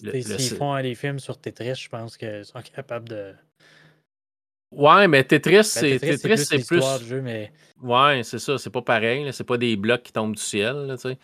[0.00, 3.34] Ben, s'ils font des films sur Tetris, je pense qu'ils sont capables de,
[4.70, 6.84] Ouais, mais Tetris, ben, c'est Tetris, c'est plus.
[7.06, 7.52] Jeu, mais...
[7.82, 9.28] Ouais, c'est ça, c'est pas pareil.
[9.32, 11.18] C'est pas des blocs qui tombent du ciel, tu sais.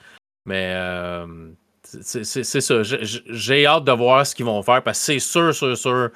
[0.47, 1.51] Mais euh,
[1.83, 2.83] c'est ça.
[2.83, 6.11] J'ai hâte de voir ce qu'ils vont faire parce que c'est sûr, sûr, sûr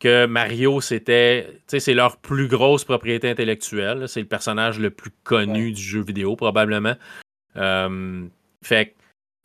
[0.00, 1.60] que Mario, c'était.
[1.66, 4.08] C'est leur plus grosse propriété intellectuelle.
[4.08, 6.94] C'est le personnage le plus connu du jeu vidéo, probablement.
[7.56, 8.26] Euh,
[8.62, 8.94] fait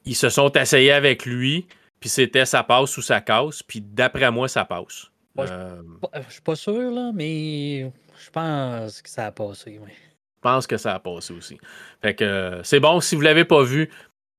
[0.06, 1.66] ils se sont essayés avec lui,
[2.00, 5.10] puis c'était ça passe ou ça casse, puis d'après moi, ça passe.
[5.40, 5.82] Euh,
[6.28, 9.80] je suis pas sûr, là, mais je pense que ça a passé.
[9.82, 9.90] Oui.
[9.92, 11.58] Je pense que ça a passé aussi.
[12.02, 13.90] Fait que euh, c'est bon, si vous l'avez pas vu,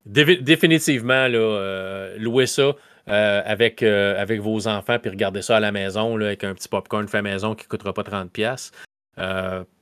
[0.05, 2.73] définitivement, là, euh, louez ça.
[3.07, 7.07] avec, avec vos enfants, puis regardez ça à la maison là, avec un petit popcorn
[7.07, 8.71] fait maison qui ne coûtera pas 30$.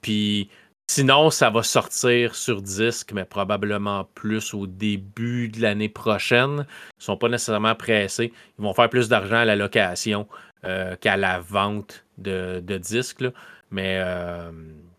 [0.02, 0.50] puis
[0.90, 6.66] sinon, ça va sortir sur disque, mais probablement plus au début de l'année prochaine.
[6.68, 8.34] Ils ne sont pas nécessairement pressés.
[8.60, 10.28] Ils vont faire plus d'argent à la location.
[10.66, 13.26] Euh, qu'à la vente de, disques.
[13.70, 14.50] Mais euh,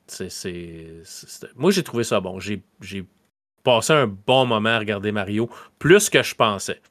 [0.06, 0.28] c'est,
[1.56, 2.38] moi, j'ai trouvé ça bon.
[2.38, 2.62] J'ai,
[3.62, 5.48] passé un bon moment à regarder Mario,
[5.78, 6.82] plus que je pensais.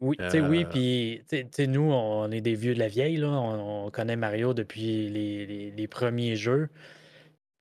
[0.00, 1.18] Oui, oui, euh,
[1.48, 3.28] puis nous, on est des vieux de la vieille, là.
[3.28, 6.68] On, connaît Mario depuis les, premiers jeux.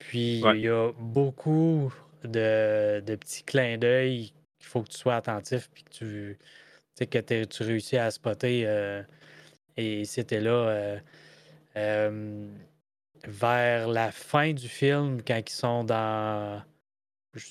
[0.07, 5.69] Puis il y a beaucoup de, petits clins d'œil qu'il faut que tu sois attentif
[5.73, 8.67] puis que tu, que tu réussis à spotter
[9.77, 10.99] Et c'était là
[13.27, 16.63] vers la fin du film, quand ils sont dans,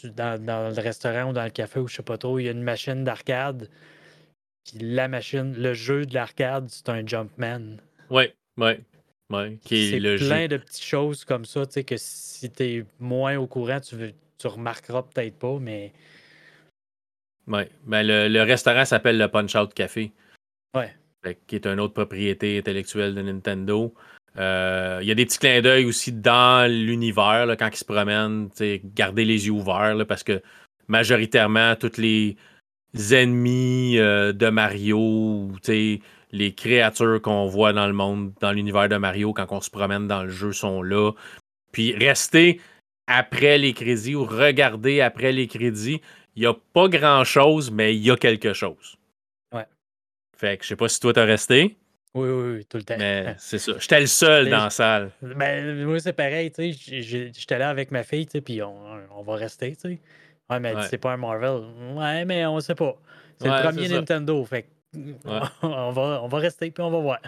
[0.05, 2.49] dans, dans le restaurant ou dans le café ou je sais pas trop, il y
[2.49, 3.69] a une machine d'arcade.
[4.65, 7.77] Puis la machine, le jeu de l'arcade, c'est un Jumpman.
[8.11, 8.73] Oui, oui.
[9.31, 12.05] Ouais, c'est plein de petites choses comme ça, tu sais, que si
[12.41, 13.97] tu es moins au courant, tu,
[14.47, 15.93] remarqueras peut-être pas, mais.
[17.47, 20.13] Oui, ben, le, restaurant s'appelle le Punch Out Café.
[20.75, 20.93] Ouais.
[21.47, 23.95] qui est une autre propriété intellectuelle de Nintendo.
[24.37, 28.49] Euh, il y a des petits clins d'œil aussi dans l'univers quand ils se promènent.
[28.95, 30.43] Garder les yeux ouverts parce que
[30.89, 32.37] majoritairement, tous les
[33.13, 35.51] ennemis euh, de Mario,
[36.33, 40.09] les créatures qu'on voit dans le monde, dans l'univers de Mario, quand on se promène
[40.09, 41.13] dans le jeu, sont là.
[41.75, 42.61] Puis rester
[43.07, 46.01] après les crédits ou regarder après les crédits,
[46.37, 48.97] il n'y a pas grand-chose, mais il y a quelque chose.
[49.53, 49.67] Ouais.
[50.37, 51.77] Fait que je sais pas si toi t'as resté.
[52.15, 52.95] Oui, oui, oui, tout le temps.
[52.97, 53.73] Mais c'est ça.
[53.79, 55.11] J'étais le seul dans la salle.
[55.21, 57.03] Ben, moi, c'est pareil, tu sais.
[57.03, 58.77] J'étais là avec ma fille, tu sais, puis on,
[59.11, 60.01] on, va rester, tu sais.
[60.49, 61.65] Ouais, mais c'est pas un Marvel.
[61.97, 62.97] Ouais, mais on sait pas.
[63.41, 64.69] C'est le premier Nintendo, fait
[65.63, 67.19] on, va, on va rester puis on va voir.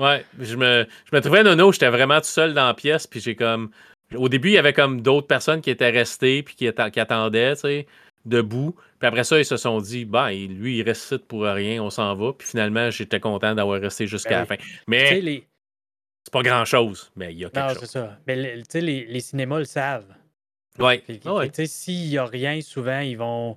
[0.00, 3.20] Ouais, je me, je me trouvais nono, j'étais vraiment tout seul dans la pièce, puis
[3.20, 3.70] j'ai comme.
[4.16, 7.54] Au début, il y avait comme d'autres personnes qui étaient restées puis qui, qui attendaient,
[7.54, 7.86] tu sais,
[8.24, 8.74] debout.
[8.98, 12.14] Puis après ça, ils se sont dit, bah, lui, il reste pour rien, on s'en
[12.16, 12.32] va.
[12.32, 14.56] Puis finalement, j'étais content d'avoir resté jusqu'à ben la fin.
[14.88, 15.46] Mais les...
[16.24, 17.80] c'est pas grand-chose, mais il y a quelque non, chose.
[17.80, 18.18] c'est ça.
[18.26, 20.12] Mais tu sais, les, les, cinémas le savent.
[20.78, 21.04] Ouais.
[21.26, 21.48] Ah ouais.
[21.50, 23.56] Tu sais, s'il y a rien, souvent, ils vont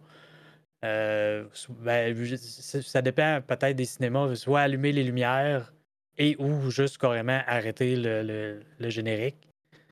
[0.83, 5.71] euh, ben, ça dépend peut-être des cinémas, soit allumer les lumières
[6.17, 9.37] et ou juste carrément arrêter le, générique.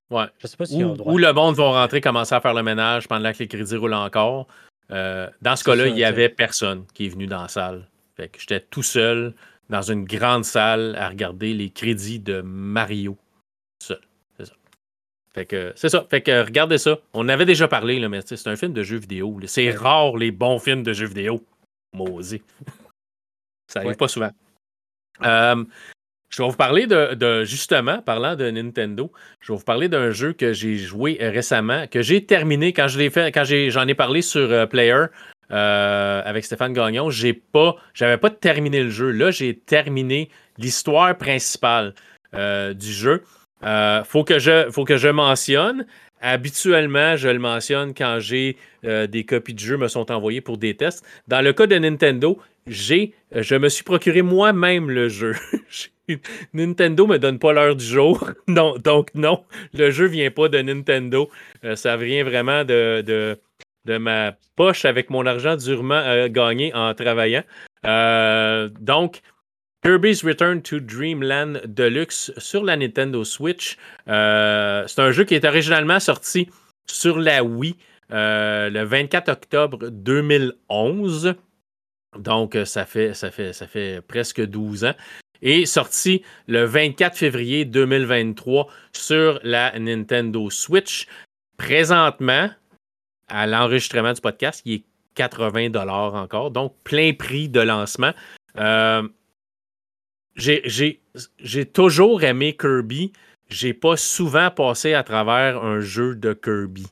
[0.10, 0.26] Ouais.
[0.39, 3.07] Je sais pas si ou, ou, le monde va rentrer, commencer à faire le ménage
[3.07, 4.48] pendant que les crédits roulent encore.
[4.91, 7.88] Euh, dans ce cas-là, il n'y avait personne qui est venu dans la salle.
[8.18, 9.34] Fait que j'étais tout seul
[9.69, 13.18] dans une grande salle à regarder les crédits de Mario.
[13.81, 14.02] Seul.
[15.34, 16.06] Fait que c'est ça.
[16.10, 16.99] Fait que regardez ça.
[17.14, 19.39] On avait déjà parlé, là, mais c'est un film de jeux vidéo.
[19.45, 21.41] C'est rare les bons films de jeux vidéo.
[21.93, 22.41] Maudit.
[23.68, 24.31] ça arrive pas souvent.
[25.23, 25.64] Euh,
[26.32, 30.34] je vais vous parler de, justement, parlant de Nintendo, je vais vous parler d'un jeu
[30.34, 34.22] que j'ai joué récemment, que j'ai terminé quand je l'ai fait, quand j'en ai, parlé
[34.22, 35.06] sur euh, Player
[35.52, 37.10] euh, avec Stéphane Gagnon.
[37.10, 39.12] J'ai pas, j'avais pas terminé le jeu.
[39.12, 41.94] Là, j'ai terminé l'histoire principale
[42.34, 43.24] du jeu.
[43.64, 45.86] Euh, faut, que je, faut que je mentionne.
[46.22, 50.60] Habituellement, je le mentionne quand j'ai euh, des copies de jeux me sont envoyées pour
[50.60, 51.03] des tests.
[51.27, 52.38] Dans le cas de Nintendo,
[52.68, 55.35] j'ai, je me suis procuré moi-même le jeu.
[56.53, 58.30] Nintendo me donne pas l'heure du jour.
[58.48, 59.43] donc non,
[59.73, 61.30] le jeu vient pas de Nintendo.
[61.64, 63.39] Euh, ça vient vraiment de, de,
[63.85, 67.43] de, ma poche avec mon argent durement gagné en travaillant.
[68.80, 69.22] donc,
[69.84, 73.78] Kirby's Return to Dreamland Deluxe sur la Nintendo Switch.
[74.08, 76.49] Euh, c'est un jeu qui est originalement sorti
[76.86, 77.78] sur la Wii
[78.12, 81.34] euh, le 24 octobre 2011.
[82.20, 84.94] Donc, ça fait, ça fait, ça fait presque 12 ans.
[85.41, 91.08] Et sorti le 24 février 2023 sur la Nintendo Switch.
[91.58, 92.52] Présentement,
[93.28, 94.84] à l'enregistrement du podcast, il est
[95.16, 95.74] 80
[96.14, 96.52] encore.
[96.52, 98.12] Donc, plein prix de lancement.
[98.58, 99.08] Euh,
[100.36, 103.12] j'ai toujours aimé Kirby.
[103.49, 106.88] J'ai pas souvent passé à travers un jeu de Kirby.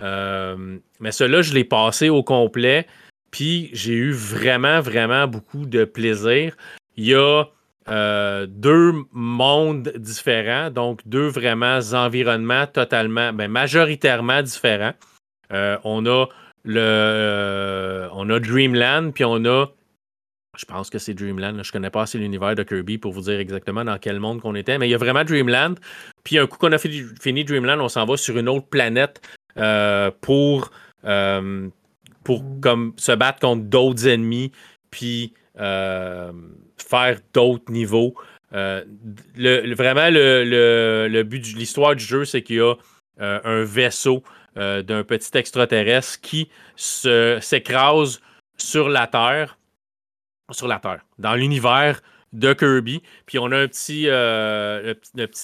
[0.00, 2.86] Euh, mais celui-là, je l'ai passé au complet.
[3.30, 6.56] Puis j'ai eu vraiment, vraiment beaucoup de plaisir.
[6.96, 7.44] Il y a
[7.88, 14.94] euh, deux mondes différents, donc deux vraiment environnements totalement, ben, majoritairement différents.
[15.52, 16.26] Euh, on a
[16.64, 19.66] le, on a Dreamland, puis on a
[20.56, 21.62] je pense que c'est Dreamland.
[21.62, 24.54] Je connais pas assez l'univers de Kirby pour vous dire exactement dans quel monde qu'on
[24.54, 25.76] était, mais il y a vraiment Dreamland.
[26.22, 29.20] Puis un coup qu'on a fini Dreamland, on s'en va sur une autre planète
[29.56, 30.70] euh, pour,
[31.04, 31.68] euh,
[32.24, 34.52] pour comme se battre contre d'autres ennemis,
[34.90, 36.32] puis euh,
[36.78, 38.14] faire d'autres niveaux.
[38.52, 42.74] Le, vraiment, le, le, but de l'histoire du jeu, c'est qu'il y a
[43.18, 44.22] un vaisseau
[44.56, 48.20] d'un petit extraterrestre qui s'écrase
[48.56, 49.58] sur la Terre
[50.50, 52.00] sur la Terre, dans l'univers
[52.34, 53.02] de Kirby.
[53.26, 54.94] Puis on a un petit, euh,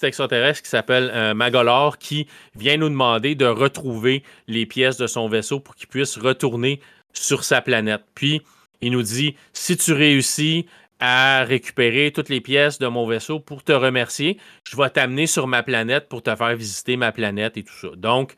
[0.02, 5.28] extraterrestre qui s'appelle euh, Magolor qui vient nous demander de retrouver les pièces de son
[5.28, 6.80] vaisseau pour qu'il puisse retourner
[7.12, 8.02] sur sa planète.
[8.14, 8.42] Puis
[8.80, 10.66] il nous dit si tu réussis
[10.98, 15.46] à récupérer toutes les pièces de mon vaisseau pour te remercier, je vais t'amener sur
[15.46, 17.88] ma planète pour te faire visiter ma planète et tout ça.
[17.96, 18.34] Donc,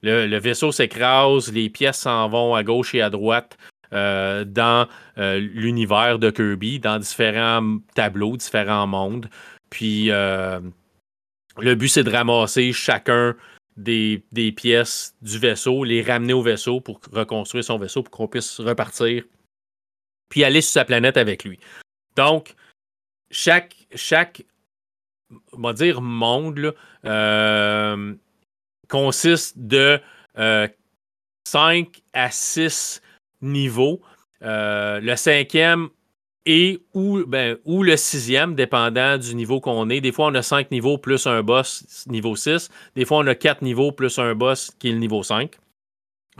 [0.00, 3.58] le, le vaisseau s'écrase, les pièces s'en vont à gauche et à droite
[3.92, 9.28] dans l'univers de Kirby, dans différents tableaux, différents mondes.
[9.70, 13.34] Puis le but, c'est de ramasser chacun
[13.76, 18.28] des, des, pièces du vaisseau, les ramener au vaisseau pour reconstruire son vaisseau pour qu'on
[18.28, 19.24] puisse repartir,
[20.28, 21.58] puis aller sur sa planète avec lui.
[22.16, 22.54] Donc,
[23.30, 24.44] chaque, chaque
[25.52, 26.74] on va dire monde,
[27.04, 28.14] euh,
[28.88, 30.00] consiste de
[30.36, 33.02] 5 euh, à 6
[33.42, 34.00] niveaux.
[34.42, 35.88] Euh, le cinquième
[36.46, 40.00] et ou, ben, ou le sixième, dépendant du niveau qu'on est.
[40.00, 42.70] Des fois, on a 5 niveaux plus un boss niveau 6.
[42.96, 45.54] Des fois, on a 4 niveaux plus un boss qui est le niveau 5.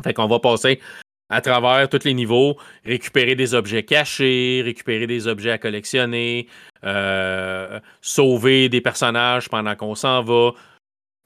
[0.03, 0.81] Fait qu'on va passer
[1.29, 6.49] à travers tous les niveaux, récupérer des objets cachés, récupérer des objets à collectionner,
[6.85, 10.53] euh, sauver des personnages pendant qu'on s'en va,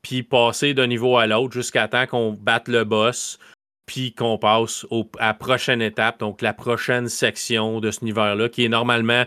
[0.03, 3.39] puis passer d'un niveau à l'autre jusqu'à temps qu'on batte le boss,
[3.87, 4.87] puis qu'on passe
[5.19, 9.25] à la prochaine étape, donc la prochaine section de ce univers-là, qui est normalement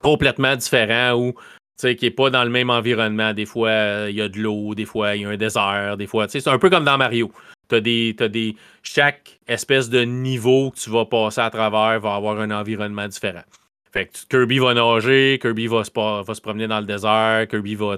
[0.00, 1.34] complètement différent ou
[1.78, 3.32] qui n'est pas dans le même environnement.
[3.32, 6.06] Des fois, il y a de l'eau, des fois, il y a un désert, des
[6.06, 7.30] fois, c'est un peu comme dans Mario.
[7.68, 12.38] T'as des, des, chaque espèce de niveau que tu vas passer à travers va avoir
[12.38, 13.42] un environnement différent.
[13.92, 17.74] Fait que Kirby va nager, Kirby va se, va se promener dans le désert, Kirby
[17.74, 17.96] va.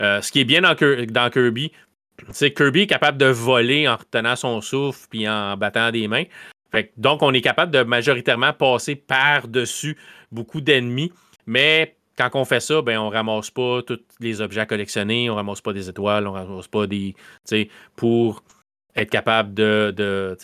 [0.00, 1.72] Euh, ce qui est bien dans Kirby,
[2.16, 6.24] que Kirby est capable de voler en retenant son souffle puis en battant des mains.
[6.70, 9.96] Fait donc, on est capable de majoritairement passer par-dessus
[10.30, 11.12] beaucoup d'ennemis,
[11.46, 15.34] mais quand on fait ça, ben, on ramasse pas tous les objets à collectionner, on
[15.34, 17.14] ramasse pas des étoiles, on ramasse pas des.
[17.96, 18.42] pour
[18.94, 19.94] être capable de,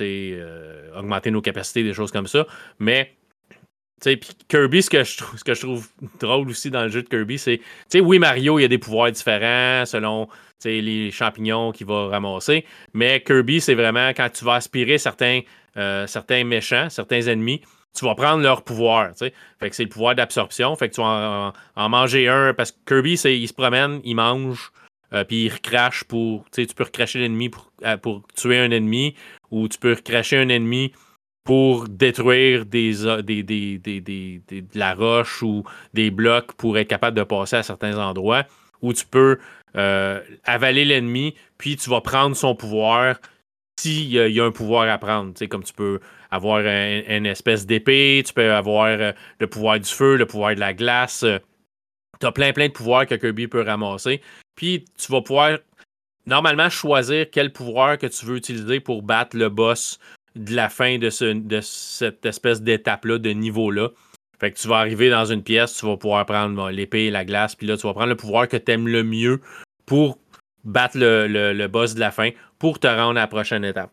[0.00, 2.46] euh, augmenter nos capacités, des choses comme ça.
[2.78, 3.14] Mais
[4.48, 5.88] Kirby, ce que, je trouve, ce que je trouve
[6.20, 7.60] drôle aussi dans le jeu de Kirby, c'est,
[8.00, 10.28] oui, Mario, il y a des pouvoirs différents selon
[10.64, 12.64] les champignons qu'il va ramasser,
[12.94, 15.40] mais Kirby, c'est vraiment quand tu vas aspirer certains,
[15.76, 17.62] euh, certains méchants, certains ennemis,
[17.98, 19.10] tu vas prendre leur pouvoir.
[19.16, 20.74] Fait que c'est le pouvoir d'absorption.
[20.76, 22.54] Fait que tu vas en, manger un.
[22.54, 24.70] Parce que Kirby, il se promène, il mange,
[25.12, 26.44] euh, puis il recrache pour.
[26.50, 29.14] Tu peux recracher l'ennemi pour, euh, pour, tuer un ennemi,
[29.50, 30.92] ou tu peux recracher un ennemi
[31.44, 35.64] pour détruire des, euh, des, des, de la roche ou
[35.94, 38.44] des blocs pour être capable de passer à certains endroits,
[38.82, 39.38] ou tu peux
[39.74, 43.16] avaler l'ennemi, puis tu vas prendre son pouvoir
[43.78, 45.32] s'il y, a un pouvoir à prendre.
[45.46, 46.00] Comme tu peux
[46.30, 50.74] avoir une espèce d'épée, tu peux avoir le pouvoir du feu, le pouvoir de la
[50.74, 51.24] glace.
[52.20, 54.20] tu as plein plein de pouvoirs que Kirby peut ramasser.
[54.56, 55.58] Puis tu vas pouvoir
[56.26, 59.98] normalement choisir quel pouvoir que tu veux utiliser pour battre le boss
[60.36, 63.90] de la fin de, ce, de cette espèce d'étape-là, de niveau-là.
[64.40, 67.24] Fait que tu vas arriver dans une pièce, tu vas pouvoir prendre l'épée et la
[67.24, 69.40] glace, puis là, tu vas prendre le pouvoir que tu aimes le mieux
[69.86, 70.18] pour
[70.64, 73.90] battre le, boss de la fin, pour te rendre à la prochaine étape.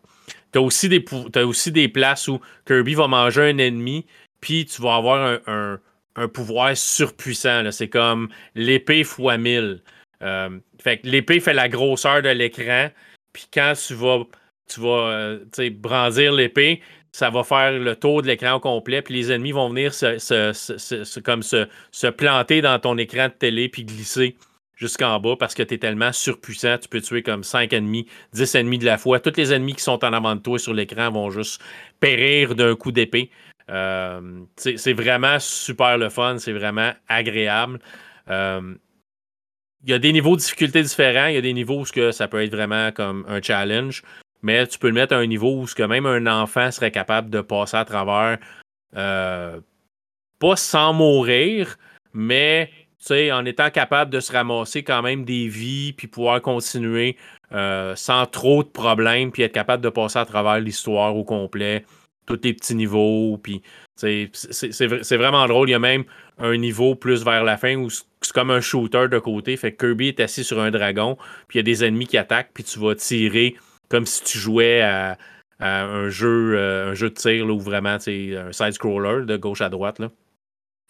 [0.52, 1.04] Tu as, aussi des,
[1.34, 4.06] as aussi des places où Kirby va manger un ennemi,
[4.40, 5.80] puis tu vas avoir un,
[6.16, 7.70] un pouvoir surpuissant.
[7.70, 9.82] C'est comme l'épée x 1000.
[10.22, 12.88] Euh, fait que l'épée fait la grosseur de l'écran.
[13.32, 14.24] Puis quand tu vas,
[14.66, 15.10] tu vas
[15.58, 16.80] euh, brandir l'épée,
[17.16, 19.00] ça va faire le tour de l'écran au complet.
[19.00, 23.84] Puis les ennemis vont venir se, comme se, planter dans ton écran de télé puis
[23.84, 24.36] glisser
[24.74, 26.76] jusqu'en bas parce que tu es tellement surpuissant.
[26.76, 29.18] Tu peux tuer comme 5 ennemis, 10 ennemis de la fois.
[29.18, 31.62] Tous les ennemis qui sont en avant de toi sur l'écran vont juste
[32.00, 33.30] périr d'un coup d'épée.
[33.70, 37.80] Euh, c'est vraiment super le fun, c'est vraiment agréable
[39.86, 41.26] il y a des niveaux de difficulté différents.
[41.26, 44.02] Il y a des niveaux où ça peut être vraiment comme un challenge.
[44.46, 47.30] Mais tu peux le mettre à un niveau où que même un enfant serait capable
[47.30, 48.38] de passer à travers,
[48.96, 49.60] euh,
[50.38, 51.76] pas sans mourir,
[52.14, 52.70] mais
[53.32, 57.16] en étant capable de se ramasser quand même des vies, puis pouvoir continuer
[57.52, 61.84] euh, sans trop de problèmes, puis être capable de passer à travers l'histoire au complet,
[62.24, 63.62] tous les petits niveaux, puis
[63.96, 64.30] c'est
[65.16, 65.70] vraiment drôle.
[65.70, 66.04] Il y a même
[66.38, 69.56] un niveau plus vers la fin où c'est comme un shooter de côté.
[69.56, 71.16] Fait que Kirby est assis sur un dragon,
[71.48, 73.56] puis il y a des ennemis qui attaquent, puis tu vas tirer
[73.88, 75.18] comme si tu jouais à,
[75.60, 79.60] un, jeu, euh, un jeu de tir là, où vraiment c'est un side-scroller de gauche
[79.60, 79.98] à droite.
[79.98, 80.10] Là.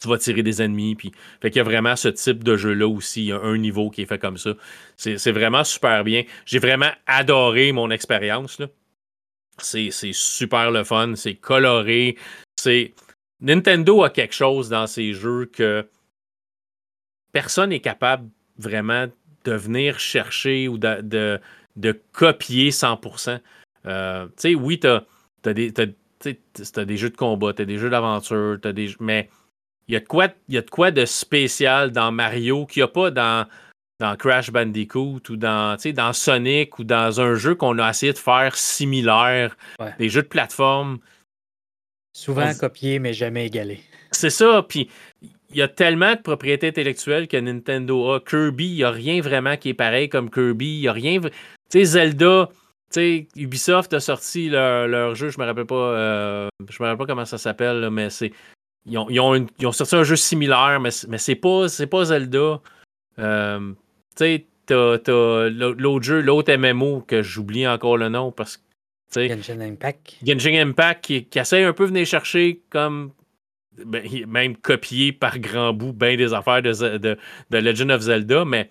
[0.01, 0.94] Tu vas tirer des ennemis.
[0.94, 1.12] Puis...
[1.40, 3.23] Fait qu'il y a vraiment ce type de jeu-là aussi.
[3.23, 4.51] Il y a un niveau qui est fait comme ça.
[4.97, 6.24] C'est vraiment super bien.
[6.44, 8.60] J'ai vraiment adoré mon expérience.
[9.59, 11.14] C'est super le fun.
[11.16, 12.16] C'est coloré.
[12.56, 12.94] C'est.
[13.40, 15.86] Nintendo a quelque chose dans ses jeux que
[17.32, 18.28] personne n'est capable
[18.59, 19.09] vraiment
[19.44, 21.40] de venir chercher ou de,
[22.12, 23.40] copier 100%.
[23.86, 25.05] Euh, tu sais, oui, tu as,
[25.53, 29.28] des, des jeux de combat, tu as des jeux d'aventure, des mais
[29.89, 32.85] il y, a de quoi, y a de quoi de spécial dans Mario qu'il n'y
[32.85, 33.47] a pas dans,
[34.01, 38.19] dans Crash Bandicoot ou dans, dans Sonic ou dans un jeu qu'on a essayé de
[38.19, 39.57] faire similaire.
[39.98, 40.98] Des jeux de plateforme
[42.16, 43.81] Souvent copié, mais jamais égalé.
[44.11, 44.89] C'est ça, puis
[45.51, 48.20] il y a tellement de propriétés intellectuelles que Nintendo a.
[48.20, 50.77] Kirby, il n'y a rien vraiment qui est pareil comme Kirby.
[50.77, 51.20] Il n'y a rien.
[51.20, 51.31] Tu
[51.68, 52.55] sais, Zelda, tu
[52.90, 55.74] sais, Ubisoft a sorti leur, jeu, je me rappelle pas.
[55.74, 58.32] Euh, je me rappelle pas comment ça s'appelle, mais c'est.
[58.89, 62.60] Ils ont, ils, ont sorti un jeu similaire, mais, mais c'est pas, pas Zelda.
[63.18, 63.73] Euh,
[64.16, 68.62] tu sais, t'as, l'autre jeu, l'autre MMO que j'oublie encore le nom parce que.
[69.14, 70.16] Genshin Impact.
[70.24, 73.12] Genshin Impact qui, qui essaie un peu de venir chercher comme
[73.85, 77.19] ben, même copié par grand bout bien des affaires de, de,
[77.51, 78.70] Legend of Zelda, mais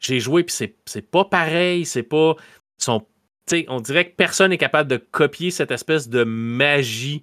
[0.00, 0.54] j'ai joué puis
[0.84, 2.36] c'est pas pareil, c'est pas.
[2.78, 3.06] Son,
[3.68, 7.22] on dirait que personne n'est capable de copier cette espèce de magie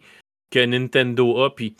[0.49, 1.53] que Nintendo a.
[1.53, 1.75] Puis,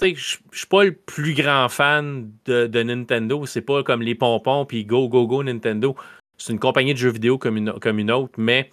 [0.00, 3.46] je suis pas le plus grand fan de, de Nintendo.
[3.46, 5.96] C'est pas comme les pompons puis go, go, go Nintendo.
[6.36, 8.70] C'est une compagnie de jeux vidéo comme une, comme une autre, mais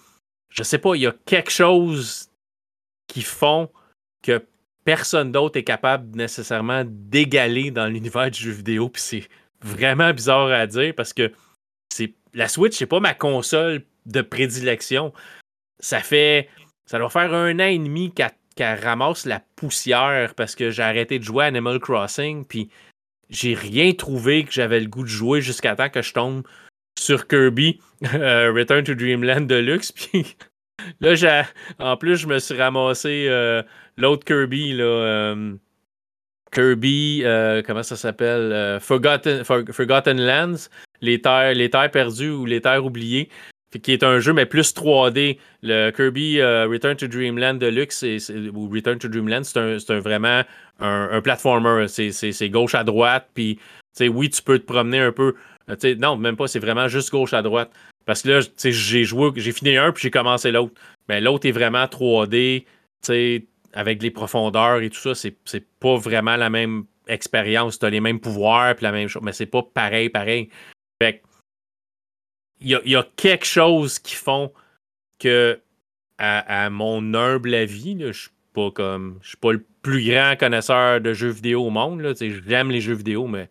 [0.49, 2.30] je sais pas, il y a quelque chose
[3.07, 3.69] qui font
[4.22, 4.45] que
[4.86, 8.88] personne d'autre est capable nécessairement d'égaler dans l'univers du jeu vidéo.
[8.88, 9.28] Puis c'est
[9.62, 11.34] vraiment bizarre à dire parce que
[11.91, 15.12] c'est la Switch, c'est pas ma console de prédilection.
[15.80, 16.49] Ça fait.
[16.86, 21.18] Ça doit faire un an et demi qu'elle ramasse la poussière parce que j'ai arrêté
[21.18, 22.45] de jouer à Animal Crossing.
[22.45, 22.70] Puis
[23.30, 26.44] j'ai rien trouvé que j'avais le goût de jouer jusqu'à temps que je tombe
[26.99, 27.82] sur Kirby
[28.14, 29.91] euh, Return to Dreamland Deluxe.
[30.12, 30.38] Puis
[30.99, 31.45] là,
[31.80, 33.26] en plus, je me suis ramassé.
[33.28, 33.64] Euh,
[33.97, 35.53] L'autre Kirby, là, euh,
[36.51, 40.69] Kirby, euh, comment ça s'appelle euh, Forgotten, Forgotten, Lands,
[41.01, 43.30] les terres, les terres perdues ou les terres oubliées,
[43.81, 45.38] qui est un jeu, mais plus 3D.
[45.61, 48.03] Le Kirby Return to Dreamland Deluxe
[48.53, 50.43] ou Return to Dreamland, c'est un, vraiment
[50.80, 51.88] un, un platformer.
[51.88, 53.59] C'est gauche à droite, puis
[54.01, 55.35] oui, tu peux te promener un peu.
[55.99, 57.72] non, même pas, c'est vraiment juste gauche à droite.
[58.05, 60.73] Parce que là, j'ai joué, j'ai fini un, puis j'ai commencé l'autre.
[61.09, 62.65] Mais l'autre est vraiment 3D.
[63.01, 63.45] sais
[63.76, 67.77] avec les profondeurs et tout ça, c'est pas vraiment la même expérience.
[67.77, 70.49] Tu as les mêmes pouvoirs puis la même chose, mais c'est pas pareil, pareil.
[71.02, 71.22] Fait
[72.61, 74.52] il y a, quelque chose qui font
[75.19, 75.60] que,
[76.18, 79.19] à, mon humble avis, je suis pas comme.
[79.22, 82.15] Je suis pas le plus grand connaisseur de jeux vidéo au monde.
[82.47, 83.49] J'aime les jeux vidéo, mais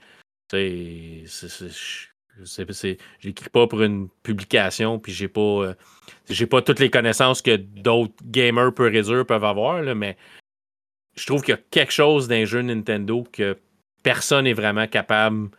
[0.51, 1.25] c'est
[3.21, 8.15] j'écris pas pour une publication, puis j'ai pas, euh, pas toutes les connaissances que d'autres
[8.25, 10.17] gamers peu réduire peuvent avoir, là, mais
[11.17, 13.57] je trouve qu'il y a quelque chose d'un jeu Nintendo que
[14.03, 15.51] personne n'est vraiment capable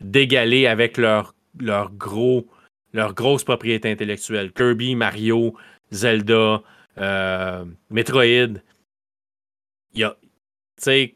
[0.00, 2.46] d'égaler avec leur, leur gros
[2.92, 4.52] leur grosse propriété intellectuelle.
[4.52, 5.56] Kirby, Mario,
[5.92, 6.62] Zelda,
[6.98, 8.60] euh, Metroid.
[9.94, 10.16] Il y a,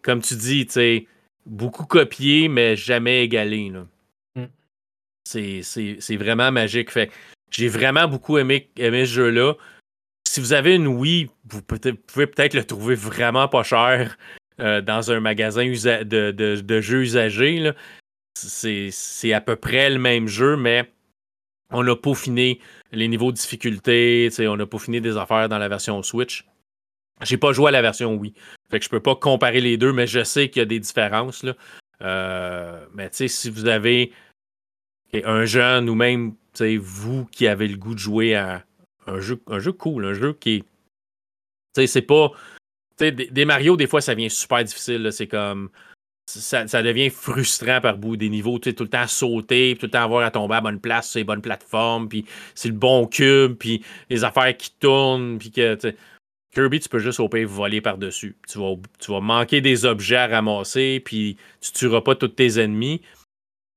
[0.03, 0.69] comme tu dis,
[1.47, 3.71] beaucoup copié, mais jamais égalé.
[3.71, 3.87] Là.
[5.25, 6.91] C'est vraiment magique.
[7.51, 9.55] J'ai vraiment beaucoup aimé, aimé ce jeu-là.
[10.27, 14.17] Si vous avez une Wii, vous pouvez peut-être le trouver vraiment pas cher
[14.61, 17.71] euh, dans un magasin de, de, jeux usagés.
[18.37, 20.91] C'est à peu près le même jeu, mais
[21.71, 22.61] on a peaufiné
[22.93, 26.45] les niveaux de difficulté, on a peaufiné des affaires dans la version Switch.
[27.23, 28.35] J'ai pas joué à la version Wii.
[28.71, 30.81] Fait que je peux pas comparer les deux, mais je sais qu'il y a des
[30.81, 31.45] différences.
[32.03, 34.13] Euh, mais si vous avez
[35.25, 36.35] un jeune ou même
[36.79, 38.65] vous qui avez le goût de jouer à
[39.07, 40.65] un jeu, un jeu cool, un jeu qui
[41.77, 41.87] est.
[41.87, 42.31] C'est pas.
[42.99, 45.09] Des, des, Mario, des fois, ça devient super difficile.
[45.13, 45.71] C'est comme.
[46.27, 48.59] Ça, devient frustrant par bout des niveaux.
[48.59, 51.25] Tout le temps sauter, tout le temps avoir à tomber à bonne place sur les
[51.25, 52.25] bonnes plateformes, puis
[52.55, 55.77] c'est le bon cube, puis les affaires qui tournent, puis que.
[56.55, 58.37] Kirby, tu peux juste au pire voler par-dessus.
[58.49, 62.61] Tu vas, tu vas manquer des objets à ramasser, puis tu tueras pas tous tes
[62.61, 63.03] ennemis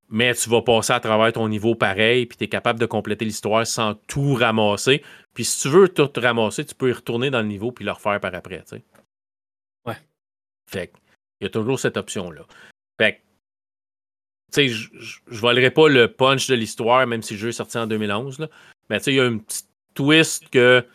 [0.10, 3.26] mais tu vas passer à travers ton niveau pareil, puis tu es capable de compléter
[3.26, 5.04] l'histoire sans tout ramasser.
[5.34, 7.92] Puis si tu veux tout ramasser, tu peux y retourner dans le niveau puis le
[7.92, 8.84] refaire par après, tu sais.
[9.86, 9.98] Ouais.
[10.70, 10.92] Fait
[11.40, 12.42] il y a toujours cette option-là.
[13.00, 13.22] Fait
[14.52, 17.54] tu sais, je ne volerai pas le punch de l'histoire, même si le jeu est
[17.54, 18.48] sorti en 2011, là.
[18.90, 19.64] mais tu sais, il y a un petit
[19.94, 20.86] twist que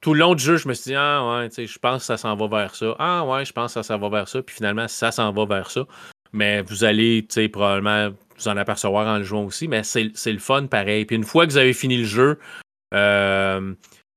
[0.00, 2.02] tout le long du jeu, je me suis dit, ah ouais, tu sais, je pense
[2.02, 2.96] que ça s'en va vers ça.
[2.98, 4.42] Ah ouais, je pense que ça s'en va vers ça.
[4.42, 5.86] Puis finalement, ça s'en va vers ça.
[6.32, 8.10] Mais vous allez, tu sais, probablement
[8.42, 11.04] vous en apercevoir en le jouant aussi, mais c'est le fun pareil.
[11.04, 12.38] Puis une fois que vous avez fini le jeu,
[12.94, 13.74] euh,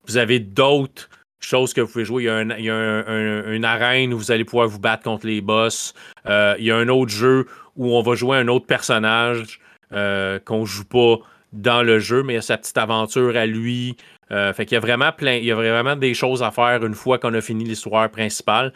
[0.08, 1.10] vous avez d'autres
[1.40, 2.24] choses que vous pouvez jouer.
[2.24, 5.94] Il y a, un, une arène où vous allez pouvoir vous battre contre les boss.
[6.26, 7.46] Euh, il y a un autre jeu
[7.76, 9.60] où on va jouer un autre personnage
[9.92, 11.18] euh, qu'on joue pas
[11.52, 13.96] dans le jeu, mais il y a sa petite aventure à lui.
[14.30, 16.96] fait qu'il y a vraiment plein, il y a vraiment des choses à faire une
[16.96, 18.74] fois qu'on a fini l'histoire principale.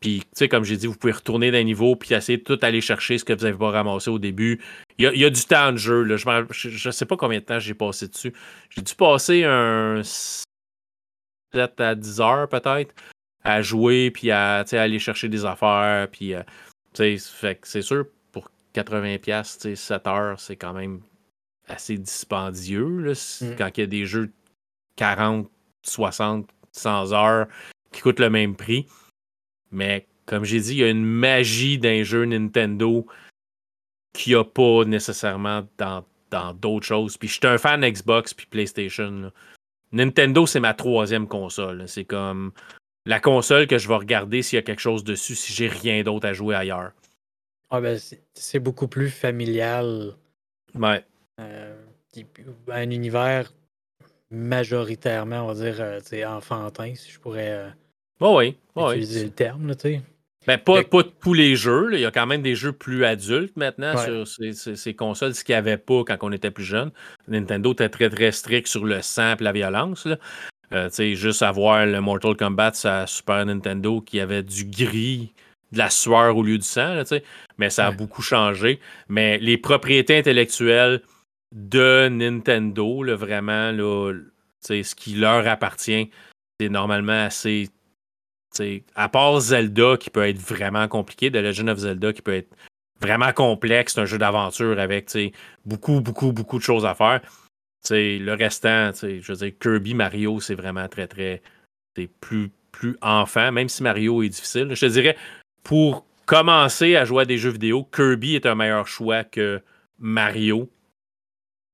[0.00, 2.58] Puis, tu sais, comme j'ai dit, vous pouvez retourner d'un niveau puis essayer de tout
[2.62, 4.60] aller chercher ce que vous n'avez pas ramassé au début.
[4.98, 6.02] Il y, a, du temps de jeu.
[6.02, 6.16] Là.
[6.16, 8.32] Je ne sais pas combien de temps j'ai passé dessus.
[8.70, 12.94] J'ai dû passer un 7 à 10 heures peut-être
[13.42, 16.08] à jouer, puis à, aller chercher des affaires.
[16.10, 16.42] Puis, euh,
[16.92, 21.00] c'est sûr, pour 80$, 7 heures, c'est quand même
[21.68, 22.98] assez dispendieux.
[23.00, 23.56] Là, mm.
[23.56, 24.30] Quand il y a des jeux
[24.96, 25.48] 40,
[25.82, 27.46] 60, 100 heures
[27.92, 28.86] qui coûtent le même prix.
[29.76, 33.06] Mais comme j'ai dit, il y a une magie d'un jeu Nintendo
[34.14, 37.16] qu'il n'y a pas nécessairement dans d'autres choses.
[37.16, 39.30] Puis je suis un fan Xbox puis PlayStation.
[39.92, 41.86] Nintendo, c'est ma troisième console.
[41.86, 42.52] C'est comme
[43.04, 46.02] la console que je vais regarder s'il y a quelque chose dessus si j'ai rien
[46.02, 46.92] d'autre à jouer ailleurs.
[47.70, 47.98] Ah ben,
[48.34, 50.14] c'est beaucoup plus familial.
[50.74, 51.04] Ouais.
[51.40, 51.76] Euh,
[52.68, 53.52] un univers
[54.30, 57.72] majoritairement, on va dire, euh, enfantin, si je pourrais
[58.22, 59.68] euh, oui, utiliser le terme.
[59.68, 59.74] Là,
[60.46, 61.90] ben, pas, pas tous les jeux.
[61.92, 65.54] Il y a quand même des jeux plus adultes maintenant sur ces, consoles, ce qu'il
[65.54, 66.92] n'y avait pas quand on était plus jeune.
[67.26, 70.06] Nintendo était très très strict sur le sang et la violence.
[70.06, 70.88] Là.
[70.98, 75.32] juste avoir le Mortal Kombat sa Super Nintendo qui avait du gris,
[75.72, 76.94] de la sueur au lieu du sang.
[76.94, 77.04] Là,
[77.58, 78.78] mais ça a beaucoup changé.
[79.08, 81.02] Mais les propriétés intellectuelles
[81.52, 84.12] de Nintendo, là, vraiment, là,
[84.60, 86.10] ce qui leur appartient,
[86.60, 87.68] c'est normalement assez.
[88.94, 92.54] À part Zelda, qui peut être vraiment compliqué, The Legend of Zelda, qui peut être
[93.00, 95.16] vraiment complexe, c'est un jeu d'aventure avec
[95.64, 97.20] beaucoup, beaucoup, beaucoup de choses à faire.
[97.90, 101.42] le restant, je veux dire, Kirby, Mario, c'est vraiment très, très.
[102.20, 104.74] plus, plus enfant, même si Mario est difficile.
[104.74, 105.16] Je te dirais,
[105.62, 109.62] pour commencer à jouer à des jeux vidéo, Kirby est un meilleur choix que
[109.98, 110.68] Mario.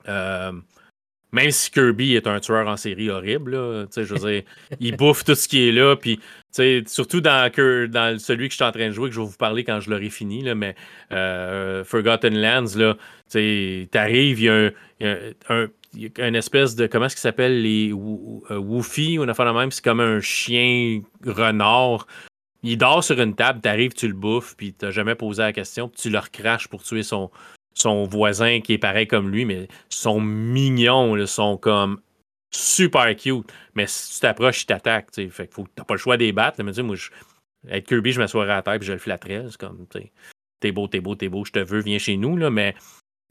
[0.09, 0.52] Euh,
[1.32, 3.52] même si Kirby est un tueur en série horrible,
[3.96, 4.42] je veux dire,
[4.80, 6.20] il bouffe tout ce qui est là, puis
[6.86, 7.50] surtout dans,
[7.90, 9.80] dans celui que je suis en train de jouer, que je vais vous parler quand
[9.80, 10.74] je l'aurai fini, là, mais
[11.10, 12.96] euh, Forgotten Lands, là,
[13.90, 14.70] t'arrives, il y a
[15.48, 15.68] un,
[16.18, 19.70] une espèce de, comment est-ce qu'il s'appelle, les euh, Woofy, ou une affaire de même,
[19.70, 22.06] c'est comme un chien renard.
[22.62, 25.88] Il dort sur une table, t'arrives, tu le bouffes, puis t'as jamais posé la question,
[25.88, 27.30] puis tu le recraches pour tuer son,
[27.74, 32.01] son voisin qui est pareil comme lui, mais sont mignons, ils sont comme
[32.51, 33.51] super cute.
[33.74, 35.15] Mais si tu t'approches, ils t'attaquent.
[35.31, 36.62] Fait que faut, t'as pas le choix des battre.
[36.62, 37.11] Mais moi, je,
[37.69, 39.44] avec Kirby, je m'assoirais à la tête et je le flatterais.
[39.49, 39.86] C'est comme,
[40.61, 42.36] t'es beau, t'es beau, t'es beau, je te veux, viens chez nous.
[42.36, 42.74] Là, mais,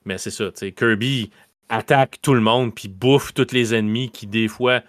[0.05, 0.49] mais c'est ça.
[0.51, 1.31] Kirby
[1.69, 4.81] attaque tout le monde puis bouffe tous les ennemis qui, des fois,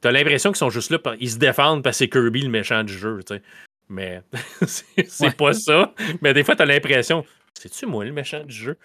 [0.00, 2.82] t'as l'impression qu'ils sont juste là, ils se défendent parce que c'est Kirby le méchant
[2.82, 3.20] du jeu.
[3.88, 4.22] Mais
[4.66, 5.94] c'est pas ça.
[6.22, 7.24] Mais des fois, t'as l'impression,
[7.58, 8.78] c'est-tu moi le méchant du jeu?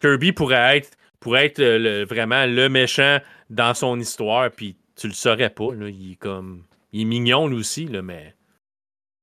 [0.00, 3.18] Kirby pourrait être, pourrait être euh, vraiment le méchant
[3.48, 5.74] dans son histoire, puis tu le saurais pas.
[5.74, 5.88] Là.
[5.88, 6.64] Il est comme.
[6.92, 8.34] Il est mignon lui aussi, là, mais.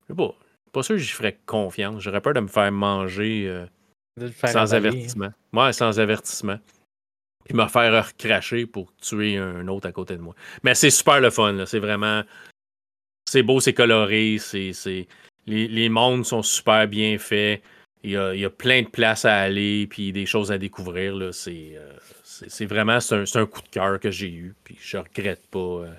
[0.01, 0.35] Je sais pas.
[0.71, 2.01] Pas sûr que j'y ferais confiance.
[2.01, 3.65] J'aurais peur de me faire manger euh,
[4.45, 5.31] sans avertissement.
[5.53, 6.59] Ouais, sans avertissement.
[7.45, 10.35] Puis me faire recracher pour tuer un autre à côté de moi.
[10.63, 11.65] Mais c'est super le fun.
[11.65, 12.23] C'est vraiment.
[13.25, 14.37] C'est beau, c'est coloré.
[14.39, 15.07] C'est,
[15.45, 17.61] les, les mondes sont super bien faits.
[18.03, 21.15] Il y, a, plein de places à aller, puis des choses à découvrir.
[21.15, 21.31] Euh,
[22.23, 25.91] c'est, vraiment c'est un, coup de cœur que j'ai eu, puis je regrette pas euh,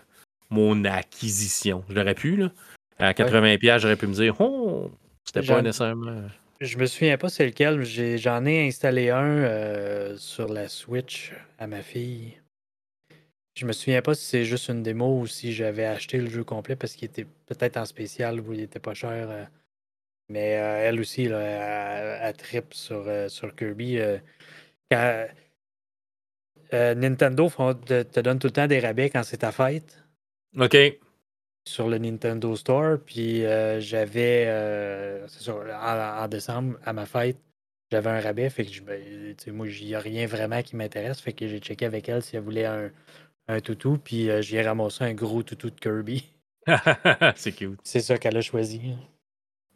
[0.49, 1.85] mon acquisition.
[1.91, 2.53] J'aurais pu, là.
[2.99, 4.91] À 80$, j'aurais pu me dire, oh,
[5.25, 6.29] c'était pas nécessairement.
[6.61, 7.85] Je me souviens pas c'est lequel.
[7.85, 12.41] j'en ai installé un euh, sur la Switch à ma fille.
[13.55, 16.43] Je me souviens pas si c'est juste une démo ou si j'avais acheté le jeu
[16.43, 19.49] complet parce qu'il était peut-être en spécial ou il était pas cher.
[20.29, 23.99] Mais euh, elle aussi, là, elle, trip sur, euh, sur Kirby.
[24.93, 25.27] Euh,
[26.73, 30.05] Nintendo te, donne tout le temps des rabais quand c'est ta fête.
[30.59, 30.77] OK.
[31.67, 32.99] Sur le Nintendo Store.
[33.05, 33.43] Puis
[33.79, 34.45] j'avais,
[35.29, 37.39] c'est sûr, en, décembre, à ma fête,
[37.91, 38.51] j'avais un rabais.
[38.51, 41.21] Fait que je, moi, il n'y a rien vraiment qui m'intéresse.
[41.21, 42.91] Fait que j'ai checké avec elle si elle voulait un,
[43.49, 43.97] un toutou.
[43.97, 46.31] Puis j'ai ramassé un gros toutou de Kirby.
[47.37, 47.81] c'est cute.
[47.83, 48.95] C'est ça qu'elle a choisi.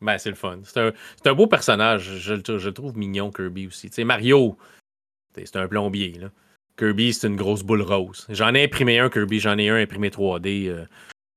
[0.02, 0.60] Ben, c'est le fun.
[0.64, 2.18] C'est un, beau personnage.
[2.18, 3.88] Je, le trouve mignon, Kirby aussi.
[3.88, 4.58] Tu sais, Mario,
[5.34, 6.12] c'est un plombier.
[6.18, 6.30] Là.
[6.76, 8.26] Kirby, c'est une grosse boule rose.
[8.28, 9.38] J'en ai imprimé un, Kirby.
[9.38, 10.84] J'en ai un imprimé 3D euh,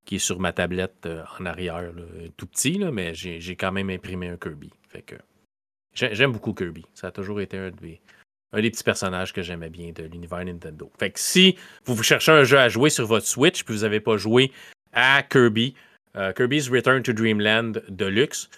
[0.06, 1.92] qui est sur ma tablette euh, en arrière.
[2.38, 4.72] Tout petit, mais j'ai quand même imprimé un Kirby.
[4.90, 5.16] Fait que
[5.94, 6.86] j'aime beaucoup Kirby.
[6.96, 8.02] Ça a toujours été un des,
[8.52, 10.92] un des petits personnages que j'aimais bien de l'univers Nintendo.
[10.98, 11.56] Fait que si
[11.86, 14.52] vous, vous cherchez un jeu à jouer sur votre Switch puis vous n'avez pas joué
[14.92, 15.76] à Kirby,
[16.16, 18.50] euh, Kirby's Return to Dreamland Deluxe.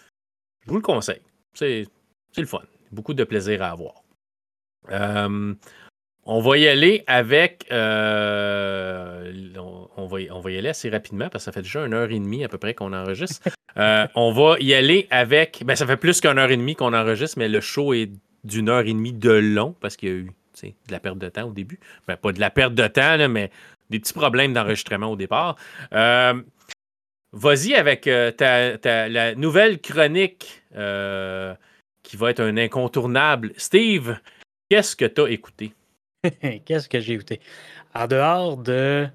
[0.65, 1.21] Je vous le conseille.
[1.53, 1.85] C'est
[2.38, 2.61] le fun.
[2.91, 4.03] Beaucoup de plaisir à avoir.
[4.91, 5.53] Euh,
[6.25, 7.65] on va y aller avec.
[7.71, 9.34] Euh,
[9.97, 12.11] on, va, on, va, y aller assez rapidement parce que ça fait déjà une heure
[12.11, 13.49] et demie à peu près qu'on enregistre.
[14.15, 15.63] on va y aller avec.
[15.65, 18.11] Ben, ça fait plus qu'une heure et demie qu'on enregistre, mais le show est
[18.43, 20.31] d'une heure et demie de long parce qu'il y a eu
[20.63, 21.79] de la perte de temps au début.
[22.07, 23.51] Ben, pas de la perte de temps, mais
[23.89, 25.55] des petits problèmes d'enregistrement au départ.
[27.33, 33.53] Vas-y avec ta, la nouvelle chronique qui va être un incontournable.
[33.57, 34.17] Steve,
[34.69, 35.73] qu'est-ce que tu as écouté?
[36.65, 37.39] qu'est-ce que j'ai écouté?
[37.93, 39.07] En dehors de,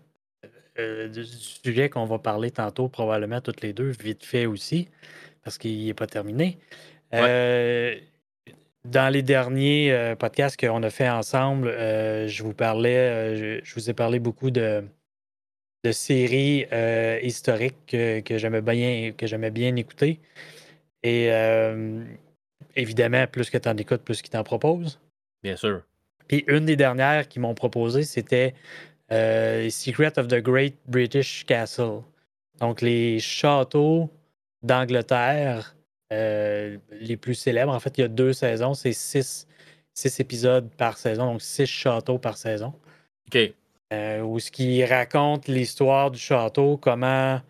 [0.77, 4.89] du sujet qu'on va parler tantôt, probablement toutes les deux, vite fait aussi,
[5.45, 6.59] parce qu'il n'est pas terminé.
[8.85, 13.75] Dans les derniers euh, podcasts qu'on a fait ensemble, euh, je vous parlais, euh, je,
[13.75, 14.85] vous ai parlé beaucoup de,
[15.85, 16.67] de séries
[17.23, 20.21] historiques que, j'aimais bien, que j'aimais bien écouter.
[21.03, 21.31] Et
[22.77, 25.01] évidemment, plus que tu en écoutes, plus qu'ils t'en proposent.
[25.43, 25.83] Bien sûr.
[26.29, 28.55] Puis une des dernières qu'ils m'ont proposé, c'était
[29.11, 32.03] Secret of the Great British Castle.
[32.61, 34.09] Donc les châteaux
[34.63, 35.75] d'Angleterre
[36.13, 37.73] euh, les plus célèbres.
[37.73, 39.47] En fait, il y a deux saisons, c'est six,
[40.19, 42.75] épisodes par saison, donc six châteaux par saison.
[43.29, 43.53] OK.
[43.93, 47.41] Euh, où ce qui raconte l'histoire du château, comment,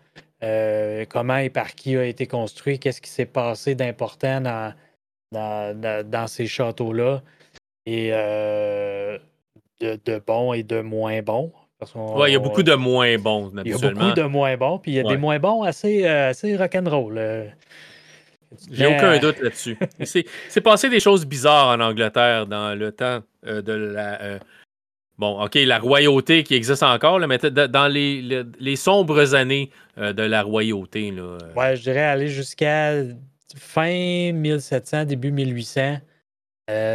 [0.43, 4.74] euh, comment et par qui a été construit, qu'est-ce qui s'est passé d'important dans,
[5.31, 7.23] dans, ces châteaux-là,
[7.86, 9.20] et de,
[9.81, 11.52] de bons et de moins bons.
[11.94, 14.78] Oui, il y a beaucoup de moins bons, Il y a beaucoup de moins bons,
[14.78, 17.52] puis il y a des moins bons assez, assez rock'n'roll.
[18.70, 19.78] J'ai aucun doute là-dessus.
[20.05, 24.39] C'est passé des choses bizarres en Angleterre dans le temps euh, de la.
[25.23, 30.12] Euh, bon, OK, la royauté qui existe encore, mais dans les, les, sombres années euh,
[30.12, 31.11] de la royauté.
[31.11, 32.94] Là, ouais, je dirais aller jusqu'à
[33.57, 35.99] fin 1700, début 1800.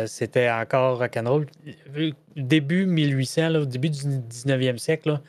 [0.07, 1.45] C'était encore rock'n'roll.
[2.35, 5.19] Début 1800, là, début du 19e siècle,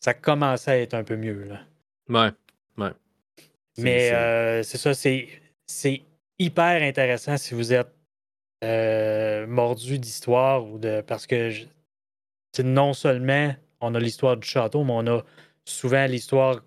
[0.00, 1.44] ça commençait à être un peu mieux.
[1.44, 1.60] Là.
[2.08, 2.30] Ouais,
[2.82, 2.92] ouais.
[3.76, 5.28] Mais c'est ça, c'est
[5.66, 6.02] c'est
[6.38, 7.92] hyper intéressant si vous êtes
[8.64, 11.02] euh, mordu d'histoire ou de.
[11.06, 11.52] Parce que
[12.60, 15.24] non seulement on a l'histoire du château, mais on a
[15.64, 16.60] souvent l'histoire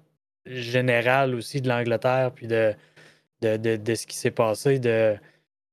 [0.45, 2.73] générale aussi de l'Angleterre, puis de,
[3.41, 4.79] de, ce qui s'est passé.
[4.79, 5.17] De,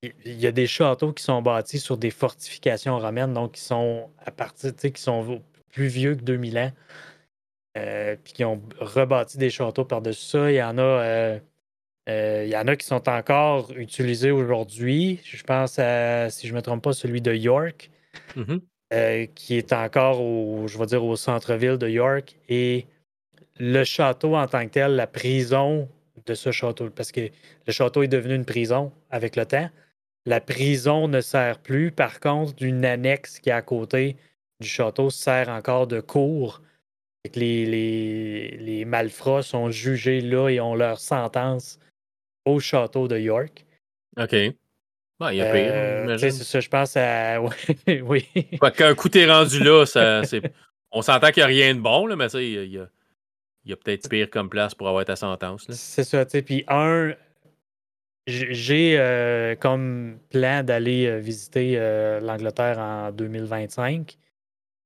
[0.02, 4.10] il y a des châteaux qui sont bâtis sur des fortifications romaines, donc qui sont
[4.18, 6.72] à partir, qui sont plus vieux que 2000 ans,
[7.76, 10.50] euh, puis qui ont rebâti des châteaux par-dessus ça.
[10.50, 10.82] Il y en a.
[10.82, 11.38] Euh,
[12.08, 15.20] euh, y en a qui sont encore utilisés aujourd'hui.
[15.24, 17.90] Je pense à, si je ne me trompe pas, celui de York,
[18.34, 18.60] mm-hmm.
[18.92, 22.36] Euh, qui est encore au, je vais dire, au centre-ville de York.
[22.48, 22.86] Et
[23.58, 25.88] le château en tant que tel, la prison
[26.26, 27.28] de ce château, parce que
[27.66, 29.68] le château est devenu une prison avec le temps.
[30.26, 31.90] La prison ne sert plus.
[31.90, 34.16] Par contre, une annexe qui est à côté
[34.60, 36.62] du château sert encore de cour.
[37.34, 41.78] Les, les, les malfrats sont jugés là et ont leur sentence
[42.44, 43.66] au château de York.
[44.16, 44.34] OK.
[45.20, 47.40] Il y a pire, euh, C'est ça, je pense à.
[48.02, 48.26] oui.
[48.76, 50.22] Qu'un coup t'es rendu là, ça,
[50.92, 52.70] on s'entend qu'il n'y a rien de bon, là, mais il
[53.64, 55.66] y a, peut-être pire comme place pour avoir ta sentence.
[55.70, 56.42] C'est ça, tu sais.
[56.42, 57.14] Puis un,
[58.26, 61.76] j'ai euh, comme plan d'aller euh, visiter
[62.22, 64.16] l'Angleterre en 2025.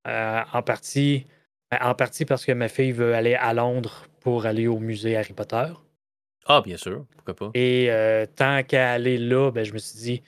[0.06, 1.26] en partie.
[1.70, 5.16] Ben, en partie parce que ma fille veut aller à Londres pour aller au musée
[5.16, 5.72] Harry Potter.
[6.46, 7.50] Ah, bien sûr, pourquoi pas.
[7.54, 10.22] Et euh, tant qu'à aller là, ben, je me suis dit,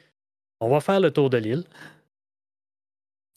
[0.60, 1.64] on va faire le tour de l'île.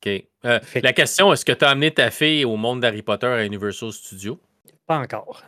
[0.06, 0.24] OK.
[0.46, 3.46] Euh, la question, est-ce que tu as amené ta fille au monde d'Harry Potter à
[3.46, 4.40] Universal Studios?
[4.86, 5.44] Pas encore.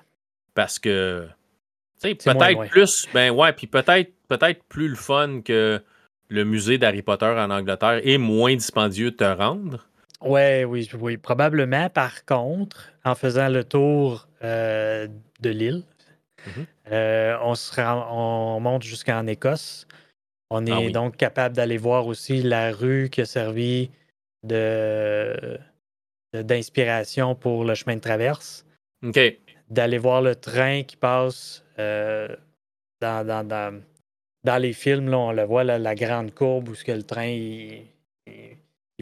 [0.55, 1.27] Parce que,
[2.01, 5.81] tu sais, peut-être plus, ben ouais, puis peut-être peut-être plus le fun que
[6.29, 9.87] le musée d'Harry Potter en Angleterre et moins dispendieux de te rendre.
[10.21, 11.89] Ouais, oui, oui, probablement.
[11.89, 15.07] Par contre, en faisant le tour euh,
[15.39, 15.83] de l'île,
[16.47, 16.65] Mhm.
[16.91, 19.87] Euh, on, se on monte jusqu'en Écosse.
[20.49, 23.91] On ah est donc capable d'aller voir aussi la rue qui a servi
[24.43, 25.59] de,
[26.33, 28.65] d'inspiration pour le chemin de traverse.
[29.69, 32.35] D'aller voir le train qui passe euh,
[32.99, 33.45] dans,
[34.43, 37.27] dans, les films, là, on le voit, la grande courbe où ce que le train
[37.27, 37.85] il,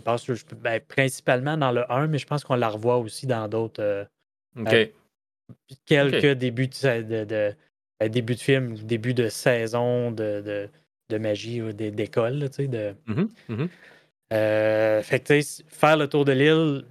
[0.04, 0.28] passe
[0.62, 3.82] ben, principalement dans le 1, mais je pense qu'on la revoit aussi dans d'autres.
[3.82, 4.06] Euh,
[5.86, 7.56] quelques débuts de, de,
[8.00, 10.70] ben, début de film, début de saison de,
[11.10, 12.68] de magie ou d'école, tu sais.
[12.68, 12.94] De...
[13.08, 13.70] Mm-hmm, mm-hmm.
[14.34, 16.84] Euh, fait que, faire le tour de l'île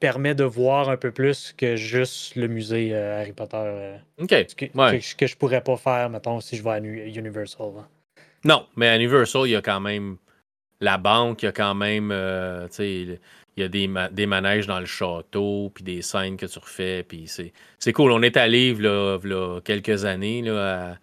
[0.00, 3.56] permet de voir un peu plus que juste le musée euh, Harry Potter.
[3.58, 4.30] Euh, OK.
[4.30, 7.72] Ce que, que, je pourrais pas faire, mettons, si je vais à Universal.
[7.78, 7.86] Hein.
[8.44, 10.16] Non, mais à Universal, il y a quand même
[10.80, 12.08] la banque, il y a quand même,
[12.70, 13.20] tu sais,
[13.56, 17.02] il y a des, des, manèges dans le château, puis des scènes que tu refais,
[17.02, 18.12] puis c'est cool.
[18.12, 20.98] On est allé là, là, quelques années là,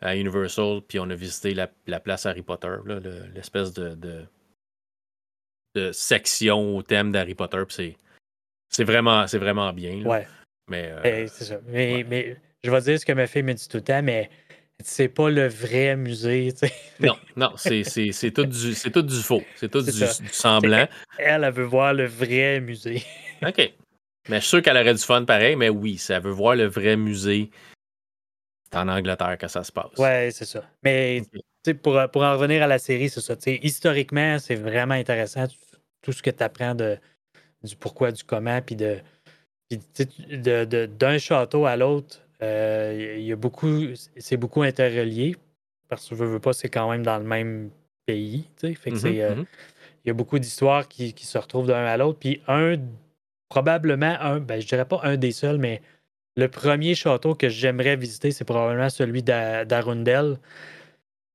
[0.00, 2.76] à, Universal, puis on a visité la, la place Harry Potter,
[3.34, 3.94] l'espèce de,
[5.74, 7.96] de, section au thème d'Harry Potter, puis
[8.68, 10.04] c'est vraiment, vraiment bien.
[10.04, 10.26] Ouais.
[10.68, 11.60] Mais, euh, c'est ça.
[11.66, 14.30] Mais, mais je vais dire ce que ma fille me dit tout le temps, mais
[14.82, 16.52] c'est pas le vrai musée.
[17.00, 17.82] Non, non, c'est
[18.34, 19.42] tout, du, tout du faux.
[19.56, 19.92] C'est tout du,
[20.32, 20.86] semblant.
[21.18, 23.02] Elle, elle veut voir le vrai musée.
[23.46, 23.72] OK.
[24.28, 26.56] Mais je suis sûr qu'elle aurait du fun pareil, mais oui, si elle veut voir
[26.56, 27.50] le vrai musée,
[28.70, 29.98] c'est en Angleterre que ça se passe.
[29.98, 30.64] Ouais, c'est ça.
[30.82, 31.22] Mais
[31.82, 33.34] pour, pour en revenir à la série, c'est ça.
[33.46, 35.46] Historiquement, c'est vraiment intéressant
[36.02, 36.98] tout ce que tu apprends de,
[37.62, 39.00] du pourquoi, du comment, puis de
[40.30, 43.82] d'un château à l'autre, euh, il y a beaucoup,
[44.16, 45.36] c'est beaucoup interrelié
[45.88, 47.70] parce que je veux pas, c'est quand même dans le même
[48.06, 48.44] pays.
[48.58, 49.44] Fait que mm-hmm, euh.
[50.04, 52.18] Il y a beaucoup d'histoires qui, se retrouvent d'un à l'autre.
[52.18, 52.76] Puis un,
[53.48, 55.80] probablement un, ben, je dirais pas un des seuls, mais
[56.36, 60.38] le premier château que j'aimerais visiter, c'est probablement celui d'Arundel,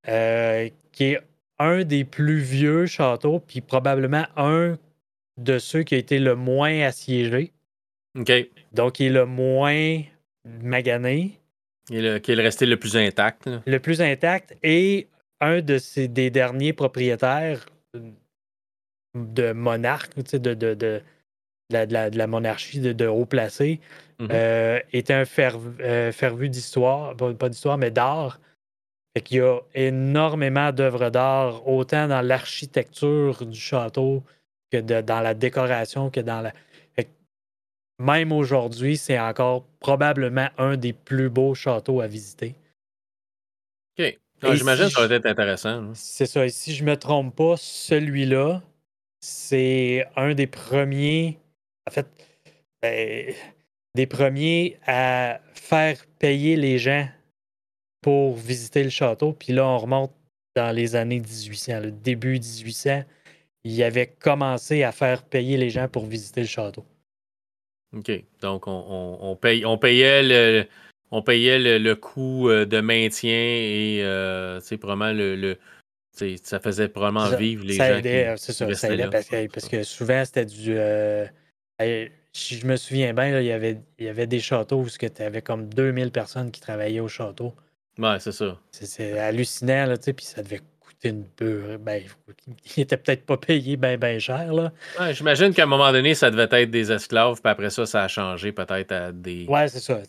[0.08, 1.20] euh, qui est
[1.58, 4.78] un des plus vieux châteaux, puis probablement un
[5.38, 7.54] de ceux qui a été le moins assiégé.
[8.16, 10.02] Donc, il est le moins
[10.46, 11.40] magané.
[11.92, 13.50] Et le, qui est resté le plus intact.
[13.66, 14.56] Le plus intact.
[14.64, 15.08] Et
[15.42, 17.66] un de des derniers propriétaires
[19.16, 21.02] de monarques, de, de, de, de,
[21.72, 23.80] la, de, la, monarchie de, haut placé,
[24.20, 24.28] mm-hmm.
[24.32, 25.26] euh, était un
[25.82, 28.40] euh, fervu d'histoire, pas d'histoire, mais d'art.
[29.16, 34.24] Fait qu'il y a énormément d'œuvres d'art, autant dans l'architecture du château
[34.72, 36.54] que dans la décoration, que dans la
[38.00, 42.56] même aujourd'hui, c'est encore probablement un des plus beaux châteaux à visiter.
[43.98, 44.18] OK.
[44.54, 45.70] J'imagine que ça va être intéressant.
[45.70, 45.92] Hein.
[45.94, 46.46] C'est ça.
[46.46, 48.64] Et si je ne me trompe pas, celui-là,
[49.20, 51.38] c'est un des premiers,
[51.88, 52.08] en fait,
[52.82, 53.34] ben,
[53.96, 57.06] des premiers à faire payer les gens
[58.02, 59.34] pour visiter le château.
[59.34, 60.14] Puis là, on remonte
[60.56, 63.04] dans les années 1800, le début 1800.
[63.66, 66.86] Il avait commencé à faire payer les gens pour visiter le château.
[67.96, 68.12] OK.
[68.42, 70.66] Donc, on, paye, on payait le.
[71.12, 75.58] On payait le, coût euh, de maintien et euh, c'est probablement le,
[76.44, 78.06] ça faisait probablement vivre les ça gens.
[78.06, 80.78] Euh, c'est ça, ça aidait parce, que, souvent c'était du.
[82.32, 85.24] si je me souviens bien, il, y avait, il y avait des châteaux où tu
[85.24, 87.56] avais comme 2000 personnes qui travaillaient au château.
[87.98, 88.60] Ouais, c'est ça.
[88.72, 90.62] C'est hallucinant, là, puis ça devait
[91.04, 91.26] une
[91.80, 92.04] Ben,
[92.78, 94.54] il était peut-être pas payé bien ben cher.
[94.54, 94.72] Là.
[95.12, 98.08] j'imagine qu'à un moment donné, ça devait être des esclaves, puis après ça, ça a
[98.08, 100.02] changé peut-être à des, ouais, c'est ça.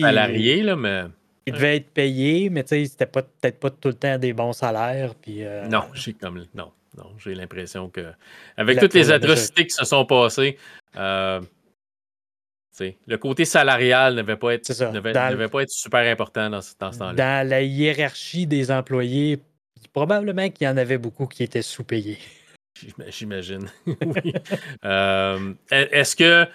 [0.00, 0.62] salariés.
[0.62, 1.04] Là, mais...
[1.46, 5.14] Il devait être payé, mais c'était peut-être pas tout le temps des bons salaires.
[5.14, 8.12] Puis, euh, Non, j'ai comme non, non, j'ai l'impression que
[8.56, 10.58] avec toutes les atrocités qui se sont passées,
[10.96, 11.40] euh,
[13.06, 16.98] le côté salarial ne devait pas être, devait, pas être super important dans, dans ce
[16.98, 17.12] temps-là.
[17.14, 19.38] Dans la hiérarchie des employés,
[19.88, 22.18] probablement qu'il y en avait beaucoup qui étaient sous-payés.
[23.08, 23.68] J'imagine.
[24.84, 26.46] Euh, est-ce que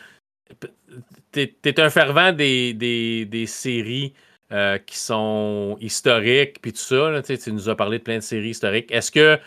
[1.31, 4.13] tu es, un fervent des, des, séries
[4.51, 7.21] euh, qui sont historiques, puis tout ça?
[7.21, 8.91] tu nous as parlé de plein de séries historiques.
[8.91, 9.39] Est-ce que.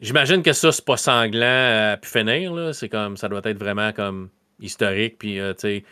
[0.00, 2.74] J'imagine que ça, c'est pas sanglant à pu finir.
[2.74, 5.84] C'est comme ça doit être vraiment comme historique, puis euh, tu sais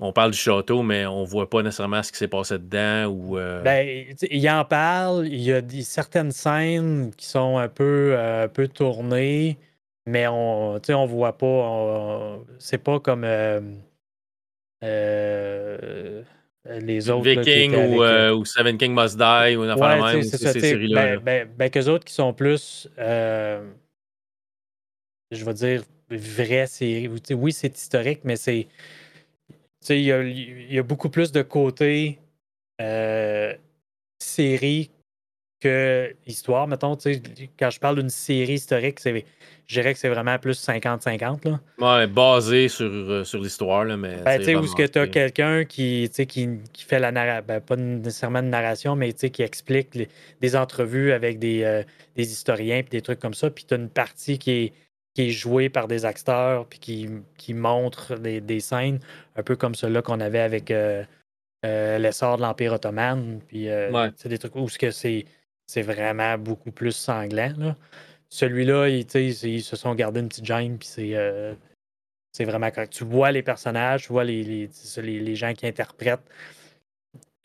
[0.00, 3.06] on parle du château, mais on voit pas nécessairement ce qui s'est passé dedans.
[3.06, 5.26] Ou, euh, ben, il en parle.
[5.26, 9.58] Il y a des, certaines scènes qui sont un peu, euh, un peu tournées,
[10.06, 12.38] mais on ne voit pas.
[12.58, 13.60] C'est pas comme euh,
[16.64, 17.28] les autres.
[17.28, 20.22] Viking ou, Seven King Must Die ou une affaire même.
[20.22, 21.16] ces séries-là.
[21.16, 22.88] Ben, ben, ben autres qui sont plus.
[22.96, 23.64] je
[25.32, 27.10] vais dire vraies séries.
[27.32, 28.68] Oui, c'est historique, mais c'est
[29.88, 32.18] il y, a, beaucoup plus de côté
[32.80, 33.54] euh,
[34.18, 34.90] série
[35.60, 36.68] que histoire.
[36.68, 36.96] Mettons,
[37.58, 41.58] quand je parle d'une série historique, je dirais que c'est vraiment plus 50-50.
[41.78, 43.84] Ouais, basé sur, euh, sur l'histoire.
[43.96, 47.60] Mais ben, où est-ce que tu as quelqu'un qui, qui, qui, fait la narration, ben,
[47.60, 49.98] pas nécessairement de narration, mais qui explique
[50.40, 51.82] des entrevues avec des, euh,
[52.14, 53.50] des historiens et des trucs comme ça.
[53.50, 54.72] Puis tu as une partie qui est
[55.18, 59.00] qui est joué par des acteurs puis qui, qui montre des, scènes,
[59.34, 61.02] un peu comme ceux-là qu'on avait avec euh,
[61.66, 63.40] euh, l'essor de l'Empire ottoman.
[63.48, 65.26] Puis euh, c'est des trucs où c'est,
[65.66, 67.74] c'est vraiment beaucoup plus sanglant.
[68.28, 71.56] Celui-là, ils, ils, se sont gardés une petite gêne, puis c'est,
[72.30, 72.92] c'est vraiment correct.
[72.92, 74.70] Tu vois les personnages, tu vois les, les,
[75.02, 76.30] les, gens qui interprètent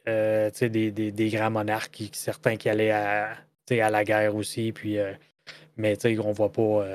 [0.06, 0.52] des,
[0.92, 3.36] des, des, grands monarques, certains qui allaient à,
[3.72, 5.00] à la guerre aussi, puis
[5.76, 6.86] mais on voit pas.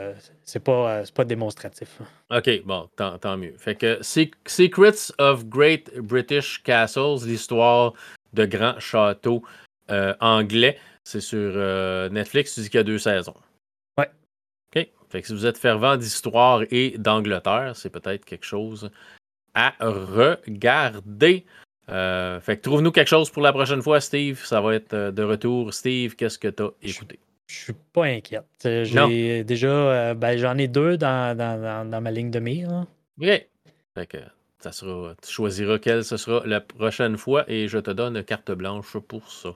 [0.48, 2.00] Euh, c'est pas, euh, pas démonstratif.
[2.30, 3.54] OK, bon, tant, mieux.
[3.58, 7.92] Fait que Secrets of Great British Castles, l'histoire
[8.32, 9.42] de grands châteaux
[9.90, 11.52] euh, anglais, c'est sur
[12.10, 12.54] Netflix.
[12.54, 13.34] Tu dis qu'il y a deux saisons.
[13.98, 14.10] Ouais.
[14.74, 14.88] OK.
[15.08, 18.90] Fait que si vous êtes fervent d'histoire et d'Angleterre, c'est peut-être quelque chose
[19.54, 21.46] à regarder.
[21.88, 24.44] Euh, fait que trouve-nous quelque chose pour la prochaine fois, Steve.
[24.44, 25.72] Ça va être de retour.
[25.72, 27.18] Steve, qu'est-ce que tu as écouté?
[27.48, 28.44] Je suis pas inquiète.
[28.62, 32.86] J'ai déjà, ben, j'en ai deux dans, dans, ma ligne de mire.
[33.20, 33.26] OK.
[33.26, 34.18] Fait que
[34.60, 38.52] ça sera, tu choisiras quelle ce sera la prochaine fois et je te donne carte
[38.52, 39.50] blanche pour ça.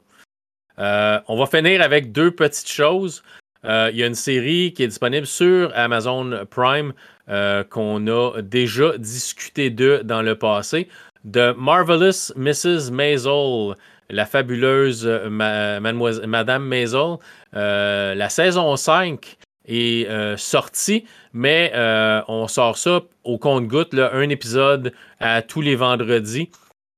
[0.78, 3.22] Euh, on va finir avec deux petites choses.
[3.64, 6.92] Euh, il y a une série qui est disponible sur Amazon Prime
[7.28, 10.88] euh, qu'on a déjà discuté de dans le passé.
[11.30, 12.90] The Marvelous Mrs.
[12.90, 13.76] Maisel,
[14.10, 17.18] la fabuleuse Madame Maisel.
[17.52, 25.42] La saison 5 est sortie mais euh, on sort ça au compte-goutte, un épisode à
[25.42, 26.50] tous les vendredis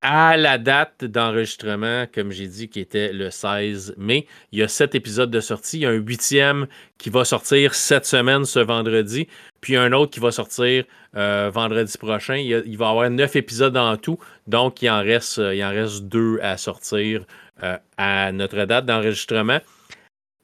[0.07, 4.27] à la date d'enregistrement, comme j'ai dit, qui était le 16 mai.
[4.53, 5.79] Il y a sept épisodes de sortie.
[5.79, 6.67] Il y a un huitième
[6.99, 9.29] qui va sortir cette semaine, ce vendredi.
[9.63, 10.85] Puis un autre qui va sortir
[11.17, 12.37] euh, vendredi prochain.
[12.37, 14.19] Il, va y avoir neuf épisodes en tout.
[14.47, 17.25] Donc, il en reste, il en reste deux à sortir
[17.63, 19.61] euh, à notre date d'enregistrement.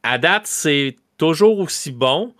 [0.02, 2.34] À date, c'est toujours aussi bon.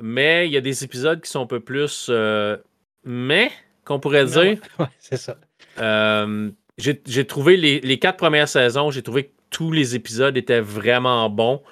[0.00, 2.56] Mais il y a des épisodes qui sont un peu plus euh,
[3.04, 3.50] mais
[3.84, 4.58] qu'on pourrait dire.
[4.78, 5.36] Ouais, c'est ça.
[5.78, 11.30] Euh, j'ai trouvé les, quatre premières saisons, j'ai trouvé que tous les épisodes étaient vraiment
[11.30, 11.62] bons.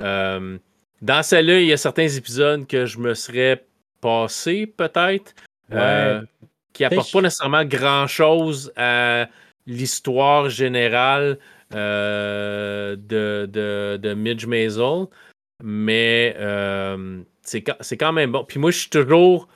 [0.00, 0.58] Euh,
[1.02, 3.64] dans celle-là, il y a certains épisodes que je me serais
[4.00, 5.34] passé, peut-être,
[6.72, 9.28] qui n'apportent pas nécessairement grand-chose à
[9.66, 11.38] l'histoire générale
[11.70, 15.06] de, de, de Midge Maisel.
[15.62, 16.36] Mais
[17.42, 18.44] c'est quand même bon.
[18.44, 19.48] Puis moi, je suis toujours,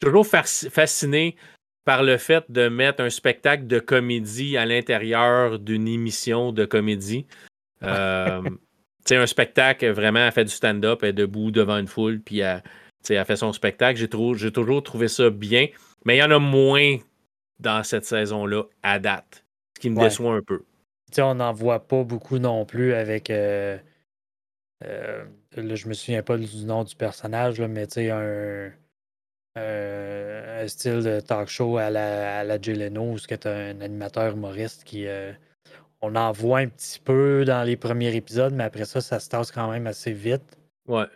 [0.00, 1.36] toujours fasciné
[1.84, 7.26] par le fait de mettre un spectacle de comédie à l'intérieur d'une émission de comédie.
[7.82, 8.40] Euh,
[9.04, 12.38] sais, un spectacle, vraiment, elle fait du stand-up, elle est debout devant une foule, puis
[12.38, 12.62] elle,
[13.08, 13.98] elle fait son spectacle.
[13.98, 14.08] J'ai
[14.52, 15.66] toujours trouvé ça bien,
[16.04, 16.96] mais il y en a moins
[17.60, 19.44] dans cette saison-là à date,
[19.76, 20.62] ce qui me déçoit un peu.
[21.22, 23.30] On n'en voit pas beaucoup non plus avec.
[23.30, 23.78] Euh,
[24.84, 25.24] euh,
[25.56, 28.72] là, je me souviens pas du nom du personnage, là, mais tu sais, un,
[29.56, 34.34] un, style de talk show à la, à la Jay Leno, où tu un animateur
[34.34, 35.06] humoriste qui.
[35.06, 35.32] Euh,
[36.06, 39.28] on en voit un petit peu dans les premiers épisodes, mais après ça, ça se
[39.30, 40.58] tasse quand même assez vite.
[40.86, 41.06] Ouais.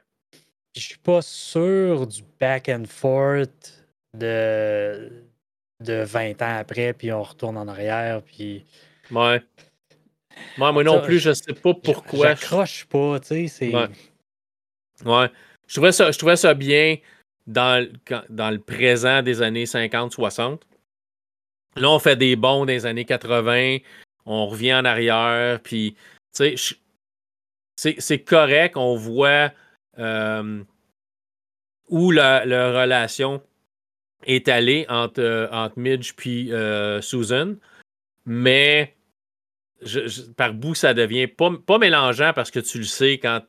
[0.74, 3.84] Je suis pas sûr du back and forth
[4.16, 5.24] de,
[5.80, 8.64] de 20 ans après, puis on retourne en arrière, puis.
[9.10, 9.42] Ouais.
[10.56, 12.28] Moi, moi non plus, je sais pas pourquoi.
[12.28, 13.72] J'accroche pas, tu sais.
[15.04, 15.30] Ouais.
[15.66, 16.96] Je trouvais ça, je trouvais ça bien
[17.46, 17.86] dans,
[18.28, 20.60] dans le présent des années 50-60.
[21.76, 23.78] Là, on fait des bons des années 80,
[24.26, 25.96] on revient en arrière, puis,
[26.34, 29.52] tu sais, c'est correct, on voit
[29.98, 30.62] euh,
[31.88, 33.42] où la, relation
[34.26, 37.54] est allée entre, entre Midge puis euh, Susan,
[38.26, 38.96] mais
[40.36, 43.42] par bout, ça devient pas, pas mélangeant parce que tu le sais quand,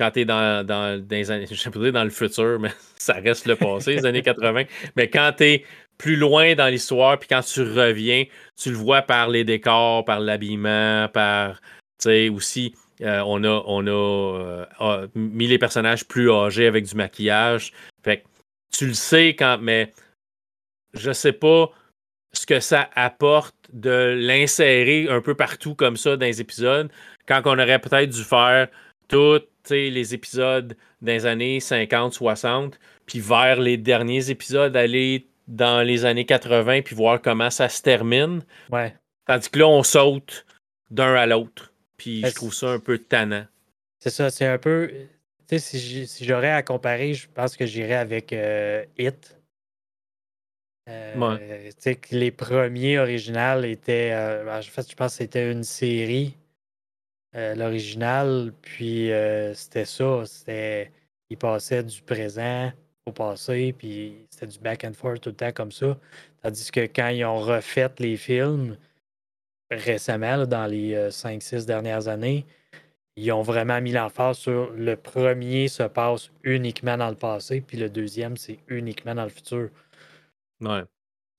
[0.00, 4.06] quand tu es dans, dans, dans, dans le futur, mais ça reste le passé, les
[4.06, 4.64] années 80.
[4.96, 5.64] Mais quand tu es
[5.98, 8.24] plus loin dans l'histoire, puis quand tu reviens,
[8.56, 11.60] tu le vois par les décors, par l'habillement, par,
[12.00, 16.94] tu sais, aussi, euh, on a, on euh, mis les personnages plus âgés avec du
[16.94, 17.72] maquillage.
[18.02, 18.26] Fait que
[18.72, 19.92] tu le sais quand, mais
[20.94, 21.70] je sais pas
[22.32, 26.90] ce que ça apporte de l'insérer un peu partout comme ça dans les épisodes,
[27.26, 28.68] quand on aurait peut-être dû faire
[29.08, 32.74] tous les épisodes des années 50-60,
[33.06, 37.82] puis vers les derniers épisodes, aller dans les années 80, puis voir comment ça se
[37.82, 38.42] termine.
[38.70, 38.94] Ouais.
[39.26, 40.46] Tandis que là, on saute
[40.90, 41.72] d'un à l'autre.
[41.96, 43.44] Puis je trouve ça un peu tannant.
[43.98, 44.90] C'est ça, c'est un peu.
[45.48, 49.36] Tu sais, si j'aurais à comparer, je pense que j'irais avec euh, It.
[50.92, 54.10] Euh, que les premiers originaux étaient.
[54.12, 56.36] Euh, ben, en fait, je pense que c'était une série,
[57.36, 59.10] euh, l'original, puis
[59.54, 60.24] c'était ça.
[60.26, 60.90] C'était.
[61.30, 62.70] Ils passaient du présent
[63.06, 65.96] au passé, puis c'était du back and forth tout le temps comme ça.
[66.42, 68.76] Tandis que quand ils ont refait les films
[69.70, 72.44] récemment, dans les 5-6 dernières années,
[73.16, 77.78] ils ont vraiment mis l'emphase sur le premier se passe uniquement dans le passé, puis
[77.78, 79.70] le deuxième, c'est uniquement dans le futur.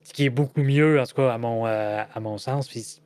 [0.03, 2.67] Ce qui est beaucoup mieux, en tout cas, à mon, euh, à mon sens.
[2.67, 3.01] Puis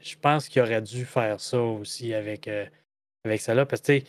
[0.00, 2.66] je pense qu'il aurait dû faire ça aussi avec, euh,
[3.24, 3.64] avec ça là.
[3.66, 4.00] Parce que,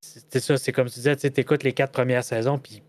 [0.00, 2.82] c'est ça, c'est comme tu disais, tu écoutes les quatre premières saisons, puis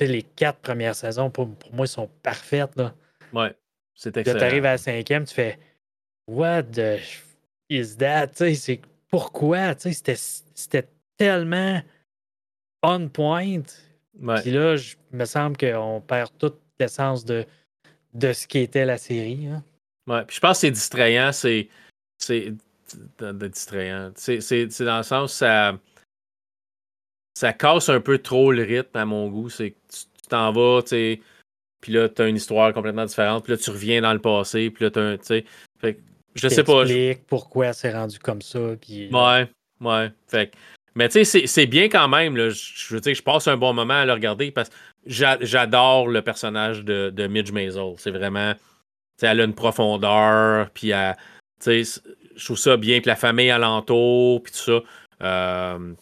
[0.00, 2.76] les quatre premières saisons, pour, moi, sont parfaites.
[2.76, 2.94] Là.
[3.32, 3.54] Ouais,
[3.94, 4.38] c'est excellent.
[4.38, 5.58] Tu arrives à la cinquième, tu fais
[6.28, 6.98] What the
[7.68, 8.30] is that?
[8.36, 9.74] C'est pourquoi?
[9.76, 11.82] C'était tellement
[12.82, 13.62] on point.
[14.18, 17.46] Puis là, il me semble qu'on perd toute l'essence de,
[18.14, 19.46] de ce qu'était la série.
[19.46, 19.62] Hein.
[20.06, 21.68] Ouais, puis je pense que c'est distrayant, c'est.
[22.18, 22.54] C'est.
[23.18, 24.12] distrayant.
[24.16, 25.78] C'est dans le sens ça.
[27.34, 29.48] Ça casse un peu trop le rythme à mon goût.
[29.48, 31.20] C'est que tu t'en vas, tu sais.
[31.80, 33.44] Puis là, tu as une histoire complètement différente.
[33.44, 34.70] Puis là, tu reviens dans le passé.
[34.70, 35.44] Puis là, tu as Tu sais.
[35.80, 35.98] Fait
[36.34, 36.84] je sais pas.
[37.26, 38.76] pourquoi c'est rendu comme ça.
[38.80, 39.48] Puis, ouais,
[39.80, 40.12] ouais.
[40.26, 40.52] Fait
[40.94, 42.36] mais tu sais, c'est bien quand même.
[42.36, 42.50] Là.
[42.50, 44.74] Je veux dire, je passe un bon moment à le regarder parce que
[45.06, 47.94] j'adore le personnage de, de Midge Maisel.
[47.96, 48.54] C'est vraiment.
[49.20, 50.92] Elle a une profondeur, puis
[51.64, 54.80] je trouve ça bien, puis la famille alentour, puis tout ça.
[55.22, 55.94] Euh,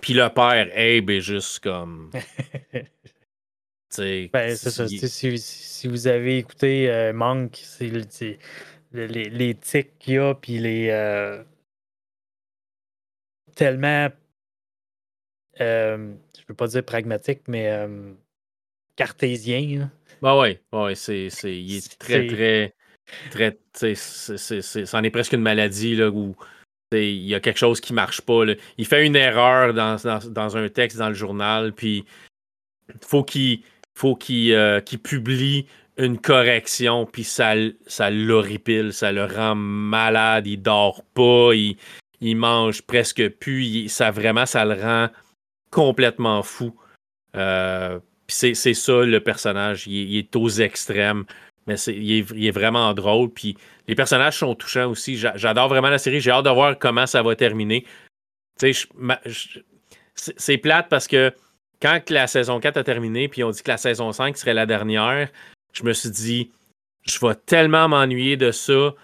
[0.00, 2.10] puis le père, Abe, est juste comme.
[2.72, 4.88] ben, c'est ça.
[4.88, 7.90] Si, si, vous avez écouté euh, Monk, c'est
[8.92, 10.88] les, les tics qu'il y a, puis les.
[10.90, 11.42] Euh,
[13.60, 14.08] tellement.
[15.60, 18.12] Euh, je veux pas dire pragmatique, mais euh,
[18.96, 19.90] cartésien.
[20.22, 22.74] Bah ouais, ouais, c'est, il est très, très,
[23.30, 26.34] très, c'en est presque une maladie là, où
[26.92, 28.44] il y a quelque chose qui marche pas.
[28.78, 29.96] Il fait une erreur dans,
[30.30, 32.06] dans, un texte dans le journal, puis
[33.02, 33.62] faut qu'il
[33.94, 35.66] faut qu'il euh, publie
[35.98, 37.52] une correction, puis ça,
[37.86, 41.76] ça l'horripile, ça le rend malade, il dort pas, il,
[42.20, 45.08] il mange presque plus, ça vraiment, ça le rend
[45.70, 46.74] complètement fou.
[47.36, 47.98] Euh,
[48.28, 51.24] c'est ça le personnage, il, est aux extrêmes,
[51.66, 53.30] mais il est, vraiment drôle.
[53.30, 53.56] Puis
[53.88, 55.16] les personnages sont touchants aussi.
[55.16, 57.84] J'adore vraiment la série, j'ai hâte de voir comment ça va terminer.
[60.14, 61.32] C'est plate parce que
[61.82, 64.66] quand la saison 4 a terminé, puis on dit que la saison 5 serait la
[64.66, 65.28] dernière,
[65.72, 66.52] je me suis dit,
[67.06, 68.94] je vais tellement m'ennuyer de ça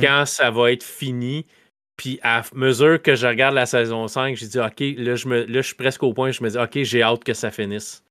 [0.00, 1.46] quand ça va être fini.
[1.96, 5.44] Puis à mesure que je regarde la saison 5, j'ai dit OK, là je, me,
[5.44, 8.02] là, je suis presque au point, je me dis OK, j'ai hâte que ça finisse.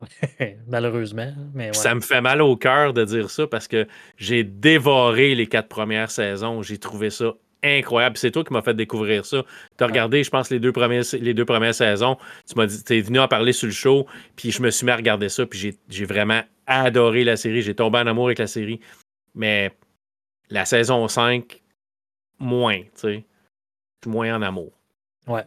[0.68, 1.32] Malheureusement.
[1.54, 3.86] Mais Ça me fait mal au cœur de dire ça parce que
[4.16, 6.62] j'ai dévoré les quatre premières saisons.
[6.62, 7.32] J'ai trouvé ça
[7.62, 8.16] incroyable.
[8.16, 9.44] C'est toi qui m'as fait découvrir ça.
[9.76, 12.16] Tu as regardé, je pense, les deux, premières, les deux premières saisons.
[12.48, 14.92] Tu m'as dit, es venu en parler sur le show, puis je me suis mis
[14.92, 17.62] à regarder ça, puis j'ai vraiment adoré la série.
[17.62, 18.80] J'ai tombé en amour avec la série.
[19.34, 19.72] Mais
[20.50, 21.60] la saison 5,
[22.38, 23.24] moins, tu sais.
[24.06, 24.72] Moins en amour.
[25.26, 25.44] Ouais.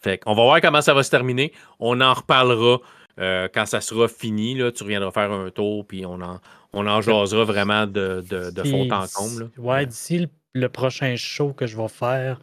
[0.00, 1.52] Fait qu'on va voir comment ça va se terminer.
[1.78, 2.80] On en reparlera
[3.20, 4.54] euh, quand ça sera fini.
[4.54, 6.40] Là, tu reviendras faire un tour, puis on en,
[6.72, 9.50] on en jasera vraiment de, de, fond en comble.
[9.58, 12.40] Ouais, d'ici le, prochain show que je vais faire,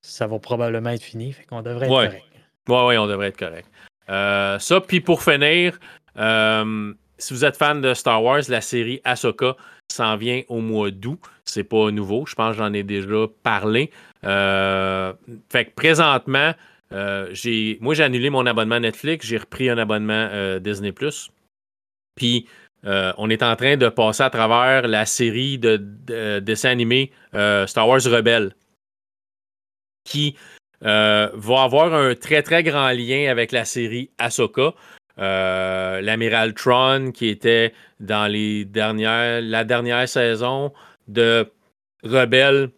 [0.00, 1.32] ça va probablement être fini.
[1.32, 2.24] Fait qu'on devrait être correct.
[2.68, 3.68] Ouais, ouais, on devrait être correct.
[4.08, 5.78] Euh, ça, puis pour finir,
[6.16, 9.56] euh, si vous êtes fan de Star Wars, la série Ahsoka
[9.90, 11.20] s'en vient au mois d'août.
[11.44, 12.26] C'est pas nouveau.
[12.26, 13.90] Je pense que j'en ai déjà parlé.
[14.24, 15.12] Euh,
[15.50, 16.52] fait que présentement,
[16.92, 17.34] euh,
[17.80, 19.26] moi, j'ai annulé mon abonnement Netflix.
[19.26, 20.92] J'ai repris un abonnement euh, Disney.
[22.16, 22.46] Puis,
[22.84, 25.76] on est en train de passer à travers la série de,
[26.40, 28.54] dessins animés Star Wars Rebelle
[30.04, 30.36] qui
[30.80, 31.30] va
[31.62, 34.74] avoir un très, très grand lien avec la série Ahsoka.
[35.18, 40.72] Euh, l'amiral Tron qui était dans les dernières, la dernière saison
[41.06, 41.48] de
[42.02, 42.70] Rebelle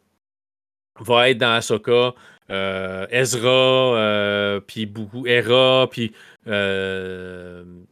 [1.00, 2.14] va être dans Ahsoka.
[2.48, 6.12] Euh, Ezra, euh, puis beaucoup Hera, puis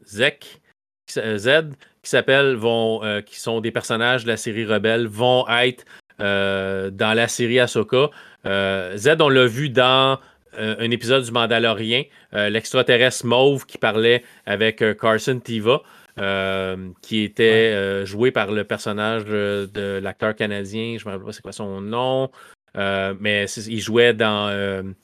[0.04, 0.60] Zek,
[1.08, 1.48] Z,
[2.02, 5.84] qui s'appellent, vont, qui sont des personnages de la série Rebelle, vont être
[6.18, 8.10] dans la série Ahsoka.
[8.44, 10.20] Z, on l'a vu dans
[10.58, 12.04] euh, un épisode du Mandalorien,
[12.34, 15.82] euh, l'extraterrestre mauve qui parlait avec euh, Carson Tiva,
[17.02, 21.42] qui était joué par le personnage de l'acteur canadien, je ne me rappelle pas c'est
[21.42, 22.30] quoi son nom,
[22.74, 24.94] mais il jouait dans,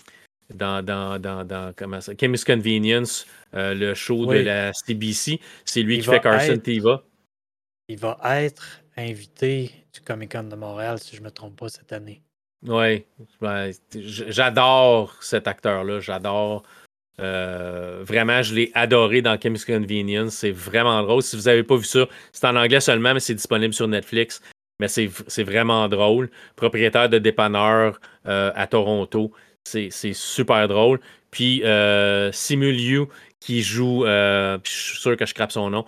[0.54, 5.40] dans, dans, dans, comment ça, Chemist Convenience, le show de la CBC.
[5.64, 7.02] C'est lui qui fait Carson Tiva.
[7.88, 11.68] Il va être invité du Comic Con de Montréal, si je ne me trompe pas,
[11.68, 12.22] cette année.
[12.66, 13.04] Oui,
[13.94, 16.00] j'adore cet acteur-là.
[16.00, 16.62] J'adore.
[17.18, 20.34] Euh, vraiment, je l'ai adoré dans Chem's Convenience.
[20.34, 21.22] C'est vraiment drôle.
[21.22, 24.42] Si vous n'avez pas vu ça, c'est en anglais seulement, mais c'est disponible sur Netflix.
[24.78, 26.30] Mais c'est vraiment drôle.
[26.56, 29.32] Propriétaire de dépanneur euh, à Toronto.
[29.64, 31.00] C'est super drôle.
[31.30, 33.06] Puis euh, Simuliu
[33.40, 35.86] qui joue, je suis sûr que je crappe son nom,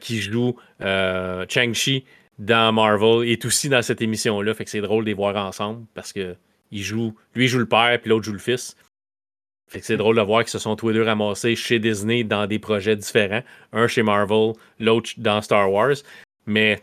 [0.00, 2.04] qui joue Chang-Chi
[2.38, 4.54] dans Marvel est aussi dans cette émission-là.
[4.54, 6.36] Fait que c'est drôle de les voir ensemble parce que
[6.70, 8.76] il joue, lui joue le père puis l'autre joue le fils.
[9.66, 12.24] Fait que c'est drôle de voir qu'ils se sont tous les deux ramassés chez Disney
[12.24, 13.42] dans des projets différents.
[13.72, 15.96] Un chez Marvel, l'autre dans Star Wars.
[16.46, 16.82] Mais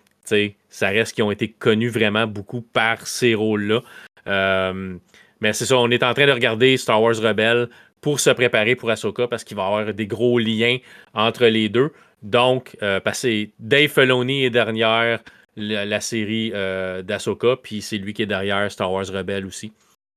[0.70, 3.82] ça reste qu'ils ont été connus vraiment beaucoup par ces rôles-là.
[4.28, 4.96] Euh,
[5.42, 7.70] mais c'est ça, on est en train de regarder Star Wars Rebelle
[8.00, 10.78] pour se préparer pour Ahsoka parce qu'il va y avoir des gros liens
[11.14, 11.92] entre les deux.
[12.24, 15.20] Donc, euh, parce que Dave Filoni est dernière
[15.56, 19.74] la, série euh, d'Asoka, puis c'est lui qui est derrière Star Wars Rebelle aussi.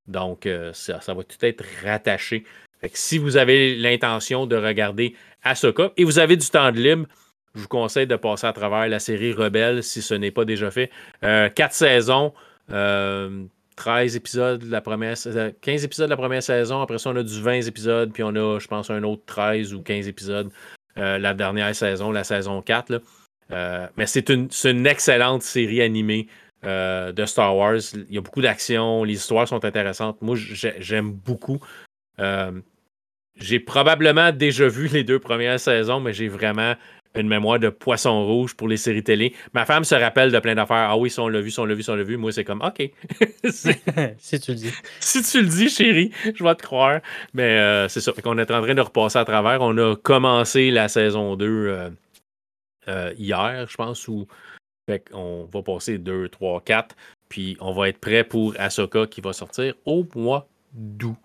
[0.07, 2.45] Donc, euh, ça, va tout être rattaché.
[2.93, 7.07] si vous avez l'intention de regarder Ahsoka et vous avez du temps de libre,
[7.55, 10.71] je vous conseille de passer à travers la série Rebelle si ce n'est pas déjà
[10.71, 10.91] fait.
[11.23, 12.33] Euh, quatre saisons,
[12.69, 15.17] 13 épisodes de la première
[15.61, 16.81] 15 épisodes de la première saison.
[16.81, 19.73] Après ça, on a du 20 épisodes, puis on a, je pense, un autre 13
[19.75, 20.51] ou 15 épisodes
[20.97, 23.01] la dernière saison, la saison 4.
[23.51, 24.49] Euh, mais c'est une,
[24.87, 26.29] excellente série animée
[26.65, 27.81] euh, de Star Wars.
[27.95, 30.21] Il y a beaucoup d'action, les histoires sont intéressantes.
[30.23, 31.61] Moi, j'aime beaucoup.
[32.19, 32.53] Euh,
[33.37, 36.75] j'ai probablement déjà vu les deux premières saisons, mais j'ai vraiment
[37.17, 39.35] une mémoire de poisson rouge pour les séries télé.
[39.53, 40.89] Ma femme se rappelle de plein d'affaires.
[40.91, 42.17] Ah oui, si on l'a vu, si on l'a vu, si on l'a vu.
[42.17, 42.79] Moi, c'est comme, OK.
[44.19, 44.73] si tu le dis.
[44.99, 47.01] Si tu le dis, chérie, je vais te croire.
[47.35, 48.13] Mais c'est ça.
[48.25, 49.61] On est en train de repasser à travers.
[49.61, 51.93] On a commencé la saison 2
[52.89, 54.27] euh, hier, je pense, où
[55.13, 56.97] on va passer 2, 3, 4,
[57.29, 61.17] puis on va être prêt pour Ahsoka qui va sortir au mois d'août.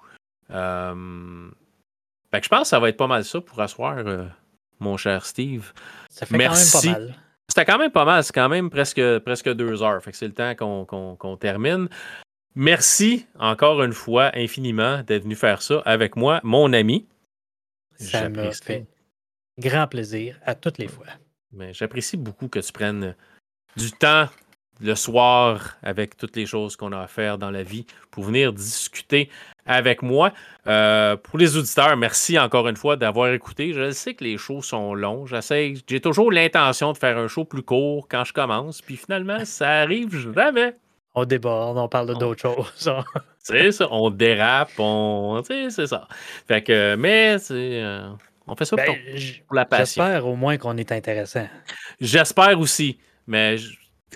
[0.52, 1.50] Euh,
[2.34, 4.26] je pense que ça va être pas mal ça pour asseoir, euh,
[4.80, 5.74] mon cher Steve.
[6.10, 6.72] Ça fait Merci.
[6.72, 7.16] quand même pas mal.
[7.48, 8.24] C'était quand même pas mal.
[8.24, 10.02] C'est quand même presque, presque deux heures.
[10.04, 11.90] Fait que c'est le temps qu'on termine.
[12.56, 17.08] Merci encore une fois infiniment d'être venu faire ça avec moi, mon ami.
[17.96, 18.86] Ça m'a fait
[19.58, 21.06] grand plaisir à toutes les fois.
[21.52, 23.16] Mais j'apprécie beaucoup que tu prennes
[23.76, 24.28] du temps
[24.82, 28.54] le soir avec toutes les choses qu'on a à faire dans la vie pour venir
[28.54, 29.30] discuter
[29.66, 30.32] avec moi.
[30.68, 33.74] Euh, pour les auditeurs, merci encore une fois d'avoir écouté.
[33.74, 35.26] Je sais que les shows sont longs.
[35.26, 39.44] J'essaie, j'ai toujours l'intention de faire un show plus court quand je commence, puis finalement,
[39.46, 40.76] ça arrive jamais.
[41.16, 42.92] On déborde, on parle d'autres choses.
[43.40, 46.08] c'est ça, on dérape, on, c'est ça.
[46.48, 48.10] Fait que, mais c'est, euh,
[48.50, 49.22] on fait ça pour, ben,
[49.52, 50.04] la passion.
[50.04, 51.48] J'espère au moins qu'on est intéressant.
[52.00, 53.00] J'espère aussi.
[53.28, 53.58] Mais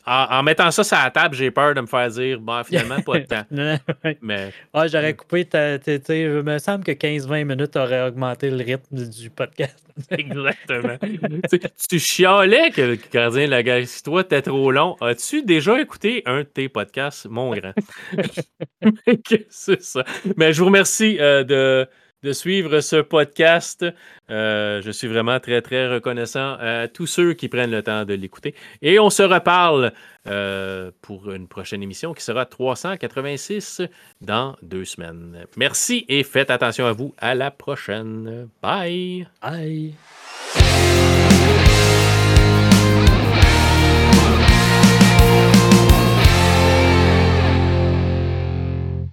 [0.05, 3.19] en, mettant ça sur la table, j'ai peur de me faire dire, bon, finalement, pas
[3.19, 3.45] de temps.
[4.21, 9.29] mais, ah, j'aurais coupé, je me semble que 15-20 minutes aurait augmenté le rythme du
[9.29, 9.79] podcast.
[10.09, 10.97] Exactement.
[11.89, 14.95] tu chialais que le gardien de la galaxie, toi, t'es trop long.
[14.99, 17.73] As-tu déjà écouté un de tes podcasts, mon grand?
[19.49, 20.03] c'est ça.
[20.35, 21.87] Mais je vous remercie euh, de
[22.23, 23.85] de suivre ce podcast.
[24.29, 28.13] Euh, je suis vraiment très, très reconnaissant à tous ceux qui prennent le temps de
[28.13, 28.55] l'écouter.
[28.81, 29.93] Et on se reparle
[30.27, 33.81] euh, pour une prochaine émission qui sera 386
[34.21, 35.45] dans deux semaines.
[35.57, 37.13] Merci et faites attention à vous.
[37.17, 38.47] À la prochaine.
[38.61, 39.27] Bye.
[39.41, 39.93] Bye.